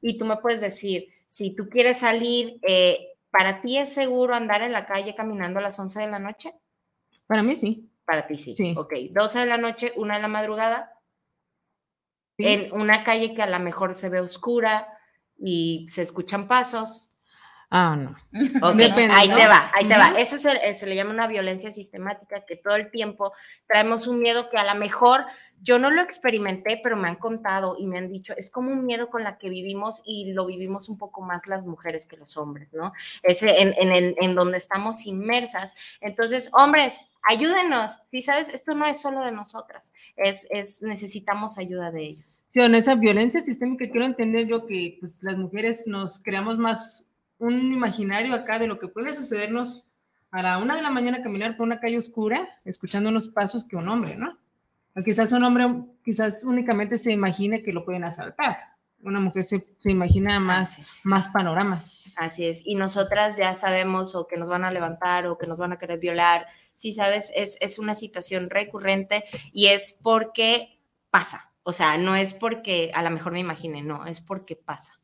y 0.00 0.18
tú 0.18 0.24
me 0.24 0.36
puedes 0.38 0.60
decir, 0.60 1.08
si 1.26 1.54
tú 1.54 1.68
quieres 1.68 2.00
salir, 2.00 2.58
eh, 2.62 3.14
¿para 3.30 3.60
ti 3.60 3.78
es 3.78 3.92
seguro 3.92 4.34
andar 4.34 4.62
en 4.62 4.72
la 4.72 4.86
calle 4.86 5.14
caminando 5.14 5.58
a 5.58 5.62
las 5.62 5.78
11 5.78 6.00
de 6.00 6.08
la 6.08 6.18
noche? 6.18 6.54
Para 7.26 7.42
mí 7.42 7.56
sí. 7.56 7.88
Para 8.04 8.26
ti 8.26 8.36
sí. 8.36 8.52
sí. 8.52 8.74
Ok, 8.76 8.92
12 9.10 9.38
de 9.40 9.46
la 9.46 9.58
noche, 9.58 9.92
una 9.96 10.16
de 10.16 10.22
la 10.22 10.28
madrugada, 10.28 10.92
en 12.38 12.70
una 12.72 13.02
calle 13.02 13.34
que 13.34 13.42
a 13.42 13.46
lo 13.46 13.58
mejor 13.60 13.94
se 13.94 14.10
ve 14.10 14.20
oscura, 14.20 14.95
y 15.38 15.86
se 15.90 16.02
escuchan 16.02 16.48
pasos. 16.48 17.15
Ah, 17.70 17.96
no. 17.96 18.14
ahí 18.62 19.28
te 19.28 19.46
va, 19.46 19.70
ahí 19.74 19.86
te 19.86 19.98
va. 19.98 20.14
Eso 20.18 20.38
se, 20.38 20.74
se, 20.74 20.86
le 20.86 20.94
llama 20.94 21.10
una 21.10 21.26
violencia 21.26 21.72
sistemática, 21.72 22.44
que 22.46 22.56
todo 22.56 22.76
el 22.76 22.90
tiempo 22.90 23.32
traemos 23.66 24.06
un 24.06 24.20
miedo 24.20 24.48
que 24.50 24.56
a 24.56 24.72
lo 24.72 24.78
mejor 24.78 25.26
yo 25.62 25.78
no 25.78 25.90
lo 25.90 26.02
experimenté, 26.02 26.80
pero 26.82 26.96
me 26.96 27.08
han 27.08 27.16
contado 27.16 27.76
y 27.78 27.86
me 27.86 27.98
han 27.98 28.10
dicho, 28.10 28.34
es 28.36 28.50
como 28.50 28.70
un 28.70 28.84
miedo 28.84 29.08
con 29.08 29.24
la 29.24 29.38
que 29.38 29.48
vivimos 29.48 30.02
y 30.04 30.32
lo 30.32 30.46
vivimos 30.46 30.88
un 30.88 30.98
poco 30.98 31.22
más 31.22 31.46
las 31.46 31.64
mujeres 31.64 32.06
que 32.06 32.16
los 32.16 32.36
hombres, 32.36 32.74
¿no? 32.74 32.92
Es 33.22 33.42
en, 33.42 33.74
en, 33.78 34.14
en 34.20 34.34
donde 34.34 34.58
estamos 34.58 35.06
inmersas. 35.06 35.74
Entonces, 36.00 36.50
hombres, 36.52 37.12
ayúdenos. 37.28 37.92
Si 38.06 38.22
sabes, 38.22 38.48
esto 38.50 38.74
no 38.74 38.86
es 38.86 39.00
solo 39.00 39.22
de 39.22 39.32
nosotras, 39.32 39.94
es, 40.16 40.46
es 40.50 40.82
necesitamos 40.82 41.58
ayuda 41.58 41.90
de 41.90 42.02
ellos. 42.02 42.44
Sí, 42.46 42.60
en 42.60 42.74
esa 42.74 42.94
violencia 42.94 43.40
sistémica 43.40 43.90
quiero 43.90 44.06
entender 44.06 44.46
yo 44.46 44.66
que 44.66 44.98
pues, 45.00 45.22
las 45.22 45.36
mujeres 45.36 45.86
nos 45.86 46.20
creamos 46.20 46.58
más 46.58 47.06
un 47.38 47.72
imaginario 47.72 48.34
acá 48.34 48.58
de 48.58 48.66
lo 48.66 48.78
que 48.78 48.88
puede 48.88 49.14
sucedernos 49.14 49.86
a 50.30 50.42
la 50.42 50.58
una 50.58 50.76
de 50.76 50.82
la 50.82 50.90
mañana 50.90 51.22
caminar 51.22 51.56
por 51.56 51.66
una 51.66 51.80
calle 51.80 51.98
oscura, 51.98 52.48
escuchando 52.64 53.10
unos 53.10 53.28
pasos 53.28 53.64
que 53.64 53.76
un 53.76 53.88
hombre, 53.88 54.16
¿no? 54.16 54.38
O 54.96 55.02
quizás 55.02 55.32
un 55.32 55.44
hombre, 55.44 55.66
quizás 56.04 56.44
únicamente 56.44 56.98
se 56.98 57.12
imagine 57.12 57.62
que 57.62 57.72
lo 57.72 57.84
pueden 57.84 58.04
asaltar. 58.04 58.58
Una 59.02 59.20
mujer 59.20 59.44
se, 59.44 59.66
se 59.76 59.90
imagina 59.90 60.40
más, 60.40 60.80
más 61.04 61.28
panoramas. 61.28 62.14
Así 62.18 62.46
es. 62.46 62.66
Y 62.66 62.74
nosotras 62.74 63.36
ya 63.36 63.56
sabemos 63.56 64.14
o 64.14 64.26
que 64.26 64.38
nos 64.38 64.48
van 64.48 64.64
a 64.64 64.70
levantar 64.70 65.26
o 65.26 65.36
que 65.36 65.46
nos 65.46 65.58
van 65.58 65.72
a 65.72 65.78
querer 65.78 65.98
violar. 65.98 66.46
Sí, 66.74 66.92
sabes, 66.94 67.30
es, 67.36 67.58
es 67.60 67.78
una 67.78 67.94
situación 67.94 68.48
recurrente 68.48 69.24
y 69.52 69.66
es 69.66 69.98
porque 70.02 70.80
pasa. 71.10 71.52
O 71.62 71.72
sea, 71.72 71.98
no 71.98 72.16
es 72.16 72.32
porque 72.32 72.90
a 72.94 73.02
lo 73.02 73.10
mejor 73.10 73.32
me 73.32 73.40
imagine, 73.40 73.82
no, 73.82 74.06
es 74.06 74.20
porque 74.20 74.56
pasa. 74.56 74.98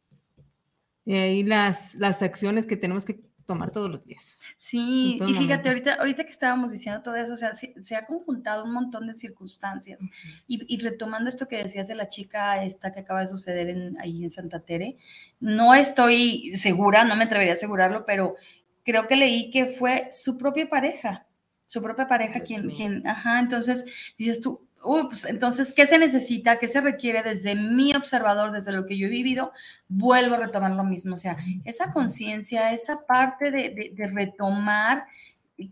Y 1.05 1.15
ahí 1.15 1.43
las, 1.43 1.97
las 1.97 2.23
acciones 2.23 2.67
que 2.67 2.77
tenemos 2.77 3.05
que 3.05 3.21
tomar 3.47 3.71
todos 3.71 3.91
los 3.91 4.07
días. 4.07 4.38
Sí, 4.57 5.19
y 5.27 5.35
fíjate, 5.35 5.69
ahorita, 5.69 5.95
ahorita 5.95 6.25
que 6.25 6.31
estábamos 6.31 6.73
diciendo 6.73 7.03
todo 7.03 7.17
eso, 7.17 7.35
o 7.35 7.37
sea, 7.37 7.53
se, 7.55 7.97
ha 7.97 8.07
conjuntado 8.07 8.65
un 8.65 8.73
montón 8.73 9.07
de 9.07 9.15
circunstancias. 9.15 10.03
y, 10.47 10.81
retomando 10.81 11.29
esto 11.29 11.49
que 11.49 11.59
decías 11.59 11.88
de 11.88 11.95
la 11.95 12.09
chica 12.09 12.65
esta 12.65 12.93
que 12.93 13.01
acaba 13.01 13.21
de 13.21 13.27
suceder 13.27 13.69
en, 13.69 13.99
ahí 14.01 14.23
en 14.25 14.31
Santa 14.31 14.61
Tere, 14.61 14.97
no 15.41 15.75
estoy 15.75 16.57
segura, 16.57 17.05
no 17.05 17.17
me 17.17 17.25
atrevería 17.25 17.53
a 17.53 17.55
asegurarlo, 17.55 18.07
pero 18.07 18.37
creo 18.85 19.07
que 19.07 19.17
leí 19.17 19.51
que 19.51 19.67
fue 19.67 20.09
su 20.11 20.38
propia 20.38 20.69
pareja, 20.69 21.27
su 21.67 21.83
propia 21.83 22.09
pareja 22.09 22.41
quien, 22.41 22.71
quien, 22.71 23.07
ajá, 23.07 23.38
entonces 23.38 23.87
dices 24.19 24.41
tú, 24.41 24.67
pues 24.83 25.25
entonces, 25.27 25.73
¿qué 25.73 25.87
se 25.87 25.99
necesita? 25.99 26.59
¿Qué 26.59 26.68
se 26.68 26.81
requiere 26.81 27.23
desde 27.23 27.55
mi 27.55 27.95
observador, 27.95 28.53
desde 28.53 28.73
lo 28.73 28.87
que 28.87 28.99
yo 28.99 29.07
he 29.07 29.11
vivido? 29.11 29.53
Vuelvo 29.88 30.35
a 30.35 30.38
retomar 30.38 30.73
lo 30.73 30.85
mismo, 30.85 31.14
o 31.14 31.18
sea, 31.18 31.37
esa 31.64 31.92
conciencia, 31.92 32.73
esa 32.73 33.07
parte 33.07 33.51
de, 33.51 33.92
de, 33.95 34.07
retomar, 34.09 35.07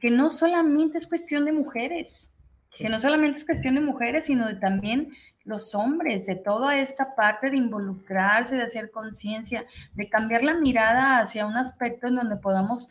que 0.00 0.10
no 0.10 0.30
solamente 0.30 0.98
es 0.98 1.08
cuestión 1.08 1.44
de 1.44 1.52
mujeres, 1.52 2.32
que 2.76 2.88
no 2.88 3.00
solamente 3.00 3.38
es 3.38 3.44
cuestión 3.44 3.74
de 3.74 3.80
mujeres, 3.80 4.26
sino 4.26 4.46
de 4.46 4.54
también 4.54 5.12
los 5.44 5.74
hombres, 5.74 6.26
de 6.26 6.36
toda 6.36 6.76
esta 6.76 7.16
parte 7.16 7.50
de 7.50 7.56
involucrarse, 7.56 8.56
de 8.56 8.62
hacer 8.62 8.90
conciencia, 8.90 9.66
de 9.94 10.08
cambiar 10.08 10.44
la 10.44 10.54
mirada 10.54 11.18
hacia 11.18 11.46
un 11.46 11.56
aspecto 11.56 12.06
en 12.06 12.16
donde 12.16 12.36
podamos 12.36 12.90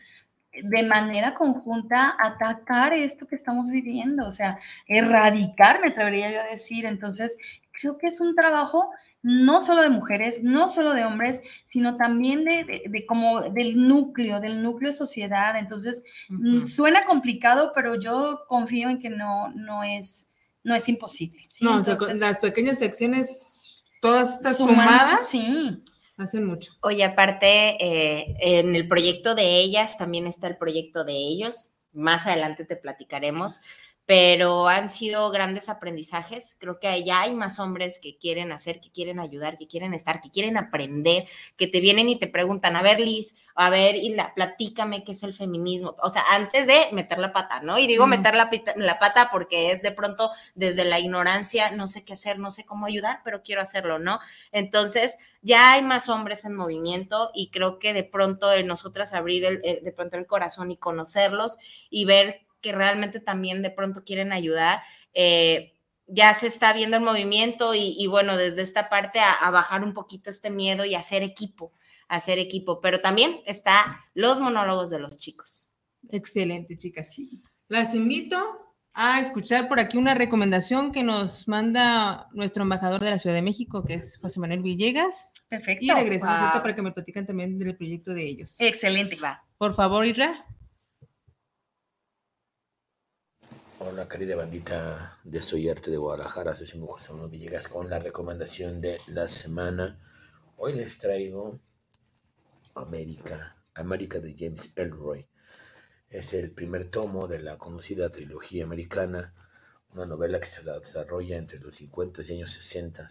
de 0.63 0.83
manera 0.83 1.35
conjunta 1.35 2.15
atacar 2.19 2.93
esto 2.93 3.27
que 3.27 3.35
estamos 3.35 3.69
viviendo, 3.69 4.25
o 4.25 4.31
sea, 4.31 4.59
erradicar, 4.87 5.81
me 5.81 5.87
atrevería 5.87 6.31
yo 6.31 6.41
a 6.41 6.51
decir. 6.51 6.85
Entonces, 6.85 7.37
creo 7.71 7.97
que 7.97 8.07
es 8.07 8.19
un 8.19 8.35
trabajo 8.35 8.89
no 9.21 9.63
solo 9.63 9.81
de 9.81 9.89
mujeres, 9.89 10.43
no 10.43 10.71
solo 10.71 10.93
de 10.93 11.03
hombres, 11.03 11.41
sino 11.65 11.97
también 11.97 12.45
de, 12.45 13.05
como 13.07 13.41
del 13.41 13.87
núcleo, 13.87 14.39
del 14.39 14.63
núcleo 14.63 14.91
de 14.91 14.97
sociedad. 14.97 15.57
Entonces, 15.57 16.03
mm, 16.29 16.65
suena 16.65 17.03
complicado, 17.05 17.71
pero 17.75 17.95
yo 17.95 18.41
confío 18.47 18.89
en 18.89 18.99
que 18.99 19.09
no, 19.09 19.49
no, 19.49 19.83
es, 19.83 20.29
no 20.63 20.73
es 20.73 20.87
imposible. 20.87 21.41
No, 21.61 21.79
las 21.79 22.39
pequeñas 22.39 22.79
secciones, 22.79 23.83
todas 24.01 24.35
estas 24.35 24.57
sumadas. 24.57 25.27
Sí 25.27 25.83
Hace 26.19 26.41
mucho. 26.41 26.73
Oye, 26.81 27.05
aparte, 27.05 27.47
eh, 27.79 28.35
en 28.41 28.75
el 28.75 28.89
proyecto 28.89 29.35
de 29.35 29.55
ellas 29.59 29.97
también 29.97 30.27
está 30.27 30.47
el 30.47 30.57
proyecto 30.57 31.05
de 31.05 31.13
ellos. 31.13 31.77
Más 31.93 32.27
adelante 32.27 32.65
te 32.65 32.75
platicaremos 32.75 33.61
pero 34.09 34.67
han 34.67 34.89
sido 34.89 35.29
grandes 35.29 35.69
aprendizajes. 35.69 36.57
Creo 36.59 36.79
que 36.79 37.03
ya 37.03 37.21
hay 37.21 37.35
más 37.35 37.59
hombres 37.59 37.99
que 38.01 38.17
quieren 38.17 38.51
hacer, 38.51 38.81
que 38.81 38.89
quieren 38.89 39.19
ayudar, 39.19 39.59
que 39.59 39.67
quieren 39.67 39.93
estar, 39.93 40.19
que 40.19 40.31
quieren 40.31 40.57
aprender, 40.57 41.27
que 41.57 41.67
te 41.67 41.79
vienen 41.79 42.09
y 42.09 42.17
te 42.17 42.25
preguntan, 42.25 42.75
a 42.75 42.81
ver, 42.81 42.99
Liz, 42.99 43.37
a 43.53 43.69
ver, 43.69 43.95
y 43.95 44.15
la, 44.15 44.33
platícame 44.33 45.03
qué 45.03 45.11
es 45.11 45.21
el 45.21 45.35
feminismo. 45.35 45.95
O 46.01 46.09
sea, 46.09 46.23
antes 46.31 46.65
de 46.65 46.87
meter 46.91 47.19
la 47.19 47.33
pata, 47.33 47.61
¿no? 47.61 47.77
Y 47.77 47.85
digo 47.85 48.07
meter 48.07 48.33
la, 48.33 48.49
la 48.77 48.97
pata 48.97 49.29
porque 49.31 49.71
es 49.71 49.83
de 49.83 49.91
pronto 49.91 50.31
desde 50.55 50.85
la 50.85 50.99
ignorancia, 50.99 51.69
no 51.69 51.85
sé 51.85 52.03
qué 52.03 52.13
hacer, 52.13 52.39
no 52.39 52.49
sé 52.49 52.65
cómo 52.65 52.87
ayudar, 52.87 53.21
pero 53.23 53.43
quiero 53.43 53.61
hacerlo, 53.61 53.99
¿no? 53.99 54.19
Entonces, 54.51 55.19
ya 55.43 55.73
hay 55.73 55.83
más 55.83 56.09
hombres 56.09 56.45
en 56.45 56.55
movimiento 56.55 57.29
y 57.35 57.51
creo 57.51 57.77
que 57.77 57.93
de 57.93 58.05
pronto 58.05 58.51
en 58.53 58.65
nosotras 58.65 59.13
abrir 59.13 59.45
el, 59.45 59.61
de 59.61 59.91
pronto 59.91 60.17
el 60.17 60.25
corazón 60.25 60.71
y 60.71 60.77
conocerlos 60.77 61.59
y 61.91 62.05
ver 62.05 62.48
que 62.61 62.71
realmente 62.71 63.19
también 63.19 63.61
de 63.61 63.71
pronto 63.71 64.03
quieren 64.03 64.31
ayudar. 64.31 64.81
Eh, 65.13 65.73
ya 66.07 66.33
se 66.33 66.47
está 66.47 66.73
viendo 66.73 66.97
el 66.97 67.03
movimiento 67.03 67.73
y, 67.75 68.05
bueno, 68.07 68.35
desde 68.35 68.63
esta 68.63 68.89
parte 68.89 69.19
a, 69.19 69.49
bajar 69.51 69.83
un 69.83 69.93
poquito 69.93 70.29
este 70.29 70.49
miedo 70.49 70.83
y 70.83 70.95
hacer 70.95 71.21
equipo, 71.21 71.73
hacer 72.07 72.39
equipo, 72.39 72.81
pero 72.81 72.99
también 72.99 73.41
está 73.45 74.01
los 74.15 74.39
monólogos 74.39 74.89
de 74.89 74.99
los 74.99 75.17
chicos. 75.17 75.71
Excelente, 76.09 76.77
chicas. 76.77 77.13
Sí. 77.13 77.41
Las 77.67 77.93
invito 77.93 78.37
a 78.93 79.19
escuchar 79.19 79.67
por 79.67 79.79
aquí 79.79 79.97
una 79.97 80.15
recomendación 80.15 80.91
que 80.91 81.03
nos 81.03 81.47
manda 81.47 82.27
nuestro 82.33 82.63
embajador 82.63 83.01
de 83.01 83.11
la 83.11 83.17
Ciudad 83.19 83.35
de 83.35 83.43
México, 83.43 83.83
que 83.85 83.93
es 83.93 84.17
José 84.17 84.39
Manuel 84.39 84.63
Villegas. 84.63 85.33
Perfecto. 85.47 85.85
Y 85.85 85.91
regresamos 85.91 86.39
ahorita 86.39 86.61
para 86.61 86.75
que 86.75 86.81
me 86.81 86.91
platican 86.91 87.27
también 87.27 87.59
del 87.59 87.77
proyecto 87.77 88.13
de 88.13 88.27
ellos. 88.27 88.59
Excelente. 88.59 89.15
Va. 89.17 89.43
Por 89.57 89.73
favor, 89.75 90.05
Isra. 90.05 90.45
Hola 93.81 94.09
querida 94.09 94.35
bandita 94.35 95.17
de 95.23 95.41
Soy 95.41 95.69
Arte 95.69 95.89
de 95.89 95.95
Guadalajara, 95.95 96.53
soy 96.53 96.67
José 96.67 97.13
Manuel 97.13 97.31
Villegas 97.31 97.69
con 97.69 97.89
la 97.89 97.97
recomendación 97.97 98.81
de 98.81 98.99
la 99.07 99.29
semana. 99.29 99.97
Hoy 100.57 100.73
les 100.73 100.97
traigo 100.97 101.61
América, 102.75 103.55
América 103.75 104.19
de 104.19 104.35
James 104.37 104.73
Elroy. 104.75 105.25
Es 106.09 106.33
el 106.33 106.51
primer 106.51 106.91
tomo 106.91 107.29
de 107.29 107.39
la 107.39 107.57
conocida 107.57 108.09
trilogía 108.09 108.65
americana, 108.65 109.33
una 109.93 110.05
novela 110.05 110.41
que 110.41 110.47
se 110.47 110.61
desarrolla 110.61 111.37
entre 111.37 111.59
los 111.59 111.75
50 111.75 112.21
y 112.23 112.33
años 112.33 112.51
60 112.51 113.07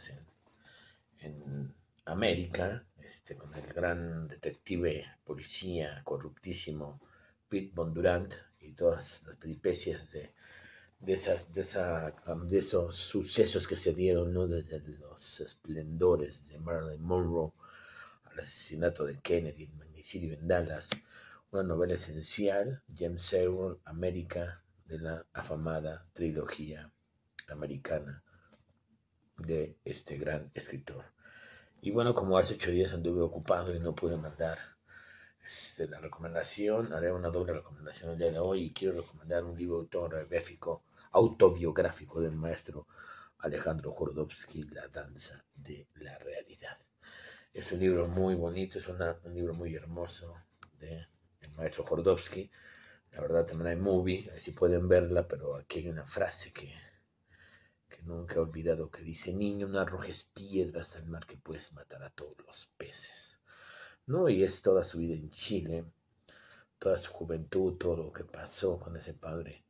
en, 1.20 1.32
en 1.32 1.74
América, 2.04 2.84
este, 3.02 3.36
con 3.36 3.54
el 3.54 3.72
gran 3.72 4.28
detective, 4.28 5.06
policía, 5.24 6.02
corruptísimo 6.04 7.00
Pete 7.48 7.72
Bondurant 7.74 8.34
y 8.60 8.72
todas 8.72 9.22
las 9.24 9.38
peripecias 9.38 10.10
de 10.10 10.30
de, 11.00 11.12
esas, 11.12 11.52
de, 11.52 11.60
esa, 11.60 12.14
de 12.46 12.58
esos 12.58 12.96
sucesos 12.96 13.66
que 13.66 13.76
se 13.76 13.94
dieron, 13.94 14.32
¿no? 14.32 14.46
desde 14.46 14.80
los 14.98 15.40
esplendores 15.40 16.48
de 16.48 16.58
Marilyn 16.58 17.02
Monroe 17.02 17.52
al 18.24 18.40
asesinato 18.40 19.04
de 19.04 19.18
Kennedy, 19.20 19.64
el 19.64 19.74
magnicidio 19.74 20.34
en 20.34 20.48
Dallas, 20.48 20.88
una 21.50 21.62
novela 21.62 21.94
esencial, 21.94 22.82
James 22.94 23.32
Ellroy, 23.32 23.78
América, 23.84 24.62
de 24.86 24.98
la 24.98 25.26
afamada 25.34 26.06
trilogía 26.14 26.90
americana 27.48 28.22
de 29.36 29.76
este 29.84 30.16
gran 30.16 30.50
escritor. 30.54 31.04
Y 31.80 31.90
bueno, 31.90 32.14
como 32.14 32.38
hace 32.38 32.54
ocho 32.54 32.70
días 32.70 32.92
anduve 32.92 33.20
ocupado 33.20 33.74
y 33.74 33.78
no 33.78 33.94
pude 33.94 34.16
mandar 34.16 34.58
este, 35.46 35.86
la 35.88 36.00
recomendación, 36.00 36.92
haré 36.92 37.12
una 37.12 37.28
doble 37.28 37.52
recomendación 37.52 38.10
el 38.10 38.18
día 38.18 38.32
de 38.32 38.38
hoy 38.38 38.64
y 38.64 38.72
quiero 38.72 39.00
recomendar 39.00 39.44
un 39.44 39.56
libro 39.56 39.78
autobiográfico 39.78 40.82
autobiográfico 41.12 42.20
del 42.20 42.36
maestro 42.36 42.86
Alejandro 43.38 43.92
Jordowski, 43.92 44.62
La 44.64 44.88
danza 44.88 45.44
de 45.54 45.86
la 45.94 46.18
realidad. 46.18 46.76
Es 47.52 47.70
un 47.72 47.78
libro 47.78 48.08
muy 48.08 48.34
bonito, 48.34 48.78
es 48.78 48.88
un 48.88 48.98
libro 49.32 49.54
muy 49.54 49.74
hermoso 49.74 50.34
del 50.78 51.06
maestro 51.56 51.84
Jordowski. 51.84 52.50
La 53.12 53.20
verdad 53.20 53.46
también 53.46 53.68
hay 53.68 53.76
movie, 53.76 54.30
así 54.36 54.50
pueden 54.52 54.88
verla, 54.88 55.26
pero 55.26 55.56
aquí 55.56 55.78
hay 55.78 55.88
una 55.88 56.04
frase 56.04 56.52
que, 56.52 56.74
que 57.88 58.02
nunca 58.02 58.34
he 58.34 58.38
olvidado 58.38 58.90
que 58.90 59.02
dice, 59.02 59.32
niño, 59.32 59.68
no 59.68 59.78
arrojes 59.78 60.24
piedras 60.34 60.96
al 60.96 61.06
mar 61.06 61.24
que 61.26 61.36
puedes 61.36 61.72
matar 61.72 62.02
a 62.02 62.10
todos 62.10 62.36
los 62.44 62.70
peces. 62.76 63.38
¿No? 64.06 64.28
Y 64.28 64.42
es 64.42 64.62
toda 64.62 64.84
su 64.84 64.98
vida 64.98 65.14
en 65.14 65.30
Chile, 65.30 65.84
toda 66.78 66.98
su 66.98 67.12
juventud, 67.12 67.76
todo 67.78 67.96
lo 67.96 68.12
que 68.12 68.24
pasó 68.24 68.78
con 68.78 68.96
ese 68.96 69.14
padre 69.14 69.64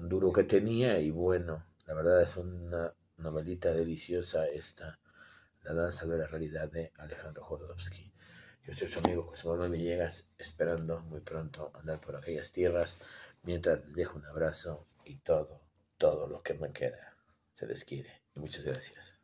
duro 0.00 0.32
que 0.32 0.44
tenía 0.44 0.98
y 1.00 1.10
bueno, 1.10 1.64
la 1.86 1.94
verdad 1.94 2.22
es 2.22 2.36
una 2.36 2.92
novelita 3.18 3.72
deliciosa 3.72 4.46
esta, 4.46 4.98
La 5.62 5.74
danza 5.74 6.06
de 6.06 6.18
la 6.18 6.26
realidad 6.26 6.70
de 6.70 6.92
Alejandro 6.98 7.42
Jodorowsky. 7.44 8.12
Yo 8.66 8.72
soy 8.72 8.88
su 8.88 8.98
amigo 9.00 9.22
José 9.22 9.48
Manuel 9.48 9.72
Villegas, 9.72 10.28
esperando 10.38 11.00
muy 11.02 11.20
pronto 11.20 11.72
andar 11.74 12.00
por 12.00 12.16
aquellas 12.16 12.52
tierras, 12.52 12.98
mientras 13.42 13.84
les 13.84 13.94
dejo 13.94 14.18
un 14.18 14.26
abrazo 14.26 14.86
y 15.04 15.16
todo, 15.16 15.60
todo 15.98 16.26
lo 16.26 16.42
que 16.42 16.54
me 16.54 16.72
queda 16.72 17.16
se 17.54 17.66
les 17.66 17.84
quiere. 17.84 18.10
Y 18.34 18.40
muchas 18.40 18.64
gracias. 18.64 19.20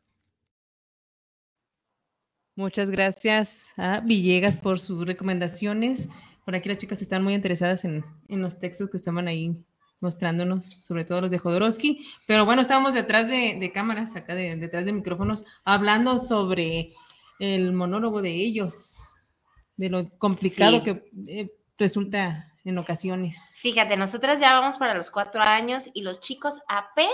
Muchas 2.55 2.91
gracias 2.91 3.73
a 3.77 3.99
Villegas 4.01 4.57
por 4.57 4.79
sus 4.79 5.05
recomendaciones. 5.05 6.07
Por 6.45 6.55
aquí 6.55 6.69
las 6.69 6.77
chicas 6.77 7.01
están 7.01 7.23
muy 7.23 7.33
interesadas 7.33 7.83
en, 7.83 8.03
los 8.27 8.59
textos 8.59 8.89
que 8.89 8.97
estaban 8.97 9.27
ahí 9.27 9.65
mostrándonos, 10.03 10.65
sobre 10.65 11.05
todo 11.05 11.21
los 11.21 11.31
de 11.31 11.39
Jodorowsky. 11.39 12.05
Pero 12.27 12.45
bueno, 12.45 12.61
estábamos 12.61 12.93
detrás 12.93 13.29
de, 13.29 13.71
cámaras, 13.73 14.15
acá 14.15 14.35
detrás 14.35 14.85
de 14.85 14.93
micrófonos, 14.93 15.45
hablando 15.65 16.19
sobre 16.19 16.93
el 17.39 17.73
monólogo 17.73 18.21
de 18.21 18.31
ellos, 18.31 18.99
de 19.77 19.89
lo 19.89 20.07
complicado 20.19 20.83
que 20.83 21.03
eh, 21.27 21.51
resulta 21.77 22.53
en 22.63 22.77
ocasiones. 22.77 23.55
Fíjate, 23.59 23.97
nosotras 23.97 24.39
ya 24.39 24.59
vamos 24.59 24.77
para 24.77 24.93
los 24.93 25.09
cuatro 25.09 25.41
años 25.41 25.89
y 25.93 26.03
los 26.03 26.21
chicos 26.21 26.61
apenas 26.67 27.13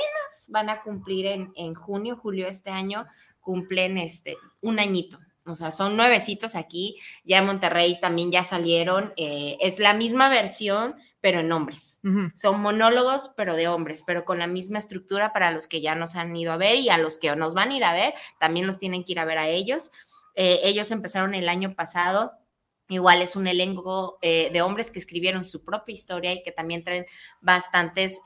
van 0.50 0.70
a 0.70 0.82
cumplir 0.82 1.28
en, 1.28 1.52
en 1.56 1.74
junio, 1.74 2.18
julio 2.18 2.48
este 2.48 2.70
año, 2.70 3.06
cumplen 3.40 3.98
este 3.98 4.36
un 4.62 4.80
añito. 4.80 5.20
O 5.46 5.56
sea, 5.56 5.72
son 5.72 5.98
nuevecitos 5.98 6.56
aquí, 6.56 6.98
ya 7.24 7.40
en 7.40 7.46
Monterrey 7.46 8.00
también 8.00 8.32
ya 8.32 8.44
salieron. 8.44 9.14
Eh, 9.18 9.58
es 9.62 9.80
la 9.80 9.94
misma 9.94 10.30
versión, 10.30 10.96
pero 11.22 11.40
en 11.40 11.52
hombres. 11.52 12.00
Son 12.36 12.62
monólogos, 12.62 13.32
pero 13.36 13.56
de 13.56 13.68
hombres, 13.68 14.04
pero 14.06 14.26
con 14.26 14.40
la 14.40 14.48
misma 14.48 14.80
estructura 14.80 15.34
para 15.34 15.52
los 15.52 15.68
que 15.68 15.82
ya 15.82 15.96
nos 15.96 16.16
han 16.16 16.36
ido 16.36 16.54
a 16.54 16.58
ver 16.58 16.78
y 16.78 16.90
a 16.90 16.98
los 16.98 17.18
que 17.18 17.36
nos 17.36 17.54
van 17.54 17.72
a 17.72 17.76
ir 17.76 17.84
a 17.84 17.94
ver, 17.94 18.14
también 18.40 18.68
los 18.68 18.80
tienen 18.80 19.04
que 19.04 19.14
ir 19.14 19.20
a 19.20 19.26
ver 19.26 19.38
a 19.38 19.48
ellos. 19.48 19.92
Eh, 20.36 20.62
ellos 20.64 20.92
empezaron 20.92 21.34
el 21.34 21.50
año 21.50 21.76
pasado. 21.76 22.34
Igual 22.88 23.22
es 23.22 23.36
un 23.36 23.48
elenco 23.48 24.18
eh, 24.22 24.50
de 24.52 24.62
hombres 24.62 24.92
que 24.92 25.00
escribieron 25.00 25.46
su 25.46 25.64
propia 25.64 25.94
historia 25.94 26.34
y 26.34 26.42
que 26.42 26.52
también 26.52 26.84
traen 26.84 27.06
bastantes 27.40 28.22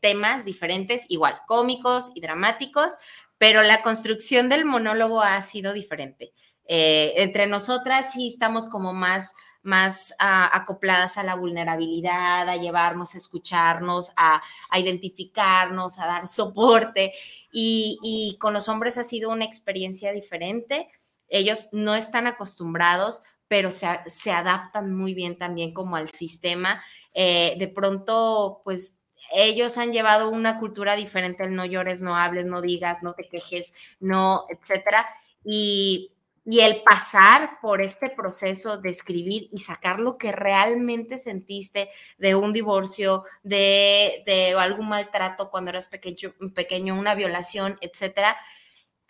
temas 0.00 0.44
diferentes, 0.44 1.06
igual 1.10 1.38
cómicos 1.46 2.12
y 2.14 2.20
dramáticos, 2.20 2.92
pero 3.38 3.62
la 3.62 3.82
construcción 3.82 4.48
del 4.48 4.64
monólogo 4.64 5.20
ha 5.20 5.42
sido 5.42 5.72
diferente. 5.74 6.32
Eh, 6.68 7.14
entre 7.18 7.46
nosotras 7.46 8.12
sí 8.12 8.28
estamos 8.28 8.68
como 8.68 8.92
más, 8.92 9.34
más 9.66 10.14
ah, 10.18 10.48
acopladas 10.52 11.18
a 11.18 11.24
la 11.24 11.34
vulnerabilidad, 11.34 12.48
a 12.48 12.56
llevarnos, 12.56 13.14
a 13.14 13.18
escucharnos, 13.18 14.12
a, 14.16 14.40
identificarnos, 14.74 15.98
a 15.98 16.06
dar 16.06 16.28
soporte. 16.28 17.12
Y, 17.52 18.36
con 18.40 18.52
los 18.52 18.68
hombres 18.68 18.96
ha 18.98 19.04
sido 19.04 19.30
una 19.30 19.44
experiencia 19.44 20.12
diferente. 20.12 20.88
Ellos 21.28 21.68
no 21.72 21.94
están 21.94 22.26
acostumbrados, 22.26 23.22
pero 23.48 23.70
se, 23.70 24.30
adaptan 24.30 24.94
muy 24.94 25.14
bien 25.14 25.36
también 25.36 25.74
como 25.74 25.96
al 25.96 26.10
sistema. 26.10 26.82
Eh, 27.12 27.56
de 27.58 27.68
pronto, 27.68 28.60
pues 28.64 28.98
ellos 29.32 29.78
han 29.78 29.92
llevado 29.92 30.28
una 30.28 30.60
cultura 30.60 30.94
diferente, 30.94 31.48
no 31.48 31.64
llores, 31.64 32.02
no 32.02 32.16
hables, 32.16 32.46
no 32.46 32.60
digas, 32.60 33.02
no 33.02 33.14
te 33.14 33.28
quejes, 33.28 33.74
no, 33.98 34.44
etcétera. 34.48 35.06
Y 35.44 36.12
y 36.48 36.60
el 36.60 36.82
pasar 36.84 37.58
por 37.60 37.82
este 37.82 38.08
proceso 38.08 38.78
de 38.78 38.90
escribir 38.90 39.48
y 39.50 39.58
sacar 39.58 39.98
lo 39.98 40.16
que 40.16 40.30
realmente 40.30 41.18
sentiste 41.18 41.90
de 42.18 42.36
un 42.36 42.52
divorcio, 42.52 43.24
de, 43.42 44.22
de 44.26 44.52
algún 44.52 44.88
maltrato 44.88 45.50
cuando 45.50 45.70
eras 45.70 45.88
pequeño, 45.88 46.34
pequeño 46.54 46.94
una 46.94 47.16
violación, 47.16 47.78
etcétera, 47.80 48.36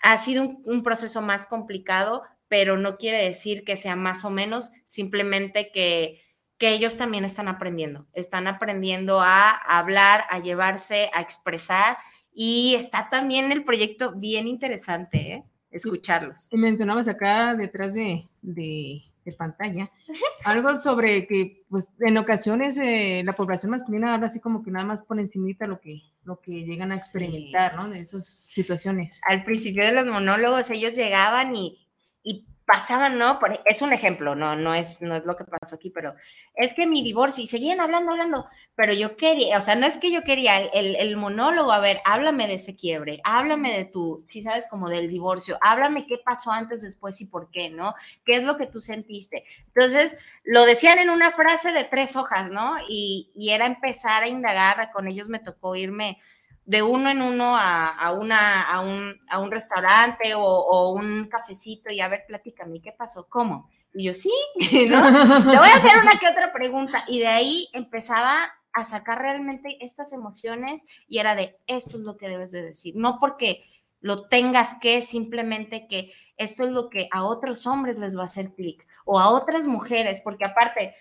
ha 0.01 0.16
sido 0.16 0.44
un, 0.64 0.83
proceso 0.83 1.20
más 1.20 1.46
complicado, 1.46 2.22
pero 2.49 2.79
no 2.79 2.96
quiere 2.96 3.22
decir 3.22 3.64
que 3.64 3.77
sea 3.77 3.96
más 3.96 4.25
o 4.25 4.31
menos, 4.31 4.70
simplemente 4.87 5.70
que, 5.70 6.22
que 6.57 6.70
ellos 6.70 6.96
también 6.96 7.27
están 7.27 7.49
aprendiendo, 7.49 8.07
están 8.14 8.46
aprendiendo 8.46 9.20
a 9.20 9.51
hablar, 9.51 10.25
a 10.31 10.38
llevarse, 10.38 11.11
a 11.12 11.20
expresar 11.20 11.99
y 12.33 12.75
está 12.77 13.11
también 13.11 13.53
el 13.53 13.64
proyecto 13.64 14.12
bien 14.12 14.49
interesante, 14.49 15.33
¿eh? 15.33 15.44
Escucharlos. 15.70 16.48
Y 16.52 16.57
mencionabas 16.57 17.09
acá 17.09 17.55
detrás 17.55 17.94
de, 17.94 18.26
de, 18.42 19.02
pantalla 19.37 19.90
algo 20.44 20.76
sobre 20.76 21.26
que, 21.26 21.64
pues, 21.68 21.92
en 21.98 22.16
ocasiones 22.16 22.79
eh, 22.79 23.22
la 23.24 23.35
población 23.35 23.72
masculina 23.72 24.14
habla 24.14 24.29
así 24.29 24.38
como 24.38 24.62
que 24.62 24.70
nada 24.70 24.87
más 24.87 25.02
por 25.02 25.18
encimita 25.18 25.66
lo 25.66 25.81
que, 25.81 26.00
lo 26.24 26.40
que 26.40 26.64
llegan 26.64 26.92
a 26.92 26.96
experimentar, 26.96 27.74
¿no? 27.74 27.88
De 27.88 28.00
esas 28.00 28.26
situaciones. 28.26 29.20
Al 29.26 29.42
principio 29.44 29.85
de 29.85 29.92
los 29.92 30.07
monólogos 30.07 30.70
ellos 30.70 30.94
llegaban 30.94 31.57
y, 31.57 31.88
y 32.22 32.46
pasaban, 32.66 33.16
¿no? 33.16 33.38
es 33.64 33.81
un 33.81 33.92
ejemplo, 33.92 34.35
no, 34.35 34.57
no 34.57 34.74
es, 34.74 35.00
no 35.00 35.14
es 35.14 35.24
lo 35.24 35.37
que 35.37 35.44
pasó 35.44 35.76
aquí, 35.76 35.90
pero 35.90 36.14
es 36.55 36.74
que 36.74 36.87
mi 36.87 37.02
divorcio, 37.02 37.44
y 37.44 37.46
seguían 37.46 37.81
hablando, 37.81 38.11
hablando, 38.11 38.48
pero 38.74 38.92
yo 38.92 39.16
quería, 39.16 39.57
o 39.59 39.61
sea, 39.61 39.76
no 39.76 39.87
es 39.87 39.98
que 39.98 40.11
yo 40.11 40.24
quería 40.24 40.59
el, 40.59 40.96
el, 40.96 41.16
monólogo, 41.16 41.70
a 41.70 41.79
ver, 41.79 42.00
háblame 42.05 42.48
de 42.48 42.55
ese 42.55 42.74
quiebre, 42.74 43.20
háblame 43.22 43.72
de 43.72 43.85
tu, 43.85 44.18
si 44.18 44.42
sabes, 44.42 44.66
como 44.68 44.90
del 44.90 45.09
divorcio, 45.09 45.59
háblame 45.61 46.09
qué 46.09 46.18
pasó 46.18 46.50
antes, 46.50 46.83
después 46.83 47.20
y 47.20 47.26
por 47.26 47.50
qué, 47.52 47.70
¿no? 47.70 47.94
¿Qué 48.24 48.37
es 48.37 48.42
lo 48.42 48.57
que 48.57 48.66
tú 48.66 48.81
sentiste? 48.81 49.44
Entonces, 49.68 50.18
lo 50.42 50.64
decían 50.66 50.98
en 50.98 51.11
una 51.11 51.31
frase 51.31 51.72
de 51.72 51.85
tres 51.85 52.16
hojas, 52.16 52.50
¿no? 52.50 52.76
Y, 52.88 53.31
y 53.37 53.50
era 53.50 53.66
empezar 53.66 54.24
a 54.24 54.29
indagar, 54.29 54.90
con 54.92 55.07
ellos 55.07 55.29
me 55.29 55.38
tocó 55.38 55.76
irme 55.76 56.18
de 56.66 56.83
uno 56.83 57.09
en 57.09 57.22
uno 57.22 57.57
a, 57.57 58.12
una, 58.12 58.62
a, 58.62 58.81
un, 58.81 59.14
a 59.29 59.38
un 59.38 59.50
restaurante 59.50 60.35
o, 60.35 60.90
un 60.92 61.29
cafecito 61.29 61.92
y 61.92 62.00
a 62.00 62.09
ver, 62.09 62.24
platícame, 62.26 62.83
¿qué 62.83 62.92
pasó? 62.92 63.29
¿Cómo? 63.29 63.70
Y 63.94 64.05
yo, 64.05 64.14
sí, 64.14 64.33
¿no? 64.90 65.11
Le 65.11 65.59
voy 65.59 65.68
a 65.68 65.76
hacer 65.76 65.96
una 66.02 66.18
que 66.18 66.29
otra 66.29 66.52
pregunta. 66.52 67.05
Y 67.07 67.20
de 67.20 67.29
ahí 67.29 67.68
empezaba 67.72 68.52
a 68.72 68.85
sacar 68.85 69.20
realmente 69.22 69.83
estas 69.83 70.12
emociones 70.12 70.85
y 71.09 71.18
era 71.18 71.37
de, 71.37 71.57
esto 71.68 71.96
es 71.96 72.02
lo 72.02 72.16
que 72.16 72.29
debes 72.29 72.50
de 72.50 72.62
decir. 72.62 72.94
No 72.96 73.18
porque 73.20 73.62
lo 74.00 74.26
tengas 74.26 74.74
que, 74.81 75.02
simplemente 75.02 75.87
que 75.87 76.12
esto 76.37 76.64
es 76.66 76.72
lo 76.72 76.90
que 76.90 77.09
a 77.12 77.24
otros 77.24 77.66
hombres 77.66 77.96
les 77.96 78.18
va 78.18 78.24
a 78.24 78.26
hacer 78.26 78.52
clic 78.55 78.87
o 79.05 79.20
a 79.20 79.31
otras 79.31 79.66
mujeres, 79.66 80.20
porque 80.22 80.44
aparte, 80.44 80.94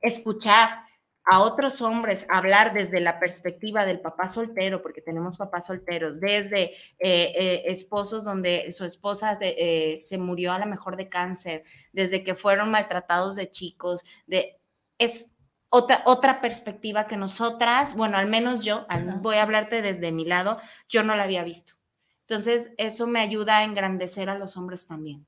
escuchar, 0.00 0.82
a 1.30 1.38
otros 1.42 1.80
hombres 1.80 2.26
hablar 2.28 2.72
desde 2.72 3.00
la 3.00 3.20
perspectiva 3.20 3.84
del 3.84 4.00
papá 4.00 4.28
soltero, 4.28 4.82
porque 4.82 5.00
tenemos 5.00 5.36
papás 5.36 5.66
solteros, 5.66 6.18
desde 6.18 6.72
eh, 6.72 6.72
eh, 6.98 7.62
esposos 7.66 8.24
donde 8.24 8.72
su 8.72 8.84
esposa 8.84 9.38
eh, 9.40 9.98
se 10.00 10.18
murió 10.18 10.52
a 10.52 10.58
lo 10.58 10.66
mejor 10.66 10.96
de 10.96 11.08
cáncer, 11.08 11.62
desde 11.92 12.24
que 12.24 12.34
fueron 12.34 12.72
maltratados 12.72 13.36
de 13.36 13.48
chicos, 13.48 14.04
de, 14.26 14.58
es 14.98 15.36
otra, 15.68 16.02
otra 16.04 16.40
perspectiva 16.40 17.06
que 17.06 17.16
nosotras, 17.16 17.94
bueno, 17.94 18.16
al 18.18 18.26
menos 18.26 18.64
yo, 18.64 18.84
voy 19.20 19.36
a 19.36 19.42
hablarte 19.42 19.82
desde 19.82 20.10
mi 20.10 20.24
lado, 20.24 20.60
yo 20.88 21.04
no 21.04 21.14
la 21.14 21.22
había 21.22 21.44
visto. 21.44 21.74
Entonces, 22.22 22.74
eso 22.76 23.06
me 23.06 23.20
ayuda 23.20 23.58
a 23.58 23.64
engrandecer 23.64 24.30
a 24.30 24.36
los 24.36 24.56
hombres 24.56 24.88
también, 24.88 25.24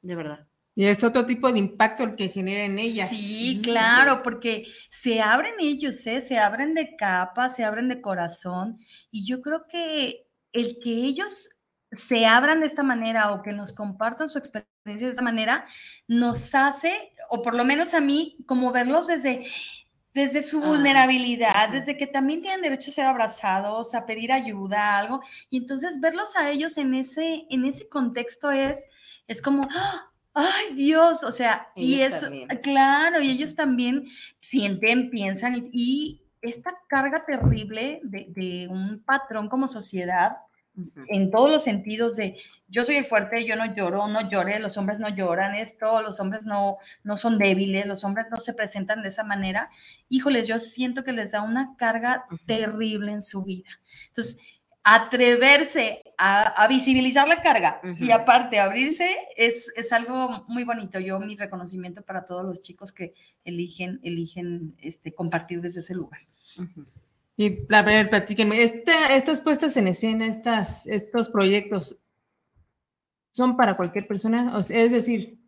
de 0.00 0.14
verdad. 0.14 0.46
Y 0.74 0.86
es 0.86 1.04
otro 1.04 1.26
tipo 1.26 1.52
de 1.52 1.58
impacto 1.58 2.04
el 2.04 2.14
que 2.14 2.30
genera 2.30 2.64
en 2.64 2.78
ellas. 2.78 3.10
Sí, 3.10 3.60
claro, 3.62 4.22
porque 4.22 4.66
se 4.90 5.20
abren 5.20 5.54
ellos, 5.60 6.06
¿eh? 6.06 6.22
se 6.22 6.38
abren 6.38 6.74
de 6.74 6.96
capa, 6.96 7.50
se 7.50 7.64
abren 7.64 7.88
de 7.88 8.00
corazón. 8.00 8.78
Y 9.10 9.26
yo 9.26 9.42
creo 9.42 9.66
que 9.68 10.26
el 10.52 10.78
que 10.82 10.90
ellos 10.90 11.50
se 11.90 12.24
abran 12.24 12.60
de 12.60 12.66
esta 12.66 12.82
manera 12.82 13.32
o 13.32 13.42
que 13.42 13.52
nos 13.52 13.74
compartan 13.74 14.28
su 14.28 14.38
experiencia 14.38 15.06
de 15.06 15.10
esta 15.10 15.22
manera, 15.22 15.66
nos 16.08 16.54
hace, 16.54 17.12
o 17.28 17.42
por 17.42 17.54
lo 17.54 17.64
menos 17.64 17.92
a 17.92 18.00
mí, 18.00 18.38
como 18.46 18.72
verlos 18.72 19.08
desde, 19.08 19.46
desde 20.14 20.40
su 20.40 20.62
vulnerabilidad, 20.62 21.68
desde 21.68 21.98
que 21.98 22.06
también 22.06 22.40
tienen 22.40 22.62
derecho 22.62 22.90
a 22.90 22.94
ser 22.94 23.04
abrazados, 23.04 23.94
a 23.94 24.06
pedir 24.06 24.32
ayuda, 24.32 24.98
algo. 24.98 25.20
Y 25.50 25.58
entonces 25.58 26.00
verlos 26.00 26.34
a 26.36 26.50
ellos 26.50 26.78
en 26.78 26.94
ese, 26.94 27.44
en 27.50 27.66
ese 27.66 27.90
contexto 27.90 28.50
es, 28.50 28.86
es 29.28 29.42
como, 29.42 29.68
¡ah! 29.70 30.11
Ay 30.34 30.74
Dios, 30.74 31.24
o 31.24 31.30
sea, 31.30 31.68
y 31.76 32.00
eso, 32.00 32.28
claro, 32.62 33.20
y 33.20 33.30
ellos 33.30 33.54
también 33.54 34.06
sienten, 34.40 35.10
piensan, 35.10 35.70
y, 35.72 36.18
esta 36.42 36.76
carga 36.88 37.24
terrible 37.24 38.00
de, 38.02 38.66
un 38.68 39.00
patrón 39.04 39.48
como 39.48 39.68
sociedad, 39.68 40.38
en 41.08 41.30
todos 41.30 41.50
los 41.50 41.62
sentidos 41.62 42.16
de 42.16 42.36
yo 42.66 42.82
soy 42.82 42.96
el 42.96 43.04
fuerte, 43.04 43.46
yo 43.46 43.56
no 43.56 43.74
lloro, 43.74 44.08
no 44.08 44.28
llore, 44.28 44.58
los 44.58 44.76
hombres 44.76 44.98
no 44.98 45.08
lloran 45.08 45.54
esto, 45.54 46.02
los 46.02 46.18
hombres 46.18 46.44
no, 46.46 46.78
no 47.04 47.18
son 47.18 47.38
débiles, 47.38 47.86
los 47.86 48.02
hombres 48.04 48.26
no 48.30 48.38
se 48.38 48.54
presentan 48.54 49.02
de 49.02 49.08
esa 49.08 49.22
manera, 49.22 49.70
híjoles, 50.08 50.48
yo 50.48 50.58
siento 50.58 51.04
que 51.04 51.12
les 51.12 51.32
da 51.32 51.42
una 51.42 51.76
carga 51.76 52.24
terrible 52.46 53.12
en 53.12 53.22
su 53.22 53.44
vida. 53.44 53.68
Entonces, 54.08 54.38
atreverse 54.84 56.02
a, 56.18 56.66
visibilizar 56.68 57.28
la 57.28 57.40
carga 57.42 57.80
y 57.98 58.10
aparte 58.10 58.58
abrirse 58.58 59.16
es, 59.36 59.72
es, 59.76 59.92
algo 59.92 60.44
muy 60.48 60.64
bonito. 60.64 60.98
Yo 60.98 61.18
mi 61.20 61.36
reconocimiento 61.36 62.02
para 62.02 62.24
todos 62.24 62.44
los 62.44 62.62
chicos 62.62 62.92
que 62.92 63.14
eligen, 63.44 64.00
eligen 64.02 64.74
este, 64.78 65.14
compartir 65.14 65.60
desde 65.60 65.80
ese 65.80 65.94
lugar. 65.94 66.20
Y 67.36 67.66
a 67.72 67.82
ver, 67.82 68.10
platíquenme, 68.10 68.62
estas 68.62 69.40
puestas 69.40 69.76
en 69.76 69.88
escena, 69.88 70.26
estas, 70.26 70.86
estos 70.86 71.28
proyectos, 71.28 71.98
¿son 73.30 73.56
para 73.56 73.76
cualquier 73.76 74.06
persona? 74.06 74.58
es 74.68 74.92
decir, 74.92 75.38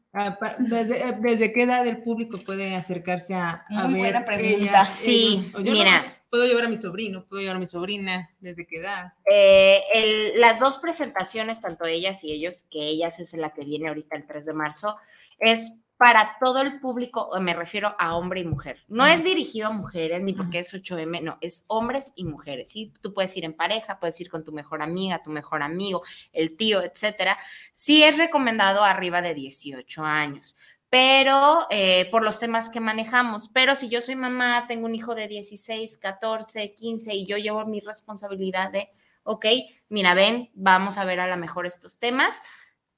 ¿Desde, 0.60 1.18
¿Desde, 1.20 1.52
qué 1.52 1.64
edad 1.64 1.84
el 1.88 2.00
público 2.00 2.38
puede 2.38 2.76
acercarse 2.76 3.34
a, 3.34 3.64
a 3.68 3.88
Muy 3.88 3.98
buena 3.98 4.24
pregunta. 4.24 4.84
sí, 4.84 5.52
mira. 5.58 6.13
Puedo 6.34 6.46
llevar 6.46 6.64
a 6.64 6.68
mi 6.68 6.76
sobrino, 6.76 7.24
puedo 7.28 7.42
llevar 7.42 7.54
a 7.54 7.60
mi 7.60 7.66
sobrina, 7.66 8.28
¿desde 8.40 8.66
qué 8.66 8.78
edad? 8.78 9.12
Eh, 9.30 10.32
las 10.34 10.58
dos 10.58 10.80
presentaciones, 10.80 11.60
tanto 11.60 11.86
ellas 11.86 12.24
y 12.24 12.32
ellos, 12.32 12.66
que 12.72 12.80
ellas 12.80 13.20
es 13.20 13.34
la 13.34 13.50
que 13.50 13.64
viene 13.64 13.86
ahorita 13.86 14.16
el 14.16 14.26
3 14.26 14.46
de 14.46 14.52
marzo, 14.52 14.96
es 15.38 15.80
para 15.96 16.36
todo 16.40 16.60
el 16.60 16.80
público, 16.80 17.30
me 17.40 17.54
refiero 17.54 17.94
a 18.00 18.16
hombre 18.16 18.40
y 18.40 18.44
mujer. 18.44 18.82
No 18.88 19.06
es 19.06 19.22
dirigido 19.22 19.68
a 19.68 19.70
mujeres 19.70 20.20
ni 20.22 20.32
porque 20.32 20.58
es 20.58 20.74
8M, 20.74 21.22
no, 21.22 21.38
es 21.40 21.64
hombres 21.68 22.12
y 22.16 22.24
mujeres. 22.24 22.68
¿sí? 22.68 22.92
Tú 23.00 23.14
puedes 23.14 23.36
ir 23.36 23.44
en 23.44 23.54
pareja, 23.54 24.00
puedes 24.00 24.20
ir 24.20 24.28
con 24.28 24.42
tu 24.42 24.50
mejor 24.50 24.82
amiga, 24.82 25.22
tu 25.22 25.30
mejor 25.30 25.62
amigo, 25.62 26.02
el 26.32 26.56
tío, 26.56 26.82
etcétera. 26.82 27.38
Sí 27.70 28.02
es 28.02 28.18
recomendado 28.18 28.82
arriba 28.82 29.22
de 29.22 29.34
18 29.34 30.02
años 30.02 30.58
pero 30.94 31.66
eh, 31.70 32.08
por 32.12 32.22
los 32.22 32.38
temas 32.38 32.68
que 32.68 32.78
manejamos. 32.78 33.48
Pero 33.48 33.74
si 33.74 33.88
yo 33.88 34.00
soy 34.00 34.14
mamá, 34.14 34.66
tengo 34.68 34.86
un 34.86 34.94
hijo 34.94 35.16
de 35.16 35.26
16, 35.26 35.98
14, 35.98 36.72
15 36.72 37.12
y 37.12 37.26
yo 37.26 37.36
llevo 37.36 37.66
mi 37.66 37.80
responsabilidad 37.80 38.70
de, 38.70 38.90
ok, 39.24 39.44
mira, 39.88 40.14
ven, 40.14 40.50
vamos 40.54 40.96
a 40.96 41.04
ver 41.04 41.18
a 41.18 41.26
lo 41.26 41.36
mejor 41.36 41.66
estos 41.66 41.98
temas 41.98 42.40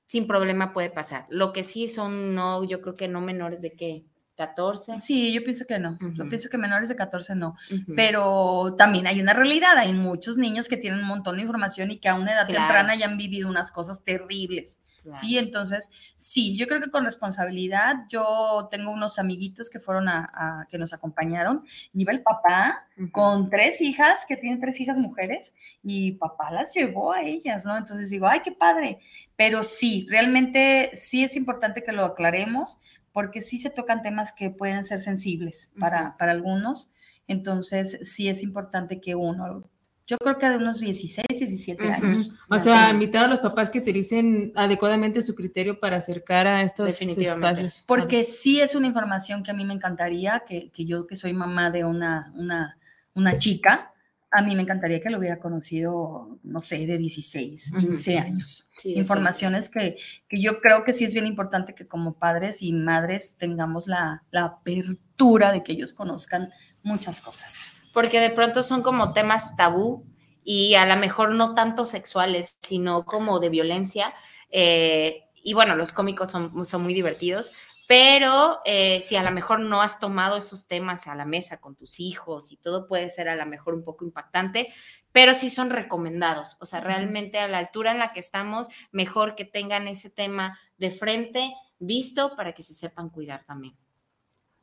sin 0.05 0.27
problema 0.27 0.75
puede 0.75 0.91
pasar. 0.91 1.25
Lo 1.31 1.55
que 1.55 1.65
sí 1.65 1.89
son, 1.89 2.35
no, 2.35 2.65
yo 2.65 2.83
creo 2.83 2.97
que 2.97 3.09
no 3.09 3.23
menores 3.23 3.63
de 3.63 3.73
que 3.73 4.05
14. 4.37 5.01
Sí, 5.01 5.33
yo 5.33 5.43
pienso 5.43 5.65
que 5.65 5.79
no. 5.79 5.99
Yo 6.19 6.29
pienso 6.29 6.51
que 6.51 6.59
menores 6.59 6.91
de 6.91 6.97
14 6.97 7.35
no. 7.35 7.57
Pero 7.95 8.75
también 8.77 9.07
hay 9.07 9.23
una 9.23 9.33
realidad. 9.33 9.79
Hay 9.79 9.95
muchos 9.95 10.37
niños 10.37 10.69
que 10.69 10.77
tienen 10.77 11.01
un 11.01 11.07
montón 11.07 11.37
de 11.37 11.45
información 11.45 11.91
y 11.91 11.97
que 11.97 12.11
a 12.11 12.15
una 12.15 12.33
edad 12.33 12.47
temprana 12.47 12.95
ya 12.95 13.07
han 13.07 13.17
vivido 13.17 13.49
unas 13.49 13.73
cosas 13.73 14.05
terribles. 14.05 14.81
Sí, 15.13 15.39
entonces, 15.39 15.91
sí, 16.17 16.57
yo 16.57 16.67
creo 16.67 16.81
que 16.81 16.91
con 16.91 17.05
responsabilidad, 17.05 18.05
yo 18.09 18.69
tengo 18.71 18.91
unos 18.91 19.19
amiguitos 19.19 19.71
que 19.71 19.81
fueron 19.81 20.09
a, 20.09 20.67
que 20.71 20.79
nos 20.79 20.93
acompañaron, 20.93 21.65
nivel 21.93 22.23
papá, 22.23 22.87
con 23.13 23.51
tres 23.51 23.81
hijas, 23.81 24.25
que 24.27 24.37
tienen 24.37 24.61
tres 24.61 24.81
hijas 24.81 24.97
mujeres, 24.97 25.55
y 25.83 26.13
papá 26.13 26.51
las 26.51 26.75
llevó 26.75 27.13
a 27.13 27.23
ellas, 27.23 27.65
¿no? 27.65 27.77
Entonces 27.77 28.11
digo, 28.11 28.27
ay, 28.27 28.41
qué 28.41 28.53
padre. 28.53 28.99
Pero 29.37 29.63
sí, 29.63 30.07
realmente 30.11 30.91
sí 30.95 31.23
es 31.25 31.37
importante 31.37 31.85
que 31.85 31.93
lo 31.93 32.05
aclaremos, 32.05 32.81
porque 33.13 33.41
sí 33.41 33.59
se 33.59 33.71
tocan 33.71 34.03
temas 34.03 34.33
que 34.33 34.51
pueden 34.51 34.85
ser 34.85 35.01
sensibles 35.01 35.73
para, 35.79 36.17
para 36.19 36.33
algunos. 36.33 36.93
Entonces, 37.29 37.99
sí 38.03 38.29
es 38.29 38.43
importante 38.43 39.01
que 39.01 39.15
uno 39.15 39.65
yo 40.07 40.19
creo 40.19 40.39
que 40.39 40.49
de 40.49 40.57
unos 40.59 40.81
16, 40.81 41.27
17 41.29 41.91
años. 41.91 42.39
O 42.49 42.59
sea, 42.59 42.91
invitar 42.91 43.25
a 43.25 43.29
los 43.29 43.41
papás 43.41 43.71
que 43.71 43.81
utilicen 43.81 44.53
adecuadamente 44.55 45.21
su 45.21 45.35
criterio 45.35 45.81
para 45.81 45.97
acercar 45.97 46.47
a 46.47 46.63
estos 46.63 47.01
espacios. 47.03 47.85
Porque 47.89 48.23
sí 48.23 48.61
es 48.61 48.77
una 48.77 48.87
información 48.87 49.43
que 49.43 49.51
a 49.51 49.55
mí 49.55 49.65
me 49.65 49.75
encantaría, 49.75 50.45
que, 50.47 50.71
que 50.71 50.87
yo 50.87 51.09
que 51.09 51.17
soy 51.17 51.33
mamá 51.33 51.71
de 51.71 51.85
una, 51.85 52.33
una, 52.37 52.79
una, 53.15 53.37
chica, 53.39 53.93
a 54.31 54.43
mí 54.43 54.55
me 54.55 54.63
encantaría 54.63 55.01
que 55.01 55.11
lo 55.11 55.19
hubiera 55.19 55.41
conocido, 55.41 56.39
no 56.45 56.63
sé, 56.63 56.87
de 56.87 56.99
16, 56.99 57.73
15 57.77 58.19
años. 58.19 58.71
Informaciones 58.85 59.71
que, 59.71 59.97
que, 60.29 60.41
yo 60.41 60.61
creo 60.61 60.85
que 60.85 60.93
sí 60.93 61.05
es 61.05 61.15
bien 61.15 61.27
importante 61.27 61.75
que 61.75 61.89
como 61.89 62.15
padres 62.15 62.63
y 62.63 62.73
madres 62.73 63.39
tengamos 63.39 63.89
la, 63.89 64.23
la 64.31 64.45
apertura 64.45 65.51
de 65.51 65.65
que 65.65 65.73
ellos 65.73 65.93
conozcan 65.93 66.49
muchas 66.85 67.21
cosas 67.21 67.76
porque 67.97 68.21
de 68.21 68.29
pronto 68.29 68.63
son 68.63 68.83
como 68.83 69.15
temas 69.15 69.57
tabú 69.57 70.05
y 70.45 70.75
a 70.75 70.85
lo 70.85 70.97
mejor 70.97 71.35
no 71.35 71.55
tanto 71.55 71.87
sexuales, 71.87 72.59
sino 72.61 73.07
como 73.07 73.41
de 73.41 73.49
violencia. 73.49 74.13
Eh, 74.51 75.23
y 75.35 75.55
bueno, 75.55 75.77
los 75.77 75.93
cómicos 75.93 76.31
son, 76.31 76.67
son 76.67 76.83
muy 76.83 76.93
divertidos, 76.93 77.55
pero 77.89 78.59
eh, 78.67 79.01
si 79.01 79.17
a 79.17 79.23
lo 79.23 79.31
mejor 79.31 79.61
no 79.61 79.81
has 79.81 79.99
tomado 79.99 80.37
esos 80.37 80.69
temas 80.69 81.07
a 81.07 81.15
la 81.15 81.25
mesa 81.25 81.59
con 81.59 81.75
tus 81.75 81.99
hijos 81.99 82.53
y 82.53 82.59
todo 82.59 82.87
puede 82.87 83.09
ser 83.09 83.31
a 83.31 83.35
lo 83.35 83.47
mejor 83.47 83.73
un 83.73 83.83
poco 83.83 84.05
impactante, 84.05 84.75
pero 85.11 85.33
sí 85.33 85.49
son 85.49 85.71
recomendados. 85.71 86.59
O 86.61 86.67
sea, 86.67 86.83
realmente 86.83 87.39
a 87.39 87.49
la 87.49 87.57
altura 87.57 87.93
en 87.93 87.99
la 87.99 88.13
que 88.13 88.21
estamos, 88.21 88.69
mejor 88.93 89.37
que 89.37 89.47
tengan 89.47 89.89
ese 89.89 90.11
tema 90.11 90.61
de 90.77 90.91
frente 90.91 91.55
visto 91.79 92.37
para 92.37 92.53
que 92.53 92.63
se 92.63 92.75
sepan 92.75 93.09
cuidar 93.09 93.47
también. 93.47 93.75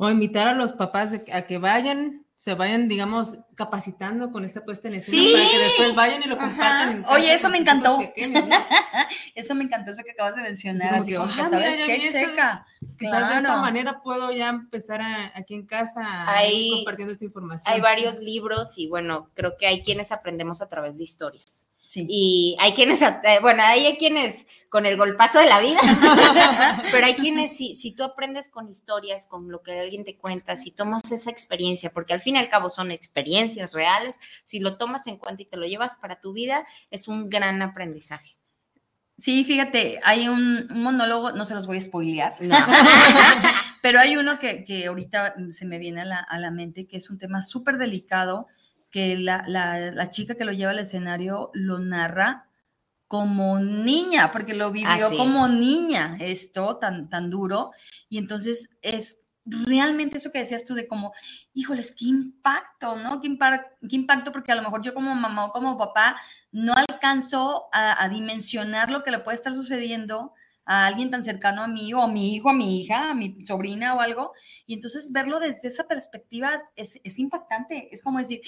O 0.04 0.10
invitar 0.10 0.48
a 0.48 0.54
los 0.54 0.74
papás 0.74 1.18
a 1.32 1.42
que 1.44 1.58
vayan, 1.60 2.26
se 2.36 2.56
vayan, 2.56 2.90
digamos, 2.90 3.40
capacitando 3.56 4.32
con 4.32 4.44
esta 4.44 4.66
puesta 4.66 4.90
en 4.90 4.96
escena 4.96 5.32
para 5.32 5.50
que 5.50 5.58
después 5.60 5.96
vayan 5.96 6.24
y 6.24 6.28
lo 6.28 6.38
compartan. 6.38 7.06
Oye, 7.10 7.34
eso 7.34 7.50
me 7.50 7.58
encantó. 7.58 8.00
eso 9.36 9.56
me 9.56 9.64
encantó, 9.64 9.92
eso 9.92 10.04
que 10.04 10.12
acabas 10.12 10.36
de 10.36 10.42
mencionar. 10.42 10.96
Así 10.96 11.16
como 11.16 11.28
que, 11.28 11.42
ah, 11.42 11.50
¿sabes 11.50 11.84
qué? 11.86 12.12
Checa. 12.12 12.66
Quizás 13.00 13.30
de 13.30 13.36
esta 13.38 13.62
manera 13.62 14.02
puedo 14.02 14.32
ya 14.34 14.50
empezar 14.50 15.02
aquí 15.36 15.54
en 15.54 15.66
casa 15.66 16.06
compartiendo 16.76 17.14
esta 17.14 17.24
información. 17.24 17.74
Hay 17.74 17.80
varios 17.80 18.20
libros 18.20 18.78
y 18.78 18.88
bueno, 18.90 19.30
creo 19.36 19.56
que 19.58 19.68
hay 19.68 19.82
quienes 19.82 20.12
aprendemos 20.12 20.62
a 20.62 20.68
través 20.68 20.98
de 20.98 21.06
historias. 21.06 21.73
Y 21.96 22.58
hay 22.60 22.74
quienes, 22.74 23.02
eh, 23.02 23.40
bueno, 23.42 23.64
hay 23.64 23.98
quienes 23.98 24.48
con 24.74 24.88
el 24.88 24.98
golpazo 24.98 25.38
de 25.38 25.46
la 25.46 25.60
vida, 25.60 25.80
pero 26.92 27.06
hay 27.06 27.14
quienes, 27.14 27.56
si, 27.56 27.76
si 27.76 27.92
tú 27.92 28.04
aprendes 28.04 28.50
con 28.50 28.68
historias, 28.68 29.28
con 29.28 29.52
lo 29.52 29.62
que 29.62 29.80
alguien 29.80 30.04
te 30.04 30.18
cuenta, 30.18 30.58
si 30.58 30.72
tomas 30.72 31.12
esa 31.12 31.30
experiencia, 31.30 31.92
porque 31.94 32.14
al 32.14 32.22
fin 32.22 32.38
y 32.38 32.40
al 32.40 32.50
cabo 32.50 32.72
son 32.72 32.90
experiencias 32.90 33.74
reales, 33.74 34.20
si 34.44 34.60
lo 34.60 34.78
tomas 34.80 35.06
en 35.06 35.18
cuenta 35.18 35.44
y 35.44 35.46
te 35.46 35.58
lo 35.58 35.68
llevas 35.68 35.96
para 35.98 36.20
tu 36.20 36.34
vida, 36.34 36.66
es 36.90 37.08
un 37.08 37.30
gran 37.30 37.62
aprendizaje. 37.62 38.38
Sí, 39.16 39.44
fíjate, 39.44 40.00
hay 40.04 40.28
un, 40.28 40.68
monólogo, 40.72 41.34
no 41.34 41.46
se 41.46 41.54
los 41.54 41.68
voy 41.68 41.78
a 41.78 41.82
spoilear, 41.82 42.36
pero 43.84 44.00
hay 44.00 44.18
uno 44.18 44.40
que, 44.40 44.66
que, 44.66 44.88
ahorita 44.88 45.36
se 45.52 45.66
me 45.66 45.78
viene 45.78 46.02
a 46.02 46.06
la, 46.06 46.18
a 46.18 46.40
la 46.40 46.50
mente, 46.50 46.88
que 46.88 46.98
es 46.98 47.12
un 47.12 47.20
tema 47.20 47.44
súper 47.44 47.78
delicado, 47.78 48.48
que 48.94 49.18
la, 49.18 49.44
la, 49.48 50.10
chica 50.12 50.36
que 50.36 50.46
lo 50.46 50.52
lleva 50.52 50.70
al 50.70 50.78
escenario 50.78 51.50
lo 51.56 51.80
narra 51.80 52.48
como 53.08 53.60
niña, 53.60 54.32
porque 54.32 54.54
lo 54.54 54.72
vivió 54.72 55.10
como 55.18 55.48
niña, 55.48 56.16
esto 56.20 56.78
tan, 56.78 57.10
tan 57.10 57.32
duro. 57.32 57.72
Y 58.08 58.20
entonces 58.20 58.78
es 58.84 59.22
realmente 59.46 60.18
eso 60.18 60.32
que 60.32 60.38
decías 60.38 60.64
tú 60.64 60.76
de 60.76 60.88
como, 60.88 61.12
híjoles, 61.56 61.96
qué 61.98 62.06
impacto, 62.06 62.96
¿no? 62.98 63.20
Qué, 63.20 63.36
qué 63.90 63.96
impacto, 63.96 64.32
porque 64.32 64.52
a 64.52 64.56
lo 64.56 64.62
mejor 64.62 64.84
yo 64.84 64.94
como 64.94 65.16
mamá 65.16 65.48
o 65.48 65.52
como 65.52 65.76
papá 65.76 66.16
no 66.52 66.76
alcanzo 66.76 67.70
a, 67.74 68.02
a 68.02 68.10
dimensionar 68.10 68.92
lo 68.92 69.04
que 69.04 69.10
le 69.10 69.20
puede 69.20 69.36
estar 69.36 69.56
sucediendo 69.56 70.34
a 70.66 70.86
alguien 70.86 71.12
tan 71.12 71.24
cercano 71.24 71.62
a 71.62 71.68
mí 71.68 71.94
o 71.94 72.02
a 72.02 72.08
mi 72.08 72.36
hijo, 72.36 72.50
a 72.50 72.54
mi 72.54 72.82
hija, 72.82 73.12
a 73.12 73.14
mi 73.14 73.46
sobrina 73.46 73.96
o 73.96 74.00
algo. 74.00 74.34
Y 74.66 74.74
entonces 74.74 75.12
verlo 75.12 75.40
desde 75.40 75.68
esa 75.68 75.86
perspectiva 75.86 76.52
es, 76.76 77.20
impactante. 77.20 77.90
Es 77.92 78.02
como 78.02 78.20
decir, 78.20 78.42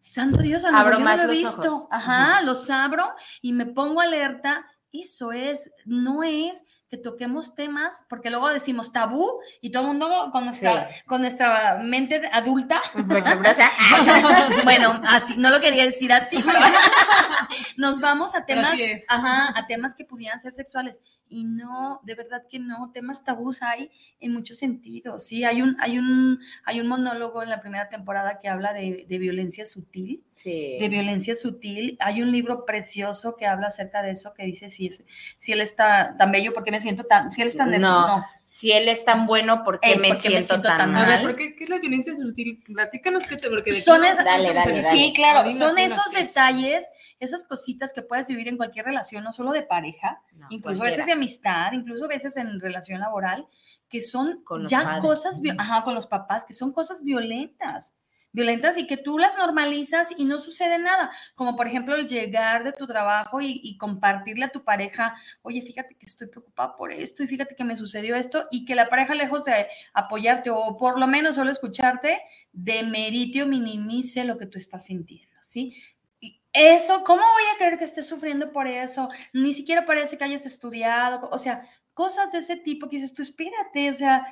santo 0.00 0.42
Dios, 0.42 0.64
a 0.64 0.72
lo 0.72 0.78
abro 0.78 1.00
más 1.00 1.18
lo 1.18 1.32
he 1.32 1.36
visto. 1.36 1.88
Ajá, 1.90 2.42
los 2.42 2.68
abro 2.70 3.04
y 3.40 3.52
me 3.52 3.66
pongo 3.66 4.00
alerta. 4.00 4.66
Eso 4.92 5.32
es, 5.32 5.72
no 5.86 6.22
es 6.22 6.66
que 6.92 6.98
toquemos 6.98 7.54
temas, 7.54 8.04
porque 8.10 8.28
luego 8.28 8.50
decimos 8.50 8.92
tabú 8.92 9.40
y 9.62 9.72
todo 9.72 9.84
el 9.84 9.88
mundo 9.88 10.28
con 10.30 10.44
nuestra, 10.44 10.90
con 11.06 11.22
nuestra 11.22 11.78
mente 11.82 12.20
adulta, 12.30 12.82
bueno, 14.64 15.00
así, 15.06 15.34
no 15.38 15.48
lo 15.48 15.58
quería 15.58 15.86
decir 15.86 16.12
así, 16.12 16.36
nos 17.78 17.98
vamos 17.98 18.34
a 18.34 18.44
temas, 18.44 18.74
ajá, 19.08 19.58
a 19.58 19.66
temas 19.66 19.94
que 19.94 20.04
pudieran 20.04 20.38
ser 20.42 20.52
sexuales. 20.52 21.00
Y 21.30 21.44
no, 21.44 22.02
de 22.04 22.14
verdad 22.14 22.42
que 22.46 22.58
no, 22.58 22.90
temas 22.92 23.24
tabús 23.24 23.62
hay 23.62 23.90
en 24.20 24.34
muchos 24.34 24.58
sentidos, 24.58 25.24
sí, 25.24 25.44
hay 25.44 25.62
un, 25.62 25.78
hay 25.80 25.96
un, 25.96 26.40
hay 26.62 26.78
un 26.78 26.88
monólogo 26.88 27.42
en 27.42 27.48
la 27.48 27.62
primera 27.62 27.88
temporada 27.88 28.38
que 28.38 28.50
habla 28.50 28.74
de, 28.74 29.06
de 29.08 29.18
violencia 29.18 29.64
sutil, 29.64 30.22
de 30.44 30.88
violencia 30.90 31.34
sutil. 31.34 31.96
Hay 32.00 32.22
un 32.22 32.32
libro 32.32 32.64
precioso 32.64 33.36
que 33.36 33.46
habla 33.46 33.68
acerca 33.68 34.02
de 34.02 34.12
eso, 34.12 34.34
que 34.34 34.44
dice 34.44 34.70
si, 34.70 34.86
es, 34.86 35.06
si 35.38 35.52
él 35.52 35.60
está 35.60 36.16
tan 36.18 36.32
bello, 36.32 36.52
porque 36.54 36.70
me 36.70 36.78
siento 36.82 37.04
tan, 37.04 37.30
si 37.30 37.40
él 37.40 37.48
es 37.48 37.56
tan 37.56 37.70
no, 37.80 38.24
si 38.44 38.72
él 38.72 38.88
es 38.88 39.04
tan 39.04 39.26
bueno, 39.26 39.64
¿por 39.64 39.80
qué, 39.80 39.96
me, 39.96 40.14
siento 40.14 40.60
tan, 40.60 40.92
mal? 40.92 41.22
¿por 41.22 41.34
qué, 41.34 41.56
¿qué, 41.56 41.64
es 41.64 41.70
la 41.70 41.78
violencia 41.78 42.14
sutil? 42.14 42.62
Platícanos 42.62 43.26
qué 43.26 43.36
te, 43.36 43.48
porque 43.48 43.72
son 43.72 44.04
esas, 44.04 44.24
dale, 44.24 44.52
dale, 44.52 44.82
Sí, 44.82 45.12
claro, 45.16 45.50
son 45.50 45.78
esos 45.78 46.12
detalles, 46.12 46.86
esas 47.18 47.44
cositas 47.46 47.94
que 47.94 48.02
puedes 48.02 48.28
vivir 48.28 48.48
en 48.48 48.58
cualquier 48.58 48.84
relación, 48.84 49.24
no 49.24 49.32
solo 49.32 49.52
de 49.52 49.62
pareja, 49.62 50.20
incluso 50.50 50.82
a 50.82 50.86
veces 50.86 51.06
de 51.06 51.12
amistad, 51.12 51.72
incluso 51.72 52.04
a 52.04 52.08
veces 52.08 52.36
en 52.36 52.60
relación 52.60 53.00
laboral, 53.00 53.46
que 53.88 54.02
son 54.02 54.44
ya 54.66 54.98
cosas, 54.98 55.40
ajá, 55.56 55.84
con 55.84 55.94
los 55.94 56.06
papás, 56.06 56.44
que 56.44 56.52
son 56.52 56.72
cosas 56.72 57.02
violentas 57.04 57.94
violentas 58.32 58.78
y 58.78 58.86
que 58.86 58.96
tú 58.96 59.18
las 59.18 59.36
normalizas 59.36 60.14
y 60.16 60.24
no 60.24 60.38
sucede 60.38 60.78
nada. 60.78 61.10
Como 61.34 61.56
por 61.56 61.66
ejemplo 61.66 61.94
el 61.94 62.08
llegar 62.08 62.64
de 62.64 62.72
tu 62.72 62.86
trabajo 62.86 63.40
y, 63.40 63.76
compartirle 63.78 64.44
a 64.44 64.52
tu 64.52 64.64
pareja, 64.64 65.14
oye, 65.42 65.62
fíjate 65.62 65.94
que 65.94 66.06
estoy 66.06 66.28
preocupada 66.28 66.76
por 66.76 66.92
esto 66.92 67.22
y 67.22 67.26
fíjate 67.26 67.56
que 67.56 67.64
me 67.64 67.76
sucedió 67.76 68.16
esto 68.16 68.46
y 68.50 68.64
que 68.64 68.74
la 68.74 68.88
pareja 68.88 69.14
lejos 69.14 69.44
de 69.44 69.66
apoyarte 69.92 70.50
o 70.50 70.76
por 70.76 70.98
lo 70.98 71.06
menos 71.06 71.34
solo 71.34 71.50
escucharte, 71.50 72.20
demerite 72.52 73.42
o 73.42 73.46
minimice 73.46 74.24
lo 74.24 74.38
que 74.38 74.46
tú 74.46 74.58
estás 74.58 74.86
sintiendo, 74.86 75.36
¿sí? 75.42 75.74
Y 76.20 76.40
eso, 76.52 77.02
¿cómo 77.04 77.22
voy 77.22 77.44
a 77.52 77.58
creer 77.58 77.78
que 77.78 77.84
estés 77.84 78.06
sufriendo 78.06 78.52
por 78.52 78.66
eso? 78.66 79.08
Ni 79.32 79.52
siquiera 79.52 79.84
parece 79.84 80.16
que 80.16 80.24
hayas 80.24 80.46
estudiado, 80.46 81.28
o 81.30 81.38
sea, 81.38 81.68
cosas 81.94 82.32
de 82.32 82.38
ese 82.38 82.56
tipo 82.56 82.88
que 82.88 82.96
dices 82.96 83.14
tú, 83.14 83.22
espérate, 83.22 83.90
o 83.90 83.94
sea, 83.94 84.26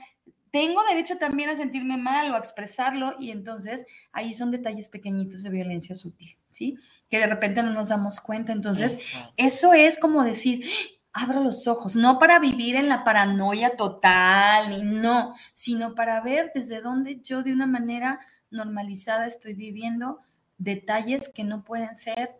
tengo 0.50 0.82
derecho 0.84 1.16
también 1.18 1.50
a 1.50 1.56
sentirme 1.56 1.96
mal 1.96 2.30
o 2.30 2.34
a 2.34 2.38
expresarlo 2.38 3.14
y 3.18 3.30
entonces 3.30 3.86
ahí 4.12 4.34
son 4.34 4.50
detalles 4.50 4.88
pequeñitos 4.88 5.42
de 5.42 5.50
violencia 5.50 5.94
sutil, 5.94 6.36
¿sí? 6.48 6.76
Que 7.08 7.18
de 7.18 7.26
repente 7.26 7.62
no 7.62 7.72
nos 7.72 7.88
damos 7.88 8.20
cuenta. 8.20 8.52
Entonces, 8.52 9.12
eso 9.36 9.72
es 9.74 9.98
como 9.98 10.24
decir, 10.24 10.64
abro 11.12 11.42
los 11.42 11.66
ojos, 11.66 11.96
no 11.96 12.18
para 12.18 12.38
vivir 12.38 12.76
en 12.76 12.88
la 12.88 13.04
paranoia 13.04 13.76
total, 13.76 14.70
ni 14.70 14.82
no, 14.82 15.34
sino 15.52 15.94
para 15.94 16.20
ver 16.20 16.52
desde 16.54 16.80
dónde 16.80 17.20
yo 17.22 17.42
de 17.42 17.52
una 17.52 17.66
manera 17.66 18.20
normalizada 18.50 19.26
estoy 19.26 19.54
viviendo 19.54 20.18
detalles 20.58 21.28
que 21.28 21.44
no 21.44 21.64
pueden 21.64 21.96
ser 21.96 22.36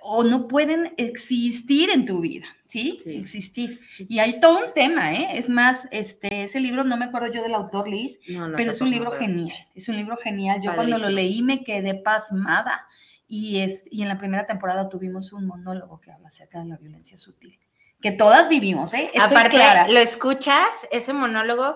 o 0.00 0.24
no 0.24 0.48
pueden 0.48 0.94
existir 0.96 1.90
en 1.90 2.06
tu 2.06 2.20
vida, 2.20 2.46
¿sí? 2.64 2.98
Existir. 3.04 3.78
Y 3.98 4.18
hay 4.18 4.40
todo 4.40 4.66
un 4.66 4.74
tema, 4.74 5.14
¿eh? 5.14 5.38
Es 5.38 5.48
más, 5.48 5.86
este, 5.90 6.44
ese 6.44 6.60
libro, 6.60 6.84
no 6.84 6.96
me 6.96 7.06
acuerdo 7.06 7.32
yo 7.32 7.42
del 7.42 7.54
autor 7.54 7.88
Liz, 7.88 8.18
pero 8.56 8.70
es 8.70 8.80
un 8.80 8.90
libro 8.90 9.10
genial, 9.10 9.56
es 9.74 9.88
un 9.88 9.96
libro 9.96 10.16
genial. 10.16 10.60
Yo 10.62 10.74
cuando 10.74 10.98
lo 10.98 11.10
leí 11.10 11.42
me 11.42 11.64
quedé 11.64 11.94
pasmada 11.94 12.86
y, 13.28 13.58
es, 13.58 13.84
y 13.90 14.02
en 14.02 14.08
la 14.08 14.18
primera 14.18 14.46
temporada 14.46 14.88
tuvimos 14.88 15.32
un 15.32 15.46
monólogo 15.46 16.00
que 16.00 16.12
habla 16.12 16.28
acerca 16.28 16.60
de 16.60 16.66
la 16.66 16.76
violencia 16.76 17.18
sutil, 17.18 17.58
que 18.00 18.12
todas 18.12 18.48
vivimos, 18.48 18.94
¿eh? 18.94 19.10
Aparte, 19.20 19.58
lo 19.88 20.00
escuchas, 20.00 20.68
ese 20.90 21.12
monólogo, 21.12 21.74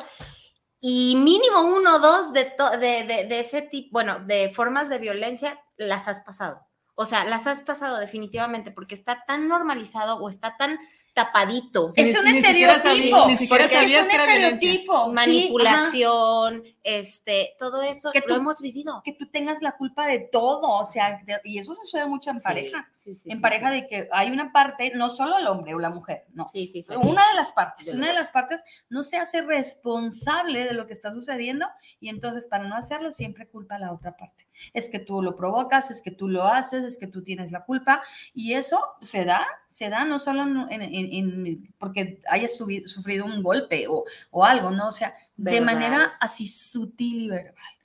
y 0.80 1.16
mínimo 1.16 1.62
uno 1.62 1.96
o 1.96 1.98
dos 1.98 2.32
de, 2.32 2.52
de, 2.80 3.04
de, 3.04 3.24
de 3.26 3.40
ese 3.40 3.62
tipo, 3.62 3.88
bueno, 3.92 4.20
de 4.20 4.50
formas 4.54 4.88
de 4.88 4.98
violencia, 4.98 5.58
las 5.76 6.08
has 6.08 6.20
pasado. 6.20 6.67
O 7.00 7.06
sea, 7.06 7.24
las 7.24 7.46
has 7.46 7.62
pasado 7.62 7.98
definitivamente 7.98 8.72
porque 8.72 8.96
está 8.96 9.24
tan 9.24 9.46
normalizado 9.46 10.16
o 10.16 10.28
está 10.28 10.56
tan 10.56 10.80
tapadito. 11.14 11.92
Es 11.94 12.18
un 12.18 12.26
estereotipo. 12.26 13.28
Ni 13.28 13.36
siquiera 13.36 13.68
sabías 13.68 14.02
es 14.02 14.06
un 14.06 14.10
que 14.10 14.14
era 14.16 14.48
estereotipo. 14.48 15.12
Manipulación, 15.12 16.64
este, 16.82 17.54
todo 17.56 17.82
eso 17.82 18.10
que 18.10 18.20
lo 18.26 18.34
hemos 18.34 18.60
vivido. 18.60 19.00
Que 19.04 19.12
tú 19.12 19.30
tengas 19.30 19.62
la 19.62 19.76
culpa 19.76 20.08
de 20.08 20.28
todo, 20.32 20.62
o 20.62 20.84
sea, 20.84 21.22
y 21.44 21.58
eso 21.58 21.72
se 21.72 21.86
suele 21.86 22.06
mucho 22.06 22.30
en 22.30 22.40
pareja. 22.40 22.88
En 23.24 23.40
pareja 23.40 23.70
de 23.70 23.86
que 23.86 24.08
hay 24.12 24.30
una 24.30 24.52
parte, 24.52 24.92
no 24.94 25.10
solo 25.10 25.38
el 25.38 25.46
hombre 25.46 25.74
o 25.74 25.78
la 25.78 25.90
mujer, 25.90 26.24
no. 26.32 26.46
Sí, 26.46 26.66
sí, 26.66 26.82
sí. 26.82 26.92
Una 26.94 27.26
de 27.28 27.34
las 27.34 27.52
partes, 27.52 27.92
una 27.92 28.08
de 28.08 28.14
las 28.14 28.30
partes 28.30 28.64
no 28.88 29.02
se 29.02 29.16
hace 29.16 29.42
responsable 29.42 30.64
de 30.64 30.72
lo 30.72 30.86
que 30.86 30.92
está 30.92 31.12
sucediendo 31.12 31.66
y 32.00 32.08
entonces 32.08 32.46
para 32.46 32.64
no 32.64 32.74
hacerlo 32.74 33.12
siempre 33.12 33.46
culpa 33.48 33.76
a 33.76 33.78
la 33.78 33.92
otra 33.92 34.16
parte. 34.16 34.46
Es 34.72 34.90
que 34.90 34.98
tú 34.98 35.22
lo 35.22 35.36
provocas, 35.36 35.90
es 35.90 36.02
que 36.02 36.10
tú 36.10 36.28
lo 36.28 36.44
haces, 36.44 36.84
es 36.84 36.98
que 36.98 37.06
tú 37.06 37.22
tienes 37.22 37.52
la 37.52 37.64
culpa 37.64 38.02
y 38.34 38.54
eso 38.54 38.80
se 39.00 39.24
da, 39.24 39.46
se 39.68 39.88
da 39.88 40.04
no 40.04 40.18
solo 40.18 40.68
en, 40.70 41.74
porque 41.78 42.20
hayas 42.28 42.56
sufrido 42.56 43.24
un 43.24 43.42
golpe 43.42 43.86
o, 43.88 44.04
o 44.30 44.44
algo, 44.44 44.70
¿no? 44.70 44.88
O 44.88 44.92
sea, 44.92 45.14
de 45.36 45.60
manera 45.60 46.16
así 46.20 46.48
sutil 46.48 47.22
y 47.22 47.28
verbal. 47.28 47.77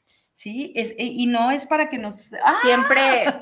¿Sí? 0.43 0.73
Es, 0.75 0.91
eh, 0.91 0.95
y 0.97 1.27
no 1.27 1.51
es 1.51 1.65
para 1.65 1.89
que 1.89 1.97
nos... 1.97 2.33
¡Ah! 2.43 2.53
Siempre, 2.61 3.33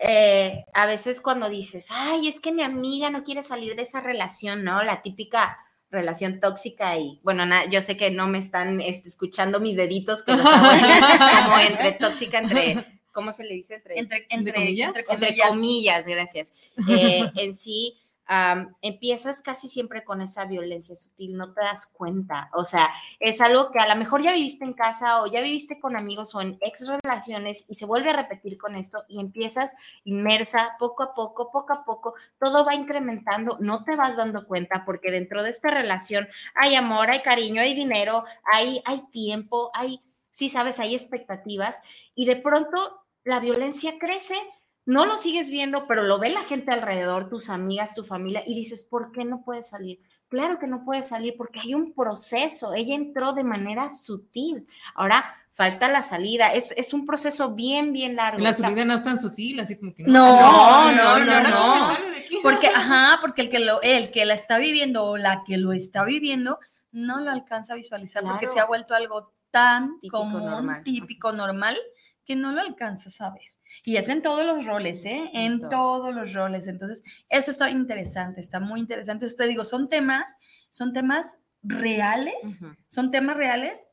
eh, 0.00 0.64
a 0.72 0.86
veces 0.86 1.20
cuando 1.20 1.50
dices, 1.50 1.88
ay, 1.90 2.26
es 2.26 2.40
que 2.40 2.52
mi 2.52 2.62
amiga 2.62 3.10
no 3.10 3.22
quiere 3.22 3.42
salir 3.42 3.76
de 3.76 3.82
esa 3.82 4.00
relación, 4.00 4.64
¿no? 4.64 4.82
La 4.82 5.02
típica 5.02 5.58
relación 5.90 6.40
tóxica 6.40 6.96
y, 6.96 7.20
bueno, 7.22 7.44
yo 7.70 7.82
sé 7.82 7.98
que 7.98 8.10
no 8.10 8.28
me 8.28 8.38
están 8.38 8.80
este, 8.80 9.10
escuchando 9.10 9.60
mis 9.60 9.76
deditos, 9.76 10.22
que 10.22 10.32
como 10.32 11.58
entre 11.68 11.92
tóxica, 11.92 12.38
entre, 12.38 12.82
¿cómo 13.12 13.30
se 13.30 13.44
le 13.44 13.52
dice? 13.52 13.74
Entre, 13.74 13.98
entre, 13.98 14.26
entre, 14.30 14.54
comillas? 14.54 14.92
entre 15.10 15.36
comillas, 15.36 16.06
gracias. 16.06 16.54
Eh, 16.88 17.30
en 17.36 17.54
sí, 17.54 17.98
empiezas 18.82 19.40
casi 19.40 19.68
siempre 19.68 20.04
con 20.04 20.20
esa 20.20 20.44
violencia 20.44 20.94
sutil, 20.96 21.36
no 21.36 21.54
te 21.54 21.62
das 21.62 21.86
cuenta. 21.86 22.50
O 22.54 22.64
sea, 22.64 22.90
es 23.20 23.40
algo 23.40 23.70
que 23.70 23.78
a 23.78 23.88
lo 23.88 23.96
mejor 23.96 24.22
ya 24.22 24.32
viviste 24.32 24.64
en 24.64 24.74
casa 24.74 25.22
o 25.22 25.26
ya 25.26 25.40
viviste 25.40 25.80
con 25.80 25.96
amigos 25.96 26.34
o 26.34 26.42
en 26.42 26.58
ex 26.60 26.86
relaciones 26.86 27.64
y 27.68 27.74
se 27.74 27.86
vuelve 27.86 28.10
a 28.10 28.16
repetir 28.16 28.58
con 28.58 28.76
esto 28.76 29.04
y 29.08 29.20
empiezas 29.20 29.74
inmersa 30.04 30.76
poco 30.78 31.02
a 31.02 31.14
poco, 31.14 31.50
poco 31.50 31.72
a 31.72 31.84
poco, 31.84 32.14
todo 32.38 32.64
va 32.64 32.74
incrementando, 32.74 33.56
no 33.60 33.84
te 33.84 33.96
vas 33.96 34.16
dando 34.16 34.46
cuenta 34.46 34.84
porque 34.84 35.10
dentro 35.10 35.42
de 35.42 35.50
esta 35.50 35.70
relación 35.70 36.28
hay 36.54 36.74
amor, 36.74 37.10
hay 37.10 37.20
cariño, 37.20 37.62
hay 37.62 37.74
dinero, 37.74 38.24
hay, 38.52 38.82
hay 38.84 39.02
tiempo, 39.10 39.70
hay, 39.72 40.02
sí 40.30 40.50
sabes, 40.50 40.78
hay 40.80 40.94
expectativas 40.94 41.80
y 42.14 42.26
de 42.26 42.36
pronto 42.36 43.04
la 43.24 43.40
violencia 43.40 43.98
crece 43.98 44.34
no 44.88 45.04
lo 45.04 45.18
sigues 45.18 45.50
viendo, 45.50 45.86
pero 45.86 46.02
lo 46.02 46.18
ve 46.18 46.30
la 46.30 46.44
gente 46.44 46.72
alrededor, 46.72 47.28
tus 47.28 47.50
amigas, 47.50 47.94
tu 47.94 48.04
familia, 48.04 48.42
y 48.46 48.54
dices, 48.54 48.84
¿por 48.84 49.12
qué 49.12 49.22
no 49.22 49.42
puede 49.42 49.62
salir? 49.62 50.00
Claro 50.28 50.58
que 50.58 50.66
no 50.66 50.82
puede 50.82 51.04
salir 51.04 51.34
porque 51.36 51.60
hay 51.60 51.74
un 51.74 51.92
proceso. 51.92 52.72
Ella 52.72 52.94
entró 52.94 53.34
de 53.34 53.44
manera 53.44 53.90
sutil. 53.90 54.66
Ahora 54.94 55.36
falta 55.52 55.90
la 55.90 56.02
salida. 56.02 56.54
Es, 56.54 56.72
es 56.72 56.94
un 56.94 57.04
proceso 57.04 57.54
bien, 57.54 57.92
bien 57.92 58.16
largo. 58.16 58.38
La 58.42 58.54
salida 58.54 58.86
no 58.86 58.94
es 58.94 59.02
tan 59.02 59.20
sutil, 59.20 59.60
así 59.60 59.76
como 59.76 59.94
que 59.94 60.04
no. 60.04 60.10
No, 60.10 60.92
no, 60.92 61.18
no, 61.22 61.42
no. 61.42 61.98
Porque, 62.42 62.68
ajá, 62.74 63.18
porque 63.20 63.42
el 63.42 63.50
que, 63.50 63.58
lo, 63.58 63.82
el 63.82 64.10
que 64.10 64.24
la 64.24 64.32
está 64.32 64.56
viviendo 64.56 65.04
o 65.04 65.18
la 65.18 65.44
que 65.46 65.58
lo 65.58 65.72
está 65.72 66.02
viviendo 66.04 66.58
no 66.92 67.20
lo 67.20 67.30
alcanza 67.30 67.74
a 67.74 67.76
visualizar 67.76 68.22
porque 68.22 68.48
se 68.48 68.58
ha 68.58 68.64
vuelto 68.64 68.94
algo 68.94 69.34
tan 69.50 70.00
típico, 70.00 70.18
común, 70.18 70.82
típico, 70.82 71.32
normal, 71.32 71.76
que 72.28 72.36
no 72.36 72.52
lo 72.52 72.60
alcanzas 72.60 73.22
a 73.22 73.30
ver. 73.30 73.48
Y 73.84 73.96
es 73.96 74.10
en 74.10 74.20
todos 74.20 74.44
los 74.44 74.66
roles, 74.66 75.06
¿eh? 75.06 75.30
En 75.32 75.66
todos 75.70 76.14
los 76.14 76.34
roles. 76.34 76.68
Entonces, 76.68 77.02
eso 77.30 77.50
está 77.50 77.70
interesante, 77.70 78.42
está 78.42 78.60
muy 78.60 78.80
interesante. 78.80 79.24
Entonces, 79.24 79.38
te 79.38 79.46
digo, 79.46 79.64
son 79.64 79.88
temas, 79.88 80.36
son 80.68 80.92
temas 80.92 81.38
reales, 81.62 82.34
son 82.86 83.10
temas 83.10 83.38
reales 83.38 83.88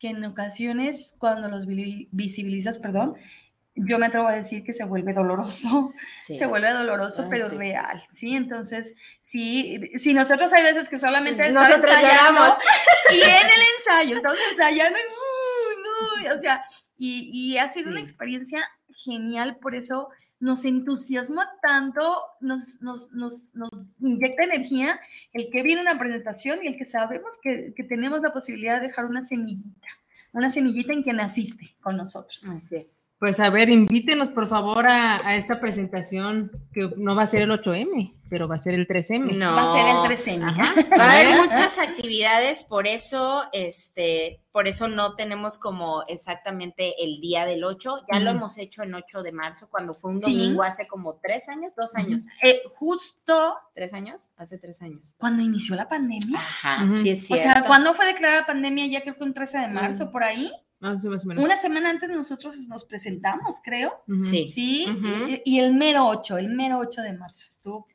que 0.00 0.08
en 0.08 0.24
ocasiones, 0.24 1.14
cuando 1.20 1.48
los 1.48 1.66
visibilizas, 1.66 2.80
perdón, 2.80 3.14
yo 3.76 4.00
me 4.00 4.06
atrevo 4.06 4.26
a 4.26 4.32
decir 4.32 4.64
que 4.64 4.72
se 4.72 4.82
vuelve 4.82 5.12
doloroso, 5.12 5.94
se 6.26 6.46
vuelve 6.46 6.72
doloroso, 6.72 7.28
pero 7.30 7.48
real, 7.48 8.02
¿sí? 8.10 8.34
Entonces, 8.34 8.96
sí, 9.20 9.80
si 9.98 10.14
nosotros 10.14 10.52
hay 10.52 10.64
veces 10.64 10.88
que 10.88 10.98
solamente 10.98 11.48
nosotros 11.52 11.94
ensayamos 11.94 12.58
y 13.12 13.20
en 13.20 13.46
el 13.46 13.62
ensayo 13.78 14.16
estamos 14.16 14.38
ensayando 14.50 14.98
y, 16.24 16.26
o 16.26 16.36
sea, 16.36 16.64
y, 16.98 17.56
ha 17.58 17.68
sido 17.68 17.90
una 17.90 18.00
experiencia 18.00 18.68
genial, 18.94 19.58
por 19.58 19.74
eso 19.74 20.08
nos 20.40 20.64
entusiasma 20.64 21.48
tanto, 21.62 22.02
nos, 22.40 22.80
nos, 22.80 23.12
nos, 23.12 23.54
nos, 23.54 23.70
inyecta 24.00 24.44
energía 24.44 25.00
el 25.32 25.50
que 25.50 25.62
viene 25.62 25.82
una 25.82 25.98
presentación 25.98 26.60
y 26.62 26.68
el 26.68 26.76
que 26.76 26.84
sabemos 26.84 27.38
que, 27.42 27.72
que, 27.74 27.84
tenemos 27.84 28.20
la 28.20 28.32
posibilidad 28.32 28.80
de 28.80 28.88
dejar 28.88 29.06
una 29.06 29.24
semillita, 29.24 29.88
una 30.32 30.50
semillita 30.50 30.92
en 30.92 31.04
que 31.04 31.12
naciste 31.12 31.76
con 31.80 31.96
nosotros. 31.96 32.44
Así 32.44 32.76
es. 32.76 33.07
Pues 33.18 33.40
a 33.40 33.50
ver, 33.50 33.68
invítenos 33.68 34.28
por 34.28 34.46
favor 34.46 34.86
a, 34.86 35.16
a, 35.26 35.34
esta 35.34 35.58
presentación 35.58 36.52
que 36.72 36.88
no 36.96 37.16
va 37.16 37.24
a 37.24 37.26
ser 37.26 37.42
el 37.42 37.50
8M, 37.50 38.14
pero 38.30 38.46
va 38.46 38.54
a 38.54 38.60
ser 38.60 38.74
el 38.74 38.86
3M. 38.86 39.36
No, 39.36 39.56
va 39.56 39.64
a 39.64 39.72
ser 39.72 39.88
el 39.88 40.18
3M. 40.18 40.96
Va 40.96 41.04
a 41.04 41.12
haber 41.12 41.36
muchas 41.36 41.80
actividades, 41.80 42.62
por 42.62 42.86
eso, 42.86 43.42
este, 43.52 44.40
por 44.52 44.68
eso 44.68 44.86
no 44.86 45.16
tenemos 45.16 45.58
como 45.58 46.04
exactamente 46.06 46.94
el 47.02 47.20
día 47.20 47.44
del 47.44 47.64
8. 47.64 48.04
Ya 48.12 48.20
lo 48.20 48.30
hemos 48.30 48.56
hecho 48.56 48.84
en 48.84 48.94
8 48.94 49.24
de 49.24 49.32
marzo, 49.32 49.68
cuando 49.68 49.94
fue 49.94 50.12
un 50.12 50.20
domingo 50.20 50.62
hace 50.62 50.86
como 50.86 51.18
tres 51.20 51.48
años, 51.48 51.72
dos 51.76 51.96
años. 51.96 52.24
eh, 52.44 52.62
justo. 52.76 53.56
¿Tres 53.74 53.94
años? 53.94 54.30
Hace 54.36 54.58
tres 54.58 54.80
años. 54.80 55.16
Cuando 55.18 55.42
inició 55.42 55.74
la 55.74 55.88
pandemia. 55.88 56.38
Ajá, 56.38 56.88
sí 57.02 57.10
es 57.10 57.26
cierto. 57.26 57.48
O 57.48 57.52
sea, 57.52 57.64
¿cuándo 57.64 57.94
fue 57.94 58.06
declarada 58.06 58.46
pandemia? 58.46 58.86
Ya 58.86 59.02
creo 59.02 59.16
que 59.16 59.24
un 59.24 59.34
13 59.34 59.58
de 59.58 59.68
marzo, 59.68 60.12
por 60.12 60.22
ahí. 60.22 60.52
Ah, 60.80 60.94
Una 61.38 61.56
semana 61.56 61.90
antes 61.90 62.10
nosotros 62.10 62.56
nos 62.68 62.84
presentamos, 62.84 63.60
creo. 63.64 64.04
Sí. 64.22 64.44
Sí, 64.44 64.86
y, 65.44 65.58
el 65.58 65.74
mero 65.74 66.06
8, 66.06 66.38
el 66.38 66.50
mero 66.50 66.78
8 66.78 67.02
de 67.02 67.14
marzo 67.14 67.46
estuvo 67.46 67.88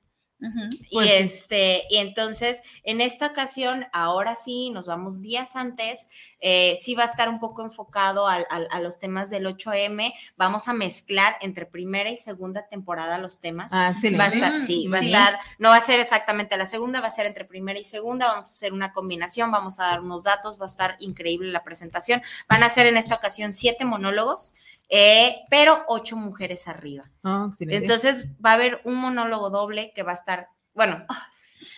y 0.89 0.95
pues 0.95 1.11
este, 1.11 1.83
y 1.89 1.97
entonces, 1.97 2.63
en 2.83 3.01
esta 3.01 3.27
ocasión, 3.27 3.87
ahora 3.93 4.35
sí, 4.35 4.69
nos 4.71 4.85
vamos 4.85 5.21
días 5.21 5.55
antes, 5.55 6.09
eh, 6.41 6.77
sí 6.81 6.93
va 6.93 7.03
a 7.03 7.05
estar 7.05 7.29
un 7.29 7.39
poco 7.39 7.63
enfocado 7.63 8.27
a, 8.27 8.79
los 8.81 8.99
temas 8.99 9.29
del 9.29 9.45
8M, 9.45 10.13
vamos 10.35 10.67
a 10.67 10.73
mezclar 10.73 11.35
entre 11.39 11.65
primera 11.65 12.09
y 12.09 12.17
segunda 12.17 12.67
temporada 12.67 13.17
los 13.17 13.39
temas. 13.39 13.71
Ah, 13.71 13.95
Va 14.19 14.25
a 14.25 14.27
estar, 14.27 14.57
sí, 14.57 14.87
va 14.89 14.97
a 14.97 15.01
estar, 15.01 15.39
no 15.57 15.69
va 15.69 15.77
a 15.77 15.81
ser 15.81 16.01
exactamente 16.01 16.57
la 16.57 16.65
segunda, 16.65 16.99
va 16.99 17.07
a 17.07 17.11
ser 17.11 17.25
entre 17.25 17.45
primera 17.45 17.79
y 17.79 17.85
segunda, 17.85 18.27
vamos 18.27 18.45
a 18.45 18.49
hacer 18.49 18.73
una 18.73 18.91
combinación, 18.91 19.51
vamos 19.51 19.79
a 19.79 19.85
dar 19.85 20.01
unos 20.01 20.23
datos, 20.23 20.59
va 20.59 20.65
a 20.65 20.67
estar 20.67 20.97
increíble 20.99 21.51
la 21.51 21.63
presentación. 21.63 22.21
Van 22.49 22.63
a 22.63 22.69
ser 22.69 22.87
en 22.87 22.97
esta 22.97 23.15
ocasión 23.15 23.53
siete 23.53 23.85
monólogos. 23.85 24.55
Eh, 24.89 25.43
pero 25.49 25.84
ocho 25.88 26.15
mujeres 26.15 26.67
arriba. 26.67 27.09
Ah, 27.23 27.49
Entonces 27.59 28.36
va 28.43 28.51
a 28.51 28.53
haber 28.53 28.81
un 28.84 28.95
monólogo 28.95 29.49
doble 29.49 29.91
que 29.95 30.03
va 30.03 30.11
a 30.11 30.15
estar, 30.15 30.49
bueno, 30.73 31.05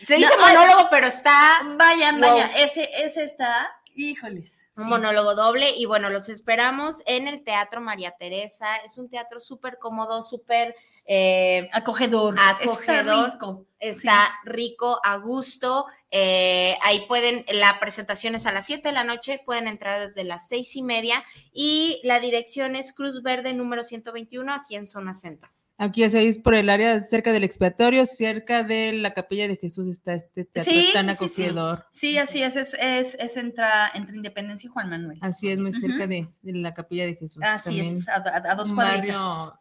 se 0.05 0.15
dice 0.15 0.33
monólogo, 0.37 0.89
pero 0.89 1.07
está... 1.07 1.59
Vayan, 1.77 2.19
vaya, 2.19 2.47
ese, 2.55 2.89
ese 3.03 3.23
está, 3.23 3.67
híjoles. 3.95 4.69
Un 4.75 4.89
monólogo 4.89 5.35
doble 5.35 5.71
y 5.75 5.85
bueno, 5.85 6.09
los 6.09 6.29
esperamos 6.29 7.01
en 7.05 7.27
el 7.27 7.43
Teatro 7.43 7.81
María 7.81 8.15
Teresa. 8.17 8.75
Es 8.77 8.97
un 8.97 9.09
teatro 9.09 9.39
súper 9.39 9.77
cómodo, 9.79 10.21
súper 10.23 10.75
eh, 11.05 11.69
acogedor, 11.71 12.35
acogedor, 12.39 13.29
está 13.29 13.31
rico, 13.31 13.65
está 13.79 14.27
rico, 14.43 14.99
a 15.03 15.17
gusto. 15.17 15.85
eh, 16.09 16.75
ahí 16.81 17.05
pueden, 17.07 17.45
la 17.49 17.79
presentación 17.79 18.35
es 18.35 18.45
a 18.45 18.51
las 18.51 18.65
7 18.65 18.87
de 18.87 18.93
la 18.93 19.03
noche, 19.03 19.41
pueden 19.45 19.67
entrar 19.67 19.99
desde 19.99 20.23
las 20.23 20.47
seis 20.47 20.75
y 20.75 20.81
media 20.83 21.23
y 21.51 21.99
la 22.03 22.19
dirección 22.19 22.75
es 22.75 22.93
Cruz 22.93 23.21
Verde 23.21 23.53
número 23.53 23.83
121 23.83 24.51
aquí 24.53 24.75
en 24.75 24.85
Zona 24.85 25.13
Centro. 25.13 25.49
Aquí 25.77 26.03
es 26.03 26.15
ahí 26.15 26.31
por 26.39 26.55
el 26.55 26.69
área 26.69 26.97
cerca 26.99 27.33
del 27.33 27.43
expiatorio, 27.43 28.05
cerca 28.05 28.63
de 28.63 28.93
la 28.93 29.13
capilla 29.13 29.45
de 29.49 29.57
Jesús 29.57 29.89
está 29.89 30.13
este 30.13 30.45
teatro 30.45 30.71
Sí, 30.71 30.89
tan 30.93 31.13
sí, 31.13 31.27
sí. 31.27 31.43
acogedor. 31.43 31.85
Sí, 31.91 32.17
así 32.17 32.41
es, 32.41 32.55
es, 32.55 32.77
es, 32.79 33.17
es 33.19 33.35
entra, 33.35 33.91
entre 33.93 34.15
Independencia 34.15 34.69
y 34.69 34.71
Juan 34.71 34.89
Manuel. 34.89 35.19
Así 35.21 35.49
es, 35.49 35.59
muy 35.59 35.73
cerca 35.73 36.07
de, 36.07 36.29
de 36.43 36.53
la 36.53 36.73
capilla 36.73 37.05
de 37.05 37.15
Jesús. 37.15 37.43
Así 37.43 37.65
También 37.81 37.97
es, 37.97 38.07
a, 38.07 38.13
a- 38.15 38.51
a 38.53 38.55
dos 38.55 38.71
cuadritas. 38.71 39.51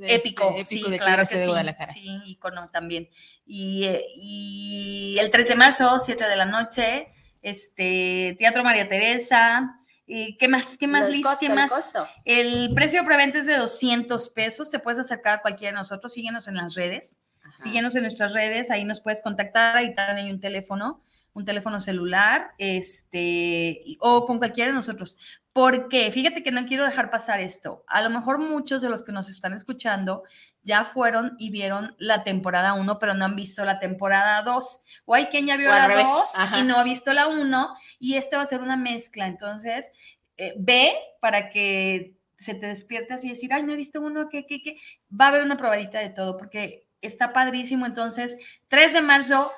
Barrio 0.00 0.16
este, 0.16 0.28
épico, 0.28 0.50
épico 0.56 0.86
sí, 0.86 0.90
de 0.90 0.90
de 0.90 0.98
claro 0.98 1.22
la 1.22 1.28
que 1.28 1.34
de 1.36 1.42
sí, 1.42 1.48
Guadalajara. 1.48 1.92
sí, 1.92 2.20
icono 2.26 2.68
también. 2.70 3.08
Y, 3.46 3.86
y 4.16 5.16
el 5.18 5.30
3 5.30 5.48
de 5.48 5.54
marzo, 5.54 5.98
7 5.98 6.24
de 6.28 6.36
la 6.36 6.44
noche, 6.44 7.08
este, 7.42 8.34
Teatro 8.38 8.62
María 8.64 8.88
Teresa, 8.88 9.78
eh, 10.06 10.36
¿qué 10.38 10.48
más? 10.48 10.76
¿Qué 10.78 10.86
más, 10.86 11.08
Liz? 11.08 11.24
costo, 11.24 11.38
¿Qué 11.40 11.46
el 11.46 11.54
más? 11.54 11.70
costo. 11.70 12.06
El 12.24 12.72
precio 12.74 13.04
preventa 13.04 13.38
es 13.38 13.46
de 13.46 13.56
200 13.56 14.28
pesos, 14.30 14.70
te 14.70 14.78
puedes 14.78 14.98
acercar 15.00 15.34
a 15.38 15.42
cualquiera 15.42 15.72
de 15.72 15.78
nosotros, 15.78 16.12
síguenos 16.12 16.48
en 16.48 16.56
las 16.56 16.74
redes, 16.74 17.16
Ajá. 17.42 17.62
síguenos 17.62 17.94
en 17.96 18.02
nuestras 18.02 18.32
redes, 18.32 18.70
ahí 18.70 18.84
nos 18.84 19.00
puedes 19.00 19.22
contactar, 19.22 19.76
ahí 19.76 19.94
también 19.94 20.26
hay 20.26 20.32
un 20.32 20.40
teléfono, 20.40 21.02
un 21.34 21.44
teléfono 21.44 21.80
celular, 21.80 22.50
este, 22.58 23.82
o 24.00 24.26
con 24.26 24.38
cualquiera 24.38 24.70
de 24.70 24.74
nosotros. 24.74 25.16
Porque 25.52 26.10
fíjate 26.10 26.42
que 26.42 26.50
no 26.50 26.64
quiero 26.64 26.84
dejar 26.84 27.10
pasar 27.10 27.40
esto. 27.40 27.84
A 27.86 28.00
lo 28.00 28.08
mejor 28.08 28.38
muchos 28.38 28.80
de 28.80 28.88
los 28.88 29.02
que 29.02 29.12
nos 29.12 29.28
están 29.28 29.52
escuchando 29.52 30.22
ya 30.62 30.84
fueron 30.84 31.36
y 31.38 31.50
vieron 31.50 31.94
la 31.98 32.24
temporada 32.24 32.72
1, 32.74 32.98
pero 32.98 33.14
no 33.14 33.24
han 33.26 33.36
visto 33.36 33.64
la 33.64 33.78
temporada 33.78 34.42
2. 34.42 34.82
O 35.04 35.14
hay 35.14 35.26
quien 35.26 35.46
ya 35.46 35.56
vio 35.56 35.68
la 35.68 35.88
revés, 35.88 36.06
2 36.06 36.36
ajá. 36.36 36.58
y 36.58 36.62
no 36.62 36.78
ha 36.78 36.84
visto 36.84 37.12
la 37.12 37.26
1 37.28 37.76
y 37.98 38.14
este 38.14 38.36
va 38.36 38.42
a 38.42 38.46
ser 38.46 38.62
una 38.62 38.76
mezcla. 38.76 39.26
Entonces, 39.26 39.92
eh, 40.38 40.54
ve 40.56 40.94
para 41.20 41.50
que 41.50 42.14
se 42.38 42.54
te 42.54 42.66
despierte 42.66 43.14
así 43.14 43.26
y 43.26 43.30
decir, 43.30 43.52
ay, 43.52 43.62
no 43.62 43.72
he 43.72 43.76
visto 43.76 44.00
uno, 44.00 44.28
¿qué, 44.28 44.46
qué, 44.46 44.62
qué? 44.62 44.76
Va 45.12 45.26
a 45.26 45.28
haber 45.28 45.42
una 45.42 45.56
probadita 45.56 45.98
de 45.98 46.10
todo 46.10 46.36
porque 46.36 46.86
está 47.02 47.32
padrísimo. 47.32 47.84
Entonces, 47.84 48.38
3 48.68 48.94
de 48.94 49.02
marzo, 49.02 49.52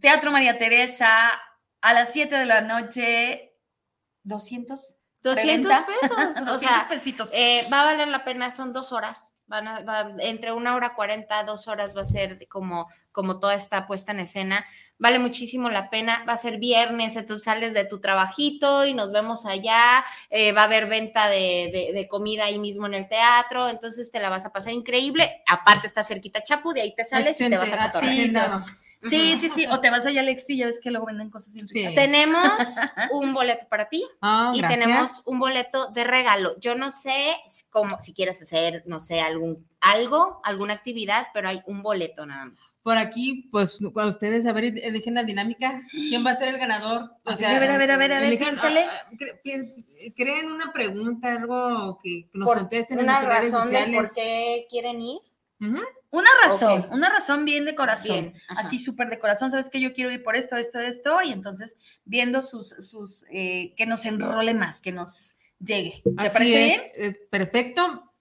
Teatro 0.00 0.30
María 0.30 0.58
Teresa, 0.58 1.30
a 1.80 1.92
las 1.92 2.12
7 2.12 2.34
de 2.34 2.46
la 2.46 2.62
noche, 2.62 3.52
200. 4.24 4.95
200 5.34 5.72
preventa. 5.84 5.86
pesos. 6.00 6.42
o 6.42 6.44
200 6.44 6.58
sea, 6.60 6.86
pesitos. 6.88 7.30
eh, 7.32 7.66
va 7.72 7.82
a 7.82 7.84
valer 7.84 8.08
la 8.08 8.24
pena, 8.24 8.50
son 8.50 8.72
dos 8.72 8.92
horas. 8.92 9.34
Van 9.48 9.68
a- 9.68 9.80
va- 9.80 10.10
entre 10.20 10.52
una 10.52 10.74
hora 10.74 10.94
cuarenta, 10.94 11.44
dos 11.44 11.68
horas 11.68 11.96
va 11.96 12.02
a 12.02 12.04
ser 12.04 12.48
como, 12.48 12.88
como 13.12 13.38
toda 13.38 13.54
esta 13.54 13.86
puesta 13.86 14.12
en 14.12 14.20
escena. 14.20 14.66
Vale 14.98 15.18
muchísimo 15.18 15.68
la 15.68 15.88
pena. 15.90 16.24
Va 16.26 16.32
a 16.32 16.36
ser 16.38 16.56
viernes, 16.58 17.14
entonces 17.16 17.44
sales 17.44 17.74
de 17.74 17.84
tu 17.84 18.00
trabajito 18.00 18.86
y 18.86 18.94
nos 18.94 19.12
vemos 19.12 19.44
allá. 19.46 20.04
eh, 20.30 20.52
va 20.52 20.62
a 20.62 20.64
haber 20.64 20.86
venta 20.86 21.28
de, 21.28 21.70
de- 21.72 21.90
de 21.92 22.08
comida 22.08 22.46
ahí 22.46 22.58
mismo 22.58 22.86
en 22.86 22.94
el 22.94 23.08
teatro. 23.08 23.68
Entonces 23.68 24.10
te 24.10 24.18
la 24.20 24.30
vas 24.30 24.46
a 24.46 24.52
pasar 24.52 24.72
increíble. 24.72 25.42
Aparte 25.46 25.86
está 25.86 26.02
cerquita 26.02 26.42
Chapu, 26.42 26.72
de 26.72 26.80
ahí 26.80 26.94
te 26.96 27.04
sales 27.04 27.36
y 27.40 27.50
te 27.50 27.58
vas 27.58 27.68
a 27.72 27.76
cotorrear. 27.92 28.14
Sí, 29.02 29.36
sí, 29.36 29.48
sí. 29.48 29.66
O 29.66 29.80
te 29.80 29.90
vas 29.90 30.04
allá 30.06 30.20
al 30.20 30.28
Expi, 30.28 30.56
ya 30.56 30.66
ves 30.66 30.80
que 30.80 30.90
luego 30.90 31.06
venden 31.06 31.30
cosas 31.30 31.54
bien 31.54 31.68
Sí. 31.68 31.86
Tenemos 31.94 32.42
un 33.12 33.32
boleto 33.34 33.66
para 33.68 33.88
ti. 33.88 34.04
Ah, 34.20 34.52
y 34.54 34.58
gracias. 34.60 34.80
tenemos 34.80 35.22
un 35.26 35.38
boleto 35.38 35.90
de 35.92 36.04
regalo. 36.04 36.58
Yo 36.60 36.74
no 36.74 36.90
sé 36.90 37.36
cómo, 37.70 38.00
si 38.00 38.14
quieres 38.14 38.40
hacer, 38.42 38.82
no 38.86 38.98
sé, 38.98 39.20
algún, 39.20 39.66
algo, 39.80 40.40
alguna 40.44 40.72
actividad, 40.74 41.28
pero 41.32 41.48
hay 41.48 41.62
un 41.66 41.82
boleto 41.82 42.26
nada 42.26 42.46
más. 42.46 42.80
Por 42.82 42.98
aquí, 42.98 43.48
pues, 43.52 43.78
cuando 43.92 44.10
ustedes, 44.10 44.46
a 44.46 44.52
ver, 44.52 44.64
eh, 44.64 44.90
dejen 44.90 45.14
la 45.14 45.22
dinámica. 45.22 45.80
¿Quién 45.90 46.24
va 46.26 46.30
a 46.30 46.34
ser 46.34 46.48
el 46.48 46.58
ganador? 46.58 47.10
O 47.24 47.30
A 47.30 47.34
ver, 47.36 47.70
a 47.70 47.78
ver, 47.78 47.90
a 47.90 47.96
ver, 47.96 48.12
a 48.12 48.20
ver, 48.20 48.38
piénsale. 48.38 48.84
ah, 48.84 49.02
ah, 49.06 49.10
pi- 49.42 50.12
creen 50.14 50.50
una 50.50 50.72
pregunta, 50.72 51.32
algo 51.32 51.98
que 52.02 52.28
que 52.30 52.38
nos 52.38 52.46
Por 52.48 52.58
contesten 52.58 52.98
en 52.98 53.04
Una 53.04 53.12
nuestras 53.20 53.38
redes 53.40 53.52
razón 53.52 53.70
de 53.70 53.96
por 53.96 54.14
qué 54.14 54.66
quieren 54.70 55.00
ir. 55.00 55.20
Ujú. 55.60 55.80
Una 56.10 56.28
razón, 56.42 56.86
una 56.92 57.08
razón 57.10 57.44
bien 57.44 57.64
de 57.64 57.74
corazón. 57.74 58.32
Bien, 58.32 58.34
así 58.48 58.78
súper 58.78 59.08
de 59.10 59.18
corazón, 59.18 59.50
sabes 59.50 59.68
que 59.70 59.80
yo 59.80 59.92
quiero 59.92 60.10
ir 60.10 60.22
por 60.22 60.36
esto, 60.36 60.56
esto, 60.56 60.78
esto, 60.78 61.20
y 61.22 61.32
entonces 61.32 61.78
viendo 62.04 62.42
sus, 62.42 62.68
sus, 62.80 63.24
eh, 63.30 63.74
que 63.76 63.86
nos 63.86 64.06
enrole 64.06 64.54
más, 64.54 64.80
que 64.80 64.92
nos 64.92 65.34
llegue. 65.58 66.02
¿Te 66.04 66.10
Así 66.18 66.32
parece 66.32 66.66
es, 66.66 66.80
bien? 66.80 66.82
eh, 66.96 67.16
perfecto. 67.30 68.12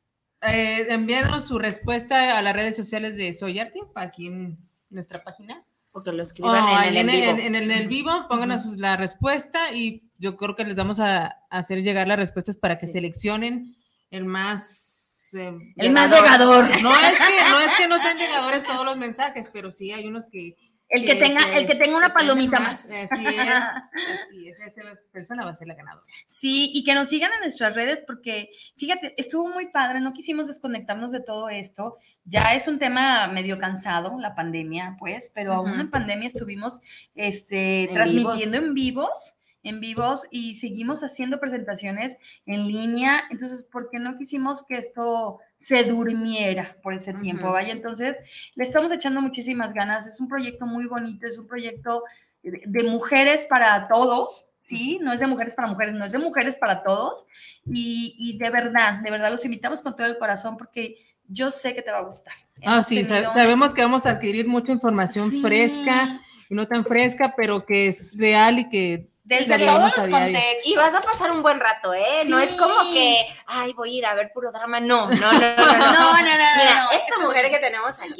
Eh, 0.41 0.87
enviarnos 0.89 1.45
su 1.45 1.57
respuesta 1.59 2.37
a 2.37 2.41
las 2.41 2.53
redes 2.55 2.75
sociales 2.75 3.17
de 3.17 3.33
Soy 3.33 3.59
Arte, 3.59 3.79
aquí 3.95 4.27
en 4.27 4.57
nuestra 4.89 5.23
página. 5.23 5.63
O 5.91 6.03
que 6.03 6.11
lo 6.11 6.23
escriban 6.23 6.67
en, 6.93 6.97
el 7.09 7.09
en, 7.09 7.55
el, 7.55 7.55
en 7.55 7.71
el 7.71 7.87
vivo, 7.87 8.27
pónganos 8.27 8.65
la 8.77 8.97
respuesta 8.97 9.71
y 9.73 10.03
yo 10.17 10.35
creo 10.35 10.53
que 10.53 10.65
les 10.65 10.75
vamos 10.75 10.99
a 10.99 11.37
hacer 11.49 11.81
llegar 11.83 12.07
las 12.07 12.17
respuestas 12.17 12.57
para 12.57 12.77
que 12.77 12.85
Sí. 12.85 12.93
seleccionen 12.93 13.77
el 14.11 14.25
más... 14.25 14.84
eh, 15.33 15.57
El 15.77 15.91
más 15.91 16.11
llegador. 16.11 16.65
No 16.81 16.91
es, 16.95 17.17
que, 17.17 17.49
no 17.49 17.59
es 17.59 17.73
que 17.77 17.87
no 17.87 17.97
sean 17.97 18.17
llegadores 18.17 18.63
todos 18.63 18.85
los 18.85 18.97
mensajes, 18.97 19.49
pero 19.51 19.71
sí 19.71 19.91
hay 19.91 20.07
unos 20.07 20.27
que... 20.27 20.55
El 20.87 21.03
que, 21.03 21.15
tenga, 21.15 21.41
el 21.55 21.65
que 21.65 21.73
tenga 21.73 21.97
una 21.97 22.09
que 22.09 22.13
palomita 22.13 22.59
más. 22.59 22.91
Así 22.91 22.95
es, 22.95 23.09
así 23.11 24.47
es, 24.47 24.59
esa 24.59 24.83
persona 25.11 25.43
va 25.43 25.49
a 25.49 25.55
ser 25.55 25.67
la 25.67 25.73
ganadora. 25.73 26.05
Sí, 26.27 26.69
y 26.75 26.83
que 26.83 26.93
nos 26.93 27.09
sigan 27.09 27.33
en 27.33 27.39
nuestras 27.39 27.73
redes 27.73 28.03
porque, 28.05 28.51
fíjate, 28.77 29.15
estuvo 29.17 29.49
muy 29.49 29.71
padre, 29.71 29.99
no 29.99 30.13
quisimos 30.13 30.47
desconectarnos 30.47 31.11
de 31.11 31.21
todo 31.21 31.49
esto. 31.49 31.97
Ya 32.23 32.53
es 32.53 32.67
un 32.67 32.77
tema 32.77 33.27
medio 33.27 33.57
cansado, 33.57 34.19
la 34.19 34.35
pandemia, 34.35 34.95
pues, 34.99 35.31
pero 35.33 35.53
aún 35.53 35.79
en 35.79 35.89
pandemia 35.89 36.27
estuvimos 36.27 36.81
este, 37.15 37.85
En 37.85 37.93
transmitiendo 37.93 38.57
en 38.57 38.75
vivos, 38.75 39.34
en 39.65 39.81
vivos 39.81 40.27
y 40.31 40.53
seguimos 40.55 41.01
haciendo 41.03 41.39
presentaciones 41.39 42.17
en 42.45 42.67
línea. 42.67 43.23
Entonces, 43.31 43.63
¿por 43.63 43.89
qué 43.89 43.99
no 43.99 44.17
quisimos 44.17 44.65
que 44.65 44.77
esto 44.77 45.39
se 45.57 45.83
durmiera 45.83 46.77
por 46.81 46.93
ese 46.93 47.13
tiempo? 47.15 47.43
Ujú. 47.45 47.53
Vaya, 47.53 47.73
entonces, 47.73 48.17
le 48.55 48.63
estamos 48.63 48.91
echando 48.91 49.21
muchísimas 49.21 49.73
ganas. 49.73 50.07
Es 50.07 50.19
un 50.21 50.27
proyecto 50.29 50.65
muy 50.65 50.85
bonito, 50.85 51.25
es 51.27 51.37
un 51.37 51.47
proyecto 51.47 52.03
de, 52.43 52.61
de 52.65 52.83
mujeres 52.83 53.45
para 53.49 53.87
todos, 53.87 54.45
¿sí? 54.59 54.99
No 55.01 55.11
es 55.11 55.19
de 55.19 55.27
mujeres 55.27 55.55
para 55.55 55.67
mujeres, 55.67 55.95
no 55.95 56.05
es 56.05 56.11
de 56.11 56.19
mujeres 56.19 56.55
para 56.55 56.83
todos. 56.83 57.25
Y, 57.65 58.15
y 58.19 58.37
de 58.37 58.49
verdad, 58.51 59.01
de 59.01 59.11
verdad, 59.11 59.31
los 59.31 59.43
invitamos 59.45 59.81
con 59.81 59.95
todo 59.95 60.07
el 60.07 60.17
corazón 60.17 60.55
porque 60.57 60.95
yo 61.27 61.49
sé 61.49 61.73
que 61.73 61.81
te 61.81 61.89
va 61.91 61.97
a 61.97 62.03
gustar. 62.03 62.35
Ah, 62.63 62.83
sí, 62.83 63.03
sa- 63.03 63.15
tenido- 63.15 63.31
sabemos 63.31 63.73
que 63.73 63.81
vamos 63.81 64.05
a 64.05 64.11
adquirir 64.11 64.47
mucha 64.47 64.71
información 64.71 65.31
Sí. 65.31 65.41
fresca 65.41 66.19
y 66.47 66.53
no 66.53 66.67
tan 66.67 66.85
fresca, 66.85 67.33
pero 67.35 67.65
que 67.65 67.87
es 67.87 68.15
real 68.15 68.59
y 68.59 68.69
que 68.69 69.09
Desde 69.25 69.57
todos 69.57 69.97
los 69.97 70.07
contextos. 70.07 70.67
Y 70.67 70.75
vas 70.75 70.93
a 70.93 71.01
pasar 71.01 71.31
un 71.31 71.41
buen 71.41 71.59
rato, 71.59 71.93
¿eh? 71.95 72.23
No 72.27 72.39
es 72.39 72.53
como 72.53 72.93
que, 72.93 73.25
ay, 73.47 73.73
voy 73.73 73.95
a 73.95 73.97
ir 73.97 74.05
a 74.05 74.13
ver 74.13 74.31
puro 74.31 74.51
drama. 74.51 74.79
No, 74.79 75.09
no, 75.09 75.15
no, 75.15 75.31
no. 75.31 75.39
no. 75.39 75.65
No, 75.65 76.13
no, 76.13 76.21
no, 76.21 76.37
no. 76.37 76.55
Mira, 76.57 76.83
no, 76.83 76.91
esta 76.91 77.19
mujer 77.23 77.49
que 77.49 77.57
tenemos 77.57 77.99
aquí 77.99 78.13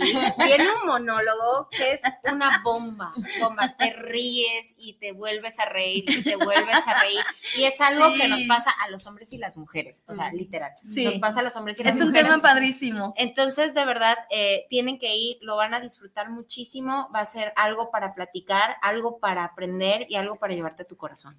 tiene 0.43 0.65
un 0.81 0.87
monólogo 0.87 1.69
que 1.69 1.91
es 1.93 2.01
una 2.31 2.59
bomba, 2.63 3.13
bomba. 3.39 3.75
Te 3.77 3.93
ríes 3.93 4.73
y 4.79 4.93
te 4.93 5.11
vuelves 5.11 5.59
a 5.59 5.65
reír 5.65 6.09
y 6.09 6.23
te 6.23 6.35
vuelves 6.37 6.87
a 6.87 7.01
reír. 7.01 7.21
Y 7.55 7.65
es 7.65 7.79
algo 7.81 8.13
que 8.15 8.27
nos 8.27 8.41
pasa 8.43 8.71
a 8.83 8.89
los 8.89 9.05
hombres 9.05 9.31
y 9.31 9.37
las 9.37 9.57
mujeres, 9.57 10.03
o 10.07 10.13
sea, 10.13 10.31
literal. 10.31 10.71
Sí. 10.83 11.05
Nos 11.05 11.15
pasa 11.19 11.41
a 11.41 11.43
los 11.43 11.55
hombres 11.55 11.79
y 11.79 11.83
las 11.83 11.95
Es 11.95 12.01
un 12.01 12.07
mujeres. 12.07 12.29
tema 12.31 12.41
padrísimo. 12.41 13.13
Entonces, 13.17 13.75
de 13.75 13.85
verdad, 13.85 14.17
eh, 14.31 14.65
tienen 14.71 14.97
que 14.97 15.15
ir, 15.15 15.37
lo 15.41 15.55
van 15.55 15.75
a 15.75 15.79
disfrutar 15.79 16.31
muchísimo, 16.31 17.09
va 17.13 17.19
a 17.19 17.25
ser 17.27 17.53
algo 17.55 17.91
para 17.91 18.15
platicar, 18.15 18.77
algo 18.81 19.19
para 19.19 19.43
aprender 19.43 20.07
y 20.09 20.15
algo 20.15 20.37
para 20.37 20.55
llevarte 20.55 20.81
a 20.81 20.87
tu 20.87 20.94
corazón. 20.97 21.35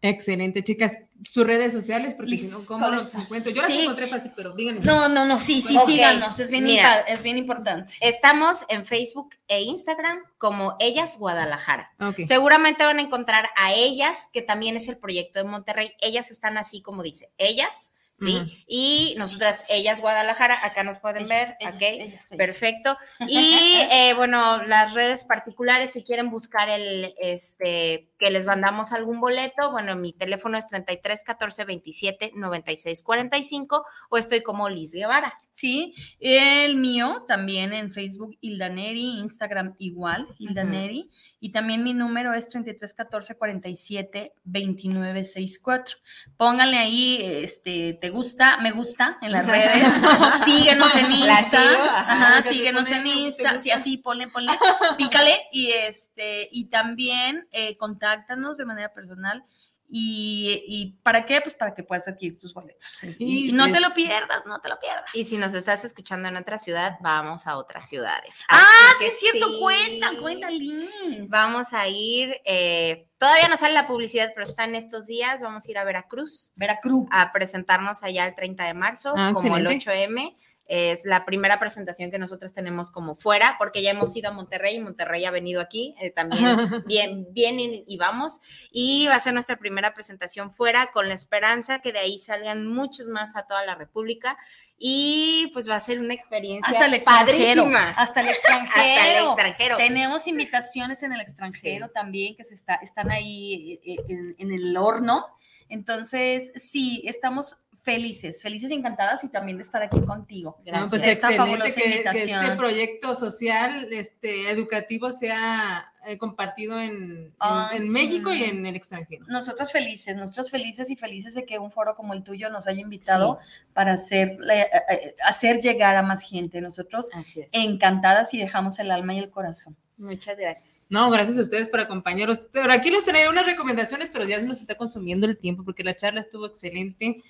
Excelente, 0.00 0.62
chicas. 0.62 0.96
Sus 1.24 1.44
redes 1.44 1.72
sociales, 1.72 2.14
porque 2.14 2.38
si 2.38 2.46
no, 2.46 2.64
¿cómo 2.66 2.86
los 2.88 3.12
encuentro? 3.16 3.50
Yo 3.50 3.62
las 3.62 3.72
Sí. 3.72 3.80
encontré 3.80 4.06
fácil, 4.06 4.30
pero 4.36 4.52
díganme. 4.54 4.78
No, 4.82 5.08
no, 5.08 5.24
no, 5.26 5.40
sí, 5.40 5.60
sí, 5.60 5.76
Ok, 5.76 5.86
síganos, 5.86 6.38
es 6.38 6.52
bien, 6.52 6.62
mira. 6.62 7.04
impa- 7.04 7.04
es 7.08 7.24
bien 7.24 7.36
importante. 7.36 7.94
Estamos 8.00 8.64
en 8.68 8.86
Facebook 8.86 9.30
e 9.48 9.62
Instagram 9.62 10.20
como 10.38 10.76
Ellas 10.78 11.18
Guadalajara. 11.18 11.90
Seguramente 12.28 12.84
van 12.84 13.00
a 13.00 13.02
encontrar 13.02 13.48
a 13.56 13.72
ellas, 13.74 14.28
que 14.32 14.40
también 14.40 14.76
es 14.76 14.86
el 14.86 14.98
proyecto 14.98 15.40
de 15.40 15.46
Monterrey. 15.46 15.90
Ellas 16.00 16.30
están 16.30 16.58
así 16.58 16.80
como 16.80 17.02
dice, 17.02 17.32
ellas, 17.36 17.92
¿sí? 18.18 18.64
Y 18.66 19.14
nosotras, 19.16 19.64
ellas 19.68 20.00
Guadalajara, 20.00 20.58
acá 20.64 20.82
nos 20.82 20.98
pueden 20.98 21.24
Ellas, 21.24 21.48
ver, 21.48 21.56
ellas, 21.60 21.74
¿ok? 21.74 21.82
ellas. 21.82 22.28
Perfecto. 22.36 22.96
Y 23.28 23.78
eh, 23.90 24.14
bueno, 24.14 24.62
las 24.64 24.94
redes 24.94 25.24
particulares, 25.24 25.92
si 25.92 26.02
quieren 26.02 26.30
buscar 26.30 26.68
el, 26.68 27.14
este, 27.20 28.10
que 28.18 28.30
les 28.30 28.46
mandamos 28.46 28.92
algún 28.92 29.20
boleto, 29.20 29.70
bueno, 29.70 29.96
mi 29.96 30.12
teléfono 30.12 30.58
es 30.58 30.66
33 30.68 31.22
14 31.24 31.64
27 31.64 32.32
96 32.34 33.02
45 33.02 33.84
o 34.10 34.18
estoy 34.18 34.42
como 34.42 34.68
Liz 34.68 34.92
Guevara. 34.92 35.38
Sí, 35.58 35.92
el 36.20 36.76
mío 36.76 37.24
también 37.26 37.72
en 37.72 37.92
Facebook, 37.92 38.38
Hilda 38.40 38.68
Neri, 38.68 39.18
Instagram 39.18 39.74
igual, 39.78 40.28
Hilda 40.38 40.62
Neri, 40.62 41.10
y 41.40 41.50
también 41.50 41.82
mi 41.82 41.94
número 41.94 42.32
es 42.32 42.48
3314 42.48 43.36
47 43.36 44.34
2964. 44.44 45.96
Pónganle 46.36 46.78
ahí, 46.78 47.18
este, 47.20 47.94
te 47.94 48.10
gusta, 48.10 48.58
me 48.58 48.70
gusta 48.70 49.18
en 49.20 49.32
las 49.32 49.46
redes, 49.48 49.82
síguenos 50.44 50.94
en 50.94 51.10
Insta, 51.10 51.60
ajá, 52.02 52.42
síguenos 52.42 52.88
en 52.92 53.06
Insta, 53.08 53.58
sí, 53.58 53.72
así, 53.72 53.98
ponle, 53.98 54.28
ponle, 54.28 54.52
pícale, 54.96 55.40
y 55.50 55.72
este, 55.72 56.48
y 56.52 56.66
también 56.66 57.48
eh, 57.50 57.76
contáctanos 57.78 58.58
de 58.58 58.64
manera 58.64 58.94
personal 58.94 59.42
y, 59.90 60.98
para 61.02 61.24
qué? 61.24 61.40
Pues 61.40 61.54
para 61.54 61.74
que 61.74 61.82
puedas 61.82 62.06
adquirir 62.08 62.38
tus 62.38 62.52
boletos. 62.52 63.02
Y, 63.18 63.52
no 63.52 63.72
te 63.72 63.80
lo 63.80 63.94
pierdas, 63.94 64.44
no 64.46 64.60
te 64.60 64.68
lo 64.68 64.78
pierdas. 64.78 65.14
Y 65.14 65.24
si 65.24 65.38
nos 65.38 65.54
estás 65.54 65.84
escuchando 65.84 66.28
en 66.28 66.36
otra 66.36 66.58
ciudad, 66.58 66.98
vamos 67.00 67.46
a 67.46 67.56
otras 67.56 67.88
ciudades. 67.88 68.42
ah, 68.48 68.66
sí 69.00 69.06
es 69.06 69.18
cierto, 69.18 69.58
cuenta, 69.58 70.10
cuenta, 70.20 70.50
Liz. 70.50 70.90
Vamos 71.30 71.72
a 71.72 71.88
ir, 71.88 72.38
eh, 72.44 73.08
todavía 73.18 73.48
no 73.48 73.56
sale 73.56 73.74
la 73.74 73.86
publicidad, 73.86 74.30
pero 74.34 74.44
está 74.44 74.64
en 74.64 74.74
estos 74.74 75.06
días, 75.06 75.40
vamos 75.40 75.66
a 75.66 75.70
ir 75.70 75.78
a 75.78 75.84
Veracruz. 75.84 76.52
Veracruz. 76.54 77.06
A 77.10 77.32
presentarnos 77.32 78.02
allá 78.02 78.26
el 78.26 78.34
30 78.34 78.64
de 78.64 78.74
marzo, 78.74 79.14
ah, 79.16 79.32
como 79.34 79.56
el 79.56 79.66
8M. 79.66 80.36
Es 80.68 81.06
la 81.06 81.24
primera 81.24 81.58
presentación 81.58 82.10
que 82.10 82.18
nosotros 82.18 82.52
tenemos 82.52 82.90
como 82.90 83.16
fuera, 83.16 83.56
porque 83.58 83.82
ya 83.82 83.90
hemos 83.90 84.14
ido 84.14 84.28
a 84.28 84.32
Monterrey 84.32 84.76
y 84.76 84.80
Monterrey 84.80 85.24
ha 85.24 85.30
venido 85.30 85.62
aquí 85.62 85.94
eh, 86.00 86.10
también 86.10 86.84
bien, 86.86 87.26
bien 87.32 87.56
y, 87.58 87.96
vamos. 87.96 88.40
Y 88.70 89.06
va 89.06 89.14
a 89.14 89.20
ser 89.20 89.32
nuestra 89.32 89.56
primera 89.56 89.94
presentación 89.94 90.52
fuera 90.52 90.90
con 90.92 91.08
la 91.08 91.14
esperanza 91.14 91.80
que 91.80 91.92
de 91.92 92.00
ahí 92.00 92.18
salgan 92.18 92.66
muchos 92.66 93.08
más 93.08 93.34
a 93.34 93.46
toda 93.46 93.64
la 93.64 93.74
República 93.74 94.36
y 94.78 95.50
pues 95.52 95.68
va 95.68 95.74
a 95.74 95.80
ser 95.80 95.98
una 95.98 96.14
experiencia 96.14 96.72
hasta 96.72 96.86
el 96.86 96.94
extranjero, 96.94 97.66
hasta 97.96 98.20
el 98.20 98.28
extranjero. 98.28 98.76
hasta 98.76 99.18
el 99.18 99.26
extranjero. 99.26 99.76
Tenemos 99.76 100.26
invitaciones 100.28 101.02
en 101.02 101.12
el 101.12 101.20
extranjero 101.20 101.88
también 101.88 102.36
que 102.36 102.44
se 102.44 102.54
está, 102.54 102.76
están 102.76 103.10
ahí 103.10 103.80
eh, 103.84 103.96
eh, 104.08 104.34
en, 104.38 104.52
el 104.52 104.76
horno. 104.76 105.26
Entonces, 105.68 106.52
sí, 106.54 107.02
estamos 107.06 107.56
felices, 107.82 108.42
felices 108.42 108.70
y 108.70 108.74
encantadas 108.74 109.24
y 109.24 109.28
también 109.28 109.56
de 109.56 109.62
estar 109.62 109.82
aquí 109.82 110.00
contigo. 110.00 110.60
Gracias. 110.64 110.90
pues 110.90 111.06
esta 111.06 111.28
excelente 111.30 111.72
que, 111.72 112.04
que, 112.10 112.32
este 112.32 112.56
proyecto 112.56 113.14
social, 113.14 113.88
este, 113.92 114.50
educativo 114.50 115.10
sea 115.10 115.92
eh, 116.04 116.18
compartido 116.18 116.78
en, 116.80 117.34
en, 117.72 117.92
México 117.92 118.32
y 118.32 118.44
en 118.44 118.64
el 118.66 118.76
extranjero. 118.76 119.24
Nosotros 119.28 119.72
felices, 119.72 120.16
nosotros 120.16 120.50
felices 120.50 120.90
y 120.90 120.96
felices 120.96 121.34
de 121.34 121.44
que 121.44 121.58
un 121.58 121.70
foro 121.70 121.94
como 121.96 122.14
el 122.14 122.22
tuyo 122.22 122.50
nos 122.50 122.66
haya 122.66 122.80
invitado 122.80 123.38
para 123.74 123.92
hacer, 123.92 124.38
eh, 124.50 124.66
eh, 124.90 125.16
hacer 125.24 125.60
llegar 125.60 125.96
a 125.96 126.02
más 126.02 126.22
gente. 126.22 126.60
Nosotros 126.60 127.10
encantadas 127.52 128.32
y 128.34 128.38
dejamos 128.38 128.78
el 128.78 128.90
alma 128.90 129.14
y 129.14 129.18
el 129.18 129.30
corazón. 129.30 129.76
Muchas 129.98 130.38
gracias. 130.38 130.86
No, 130.88 131.10
gracias 131.10 131.36
a 131.38 131.40
ustedes 131.40 131.68
por 131.68 131.80
acompañarnos. 131.80 132.46
Pero 132.52 132.72
aquí 132.72 132.88
les 132.88 133.02
traía 133.02 133.28
unas 133.28 133.46
recomendaciones, 133.46 134.08
pero 134.12 134.24
ya 134.24 134.38
se 134.38 134.46
nos 134.46 134.60
está 134.60 134.76
consumiendo 134.76 135.26
el 135.26 135.36
tiempo 135.36 135.64
porque 135.64 135.82
la 135.82 135.96
charla 135.96 136.20
estuvo 136.20 136.46
excelente. 136.46 137.20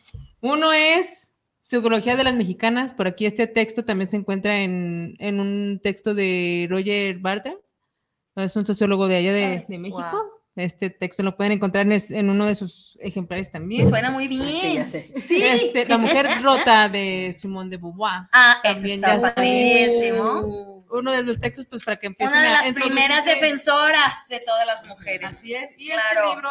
Uno 0.40 0.72
es 0.72 1.34
Psicología 1.60 2.14
de 2.14 2.24
las 2.24 2.34
Mexicanas. 2.34 2.92
Por 2.92 3.06
aquí 3.06 3.24
este 3.24 3.46
texto 3.46 3.86
también 3.86 4.10
se 4.10 4.18
encuentra 4.18 4.58
en, 4.58 5.16
un 5.20 5.80
texto 5.82 6.14
de 6.14 6.66
Roger 6.68 7.18
Bartra. 7.18 7.56
Es 8.36 8.54
un 8.54 8.66
sociólogo 8.66 9.08
de 9.08 9.16
allá 9.16 9.32
de, 9.32 9.64
México. 9.78 10.34
Este 10.54 10.90
texto 10.90 11.22
lo 11.22 11.36
pueden 11.36 11.52
encontrar 11.52 11.86
en, 11.90 12.30
uno 12.30 12.46
de 12.46 12.54
sus 12.54 12.98
ejemplares 13.00 13.50
también. 13.50 13.88
Suena 13.88 14.10
muy 14.10 14.28
bien. 14.28 14.60
Sí, 14.60 14.74
ya 14.74 14.86
sé. 14.86 15.12
Este, 15.16 15.86
la 15.86 15.96
mujer 15.96 16.28
rota 16.42 16.90
de 16.90 17.34
Simón 17.36 17.70
de 17.70 17.78
Beauvoir. 17.78 18.28
Ah, 18.32 18.60
también 18.62 19.02
está 19.02 19.34
padrísimo 19.34 20.77
uno 20.91 21.12
de 21.12 21.22
los 21.22 21.39
textos, 21.39 21.66
pues 21.66 21.82
para 21.84 21.97
que 21.97 22.07
empiecen 22.07 22.39
Una 22.39 22.45
de 22.45 22.51
las 22.51 22.72
primeras 22.72 23.24
defensoras 23.24 24.26
de 24.28 24.41
todas 24.41 24.66
las 24.66 24.86
mujeres. 24.86 25.28
Así 25.28 25.55
es. 25.55 25.70
Y 25.76 25.91
este 25.91 26.28
libro, 26.28 26.51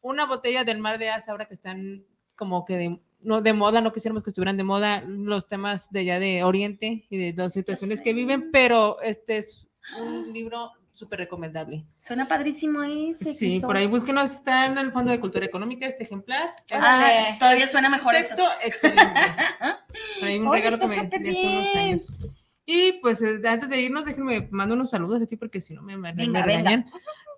Una 0.00 0.26
botella 0.26 0.64
del 0.64 0.78
mar 0.78 0.98
de 0.98 1.10
Asa, 1.10 1.32
ahora 1.32 1.46
que 1.46 1.54
están 1.54 2.04
como 2.36 2.64
que 2.64 2.76
de, 2.76 3.00
no 3.20 3.40
de 3.40 3.52
moda, 3.52 3.80
no 3.80 3.92
quisiéramos 3.92 4.22
que 4.22 4.30
estuvieran 4.30 4.56
de 4.56 4.64
moda 4.64 5.02
los 5.06 5.48
temas 5.48 5.90
de 5.90 6.00
allá 6.00 6.18
de 6.20 6.44
Oriente 6.44 7.06
y 7.10 7.16
de 7.18 7.34
las 7.36 7.52
situaciones 7.52 8.00
que 8.00 8.12
viven, 8.12 8.50
pero 8.52 9.00
este 9.02 9.38
es 9.38 9.66
un 9.98 10.32
libro 10.32 10.72
súper 10.98 11.20
recomendable. 11.20 11.84
Suena 11.96 12.26
padrísimo 12.26 12.82
ese. 12.82 13.32
Sí, 13.32 13.60
por 13.60 13.76
ahí 13.76 13.86
búsquenos, 13.86 14.30
está 14.30 14.66
en 14.66 14.78
el 14.78 14.90
Fondo 14.90 15.10
de 15.10 15.20
Cultura 15.20 15.46
Económica 15.46 15.86
este 15.86 16.02
ejemplar. 16.02 16.54
Ah, 16.72 17.36
todavía 17.38 17.68
suena 17.68 17.88
mejor 17.88 18.14
texto 18.14 18.44
excelente. 18.62 19.04
por 20.20 20.28
ahí 20.28 20.38
un 20.38 20.52
regalo 20.52 20.78
que 20.78 20.86
me 20.86 20.94
dio 21.18 21.30
hace 21.30 21.46
unos 21.46 21.76
años. 21.76 22.12
Y 22.70 22.98
pues 23.00 23.22
eh, 23.22 23.40
antes 23.48 23.70
de 23.70 23.80
irnos, 23.80 24.04
déjenme 24.04 24.46
mando 24.50 24.74
unos 24.74 24.90
saludos 24.90 25.22
aquí 25.22 25.36
porque 25.36 25.58
si 25.58 25.72
no 25.72 25.80
me, 25.80 25.96
me, 25.96 26.12
venga, 26.12 26.44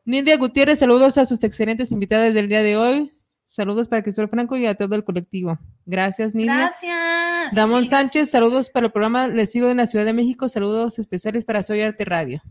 me 0.05 0.37
Gutiérrez, 0.37 0.81
saludos 0.81 1.19
a 1.19 1.25
sus 1.25 1.45
excelentes 1.45 1.93
invitadas 1.93 2.35
del 2.35 2.49
día 2.49 2.65
de 2.65 2.77
hoy. 2.77 3.13
Saludos 3.49 3.87
para 3.87 4.03
Cristóbal 4.03 4.29
Franco 4.29 4.57
y 4.57 4.67
a 4.67 4.75
todo 4.75 4.97
el 4.97 5.05
colectivo. 5.05 5.57
Gracias, 5.87 6.35
Nidia. 6.35 6.57
Gracias. 6.57 7.55
Ramón 7.55 7.87
Sánchez, 7.87 8.29
saludos 8.29 8.71
para 8.71 8.87
el 8.87 8.93
programa 8.93 9.29
Les 9.29 9.53
sigo 9.53 9.69
en 9.69 9.77
la 9.77 9.87
Ciudad 9.87 10.05
de 10.05 10.15
México. 10.15 10.49
Saludos 10.49 10.99
especiales 10.99 11.45
para 11.45 11.63
Soy 11.63 11.81
Arte 11.81 12.05
Radio. 12.05 12.43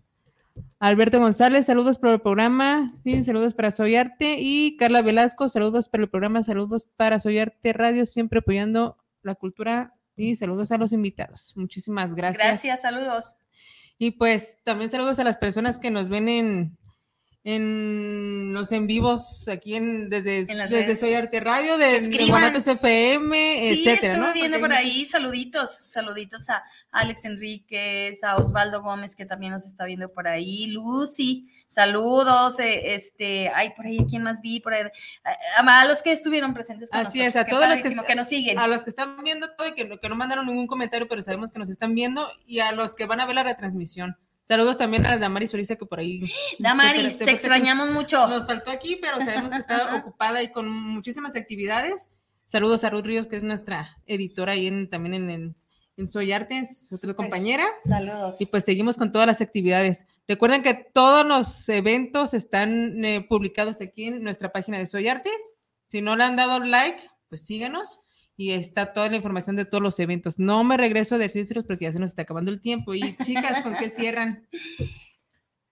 Alberto 0.80 1.20
González, 1.20 1.66
saludos 1.66 1.98
para 1.98 2.14
el 2.14 2.22
programa. 2.22 2.94
Sí, 3.04 3.22
saludos 3.24 3.56
para 3.56 3.72
Soy 3.72 3.98
Arte. 3.98 4.38
Y 4.40 4.78
Carla 4.78 5.02
Velasco, 5.02 5.50
saludos 5.50 5.90
para 5.90 6.04
el 6.04 6.10
programa. 6.10 6.44
Saludos 6.44 6.88
para 6.96 7.20
Soy 7.20 7.40
Arte 7.40 7.74
Radio, 7.74 8.06
siempre 8.06 8.40
apoyando 8.40 8.96
la 9.22 9.36
cultura 9.36 9.99
y 10.20 10.36
saludos 10.36 10.72
a 10.72 10.78
los 10.78 10.92
invitados. 10.92 11.54
Muchísimas 11.56 12.14
gracias. 12.14 12.46
Gracias, 12.46 12.82
saludos. 12.82 13.38
Y 13.98 14.12
pues 14.12 14.58
también 14.64 14.90
saludos 14.90 15.18
a 15.20 15.24
las 15.24 15.38
personas 15.38 15.80
que 15.80 15.92
nos 15.92 16.10
ven 16.10 16.28
en, 16.28 16.78
en 17.46 18.54
los 18.54 18.72
en 18.74 18.86
vivos 18.86 19.48
aquí 19.48 19.76
en 19.76 20.10
desde, 20.10 20.46
desde 20.46 20.96
Soy 20.96 21.14
Arte 21.14 21.40
Radio, 21.40 21.78
de 21.78 22.28
Guanatos 22.28 22.68
FM, 22.68 23.56
sí, 23.60 23.80
etcétera. 23.80 24.14
Estuve 24.16 24.34
viendo 24.34 24.60
por 24.60 24.74
ahí 24.74 25.06
saluditos, 25.06 25.70
saluditos 25.80 26.50
a 26.50 26.64
Alex 26.92 27.24
Enríquez, 27.24 28.24
a 28.26 28.36
Osvaldo 28.36 28.82
Gómez, 28.82 29.16
que 29.16 29.26
también 29.26 29.54
nos 29.54 29.66
está 29.66 29.86
viendo 29.86 30.12
por 30.12 30.28
ahí, 30.28 30.68
Lucy, 30.68 31.48
saludos, 31.68 32.60
eh, 32.60 32.94
este, 32.94 33.50
ay, 33.56 33.72
por 33.74 33.86
ahí, 33.86 34.00
¿quién 34.10 34.22
más 34.22 34.42
vi? 34.42 34.60
Por 34.60 34.74
ahí, 34.74 34.84
a, 35.56 35.86
los 35.86 36.02
que 36.02 36.12
estuvieron 36.12 36.54
presentes 36.54 36.90
con 36.90 37.00
Así 37.00 37.22
es, 37.22 37.38
a 37.38 37.46
todos 37.46 37.68
los 37.70 37.80
que, 37.80 38.16
nos 38.16 38.28
siguen. 38.28 38.60
A 38.60 38.68
los 38.68 38.84
que 38.84 38.90
están 38.90 39.24
viendo 39.24 39.50
todo 39.58 39.70
y 39.70 39.74
que, 39.74 39.98
que 39.98 40.10
no 40.10 40.16
mandaron 40.16 40.46
ningún 40.46 40.68
comentario, 40.68 41.08
pero 41.08 41.22
sabemos 41.22 41.52
que 41.52 41.60
nos 41.60 41.70
están 41.70 41.96
viendo, 41.96 42.30
y 42.46 42.60
a 42.60 42.74
los 42.74 42.96
que 42.96 43.06
van 43.06 43.22
a 43.22 43.26
ver 43.26 43.36
la 43.36 43.44
retransmisión. 43.44 44.18
Saludos 44.50 44.78
también 44.78 45.06
a 45.06 45.16
Damaris 45.20 45.54
Oriza, 45.54 45.76
que 45.76 45.86
por 45.86 46.00
ahí. 46.00 46.24
Damaris, 46.58 47.20
te, 47.20 47.30
extrañamos 47.30 47.92
mucho. 47.92 48.26
Nos 48.28 48.48
faltó 48.48 48.72
aquí, 48.72 48.98
pero 49.00 49.20
sabemos 49.20 49.52
que 49.52 49.60
está 49.60 49.96
ocupada 50.02 50.42
y 50.42 50.52
con 50.52 50.68
muchísimas 50.68 51.36
actividades. 51.36 52.10
Saludos 52.48 52.84
a 52.84 52.90
Ruth 52.90 53.06
Ríos, 53.06 53.28
que 53.28 53.36
es 53.36 53.44
nuestra 53.44 53.96
editora 54.08 54.54
ahí 54.54 54.66
en, 54.66 54.90
también 54.90 55.30
en, 55.30 55.56
en, 55.98 56.08
Soy 56.08 56.32
Arte, 56.32 56.58
es 56.58 56.92
otra 56.92 57.14
compañera. 57.14 57.64
Saludos. 57.84 58.42
Y 58.42 58.48
pues 58.48 58.66
seguimos 58.66 58.98
con 58.98 59.12
todas 59.12 59.28
las 59.28 59.40
actividades. 59.40 60.08
Recuerden 60.28 60.64
que 60.64 60.74
todos 60.74 61.28
los 61.28 61.70
eventos 61.70 62.34
están 62.34 63.06
eh, 63.06 63.24
publicados 63.30 63.80
aquí 63.82 64.06
en 64.06 64.24
nuestra 64.24 64.52
página 64.52 64.80
de 64.80 64.88
Soy 64.88 65.10
Arte. 65.10 65.30
Si 65.86 66.02
no 66.02 66.16
le 66.16 66.24
han 66.24 66.36
dado 66.36 66.60
like, 66.60 67.08
pues 67.28 67.46
síganos 67.46 68.00
y 68.40 68.54
está 68.54 68.94
toda 68.94 69.10
la 69.10 69.18
información 69.18 69.58
de 69.58 69.66
todos 69.66 69.84
los 69.84 70.00
eventos. 70.00 70.40
No 70.40 70.64
me 70.64 70.78
regreso 70.78 71.16
a 71.16 71.18
decírselos 71.18 71.66
porque 71.66 71.84
ya 71.84 71.92
se 71.92 72.00
nos 72.00 72.12
está 72.12 72.22
acabando 72.22 72.52
el 72.52 72.62
tiempo. 72.62 72.94
Y 72.94 73.18
chicas, 73.18 73.62
¿con 73.62 73.76
qué 73.76 73.90
cierran? 73.90 74.48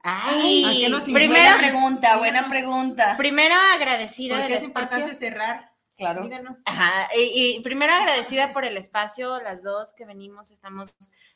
Ay, 0.01 0.85
primera 1.13 1.57
pregunta, 1.59 2.17
buena 2.17 2.49
pregunta. 2.49 3.15
Primero 3.15 3.55
agradecida 3.73 4.37
porque 4.37 4.55
es 4.55 4.65
importante 4.65 5.13
cerrar. 5.13 5.71
Claro. 5.95 6.23
Díganos. 6.23 6.59
Ajá, 6.65 7.07
y, 7.17 7.61
primero 7.61 7.93
agradecida 7.93 8.51
por 8.51 8.65
el 8.65 8.75
espacio, 8.75 9.41
las 9.41 9.63
dos 9.63 9.93
que 9.93 10.03
venimos, 10.03 10.51
estamos 10.51 10.93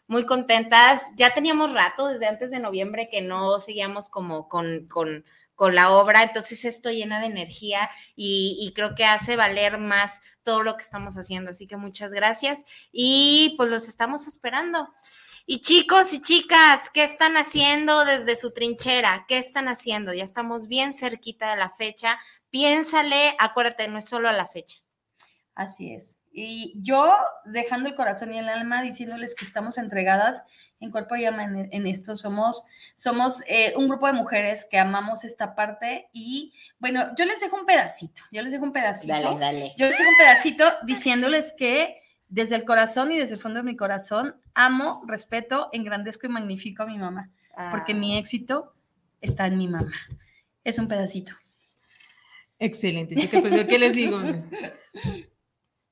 muy 0.07 0.25
contentas. 0.25 1.01
Ya 1.15 1.34
teníamos 1.34 1.71
rato 1.71 2.09
desde 2.09 2.27
antes 2.27 2.51
de 2.51 2.59
noviembre 2.59 3.07
que 3.09 3.21
no 3.21 3.57
seguíamos 3.61 4.09
como 4.09 4.49
con, 4.49 4.86
con 4.89 5.23
con 5.62 5.76
la 5.76 5.91
obra, 5.91 6.24
entonces 6.24 6.66
esto 6.66 6.89
llena 6.89 7.20
de 7.20 7.28
energía 7.28 7.88
y, 8.16 8.74
creo 8.74 8.95
que 8.95 9.05
hace 9.05 9.36
valer 9.36 9.78
más 9.78 10.20
todo 10.41 10.64
lo 10.64 10.76
que 10.76 10.82
estamos 10.82 11.14
haciendo. 11.18 11.51
Así 11.51 11.68
que 11.68 11.78
muchas 11.78 12.14
gracias 12.14 12.66
y 12.91 13.53
pues 13.57 13.70
los 13.70 13.88
estamos 13.88 14.26
esperando. 14.28 14.91
Y 15.45 15.62
chicos 15.62 16.14
y 16.14 16.22
chicas, 16.24 16.89
¿qué 16.91 17.03
están 17.03 17.38
haciendo 17.38 18.05
desde 18.05 18.36
su 18.36 18.49
trinchera? 18.53 19.26
¿Qué 19.28 19.38
están 19.38 19.68
haciendo? 19.68 20.16
Ya 20.16 20.24
estamos 20.24 20.68
bien 20.68 20.95
cerquita 20.95 21.51
de 21.51 21.57
la 21.57 21.70
fecha. 21.70 22.20
Piénsale, 22.49 23.36
acuérdate, 23.38 23.88
no 23.88 23.99
es 23.99 24.05
solo 24.05 24.30
a 24.30 24.34
la 24.34 24.47
fecha. 24.47 24.80
Así 25.53 25.93
es. 25.93 26.18
Y 26.32 26.74
yo 26.82 27.14
dejando 27.45 27.88
el 27.88 27.93
corazón 27.93 28.34
y 28.34 28.39
el 28.39 28.49
alma 28.49 28.82
diciéndoles 28.82 29.36
que 29.36 29.45
estamos 29.45 29.78
entregadas 29.78 30.43
en 30.82 30.91
Cuerpo 30.91 31.15
y 31.15 31.21
Llama 31.21 31.43
en, 31.45 31.88
esto. 31.88 32.15
Somos, 32.17 32.67
somos 32.95 33.41
eh, 33.47 33.73
un 33.77 33.88
grupo 33.88 34.07
de 34.07 34.13
mujeres 34.13 34.67
que 34.69 34.77
amamos 34.77 35.23
esta 35.23 35.55
parte 35.55 36.09
y 36.11 36.53
bueno, 36.79 37.15
yo 37.17 37.25
les 37.25 37.39
dejo 37.39 37.55
un 37.55 37.65
pedacito, 37.65 38.21
yo 38.32 38.41
les 38.41 38.51
dejo 38.51 38.65
un 38.65 38.73
pedacito. 38.73 39.13
Dale, 39.13 39.39
dale. 39.39 39.73
Yo 39.77 39.88
les 39.88 39.97
dejo 39.97 40.09
un 40.09 40.17
pedacito 40.17 40.65
diciéndoles 40.84 41.53
que 41.57 42.01
desde 42.27 42.55
el 42.55 42.65
corazón 42.65 43.11
y 43.11 43.17
desde 43.17 43.36
el 43.36 43.39
fondo 43.41 43.59
de 43.59 43.63
mi 43.63 43.75
corazón, 43.77 44.36
amo, 44.53 45.03
respeto, 45.07 45.69
engrandezco 45.71 46.27
y 46.27 46.29
magnifico 46.29 46.84
a 46.84 46.88
mi 46.88 46.97
mamá, 46.97 47.29
porque 47.71 47.93
mi 47.93 48.15
Ah. 48.15 48.19
éxito 48.19 48.73
está 49.21 49.47
en 49.47 49.57
mi 49.57 49.67
mamá. 49.67 49.91
Es 50.63 50.79
un 50.79 50.88
pedacito. 50.88 51.34
Excelente, 52.59 53.15
chicas. 53.15 53.41
Pues, 53.41 53.65
¿qué 53.65 53.79
les 53.79 53.95
digo? 53.95 54.21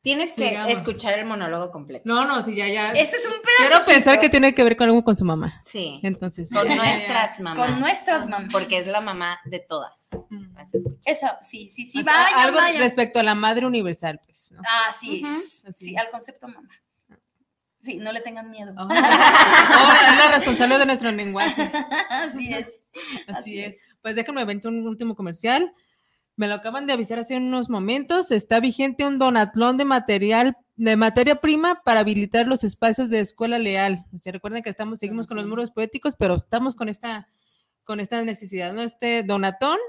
Tienes 0.01 0.31
que 0.31 0.71
escuchar 0.71 1.19
el 1.19 1.25
monólogo 1.25 1.71
completo. 1.71 2.03
No, 2.05 2.23
no, 2.23 2.41
sí, 2.41 2.55
ya, 2.55 2.69
ya. 2.69 2.91
Ese 2.93 3.17
es 3.17 3.25
un 3.25 3.33
pedacito. 3.33 3.67
Quiero 3.67 3.85
pensar 3.85 4.19
que 4.19 4.29
tiene 4.29 4.55
que 4.55 4.63
ver 4.63 4.77
con 4.77 4.87
algo 4.87 5.03
con 5.03 5.13
su 5.15 5.25
mamá. 5.25 5.61
Sí. 5.65 5.99
Entonces, 6.03 6.49
Con 6.49 6.67
ya, 6.67 6.75
ya, 6.75 6.83
ya. 6.83 6.91
nuestras 6.91 7.39
mamás. 7.41 7.67
Con 7.67 7.79
nuestras 7.81 8.29
mamás. 8.29 8.49
Porque 8.51 8.77
es 8.77 8.87
la 8.87 9.01
mamá 9.01 9.39
de 9.43 9.59
todas. 9.59 10.09
Mm. 10.29 10.55
Eso, 11.03 11.27
sí, 11.41 11.67
sí, 11.67 11.85
sí. 11.85 11.99
O 11.99 12.03
sea, 12.03 12.13
vaya, 12.13 12.43
algo 12.43 12.57
vaya. 12.57 12.79
respecto 12.79 13.19
a 13.19 13.23
la 13.23 13.35
madre 13.35 13.65
universal, 13.65 14.21
pues. 14.25 14.53
¿no? 14.53 14.61
Así 14.87 15.21
es. 15.25 15.65
Así 15.67 15.85
Sí, 15.85 15.97
al 15.97 16.09
concepto 16.11 16.47
mamá. 16.47 16.69
Sí, 17.81 17.95
no 17.97 18.11
le 18.13 18.21
tengan 18.21 18.49
miedo. 18.49 18.73
Oh, 18.77 18.89
es 18.91 19.01
la 19.01 20.31
responsable 20.33 20.77
de 20.77 20.85
nuestro 20.85 21.11
lenguaje. 21.11 21.71
Así 22.09 22.53
es. 22.53 22.83
Así, 22.93 23.23
Así 23.27 23.59
es. 23.63 23.83
Pues 24.01 24.15
déjenme 24.15 24.41
aventar 24.41 24.71
un 24.71 24.87
último 24.87 25.15
comercial. 25.15 25.73
Me 26.39 26.47
lo 26.47 26.55
acaban 26.55 26.87
de 26.87 26.93
avisar 26.93 27.19
hace 27.19 27.35
unos 27.35 27.69
momentos. 27.69 28.31
Está 28.31 28.61
vigente 28.61 29.05
un 29.05 29.19
donatlón 29.19 29.75
de 29.75 29.83
material, 29.83 30.55
de 30.77 30.95
materia 30.95 31.41
prima 31.41 31.81
para 31.83 31.99
habilitar 31.99 32.47
los 32.47 32.63
espacios 32.63 33.09
de 33.09 33.19
escuela 33.19 33.59
leal. 33.59 34.05
O 34.15 34.19
sea, 34.19 34.31
recuerden 34.31 34.63
que 34.63 34.69
estamos, 34.69 34.99
seguimos 34.99 35.27
con 35.27 35.35
los 35.35 35.47
muros 35.47 35.69
poéticos, 35.69 36.15
pero 36.17 36.35
estamos 36.35 36.75
con 36.75 36.87
esta, 36.87 37.27
con 37.83 37.99
esta 37.99 38.21
necesidad, 38.21 38.71
¿no? 38.71 38.83
Este 38.83 39.21
donatón 39.23 39.79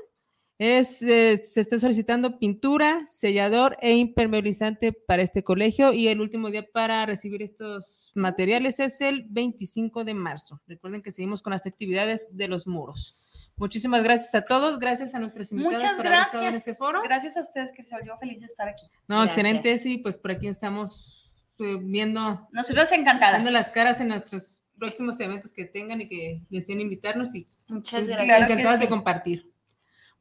es, 0.58 1.02
eh, 1.02 1.36
se 1.36 1.60
está 1.60 1.78
solicitando 1.78 2.40
pintura, 2.40 3.06
sellador 3.06 3.76
e 3.80 3.94
impermeabilizante 3.94 4.92
para 4.92 5.22
este 5.22 5.44
colegio 5.44 5.92
y 5.92 6.08
el 6.08 6.20
último 6.20 6.50
día 6.50 6.66
para 6.68 7.06
recibir 7.06 7.42
estos 7.42 8.10
materiales 8.16 8.80
es 8.80 9.00
el 9.02 9.24
25 9.30 10.02
de 10.02 10.14
marzo. 10.14 10.60
Recuerden 10.66 11.00
que 11.00 11.12
seguimos 11.12 11.42
con 11.42 11.52
las 11.52 11.64
actividades 11.64 12.26
de 12.32 12.48
los 12.48 12.66
muros. 12.66 13.29
Muchísimas 13.60 14.02
gracias 14.02 14.34
a 14.34 14.40
todos, 14.40 14.78
gracias 14.78 15.14
a 15.14 15.18
nuestras 15.18 15.52
invitadas 15.52 15.82
Muchas 15.82 15.96
por 15.96 16.06
haber 16.06 16.20
estado 16.20 16.42
en 16.44 16.50
gracias. 16.50 16.68
este 16.68 16.78
foro. 16.78 17.02
Gracias 17.02 17.36
a 17.36 17.40
ustedes, 17.42 17.72
Crisol. 17.72 18.00
Yo 18.06 18.16
feliz 18.16 18.40
de 18.40 18.46
estar 18.46 18.66
aquí. 18.66 18.86
No, 19.06 19.16
Gracias. 19.16 19.36
excelente, 19.36 19.78
sí, 19.78 19.98
pues 19.98 20.16
por 20.16 20.30
aquí 20.30 20.48
estamos 20.48 21.34
eh, 21.58 21.76
viendo, 21.82 22.48
Nosotros 22.52 22.90
encantadas. 22.90 23.42
viendo 23.42 23.50
las 23.50 23.70
caras 23.70 24.00
en 24.00 24.08
nuestros 24.08 24.64
próximos 24.78 25.20
eventos 25.20 25.52
que 25.52 25.66
tengan 25.66 26.00
y 26.00 26.08
que 26.08 26.42
deseen 26.48 26.80
invitarnos 26.80 27.34
y 27.34 27.46
Muchas 27.68 28.00
pues, 28.00 28.06
gracias. 28.08 28.26
Claro 28.26 28.44
encantadas 28.44 28.80
de 28.80 28.88
compartir. 28.88 29.52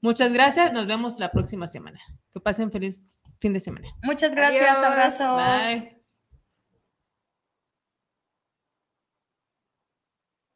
Muchas 0.02 0.34
gracias, 0.34 0.72
nos 0.74 0.86
vemos 0.86 1.18
la 1.18 1.32
próxima 1.32 1.66
semana. 1.66 2.00
Que 2.32 2.40
pasen 2.42 2.72
feliz 2.72 3.20
fin 3.40 3.54
de 3.54 3.62
semana. 3.62 3.88
Muchas 4.04 4.36
gracias. 4.36 4.70
Adiós. 4.70 4.84
Abrazos. 4.84 5.80
Bye. 5.80 5.99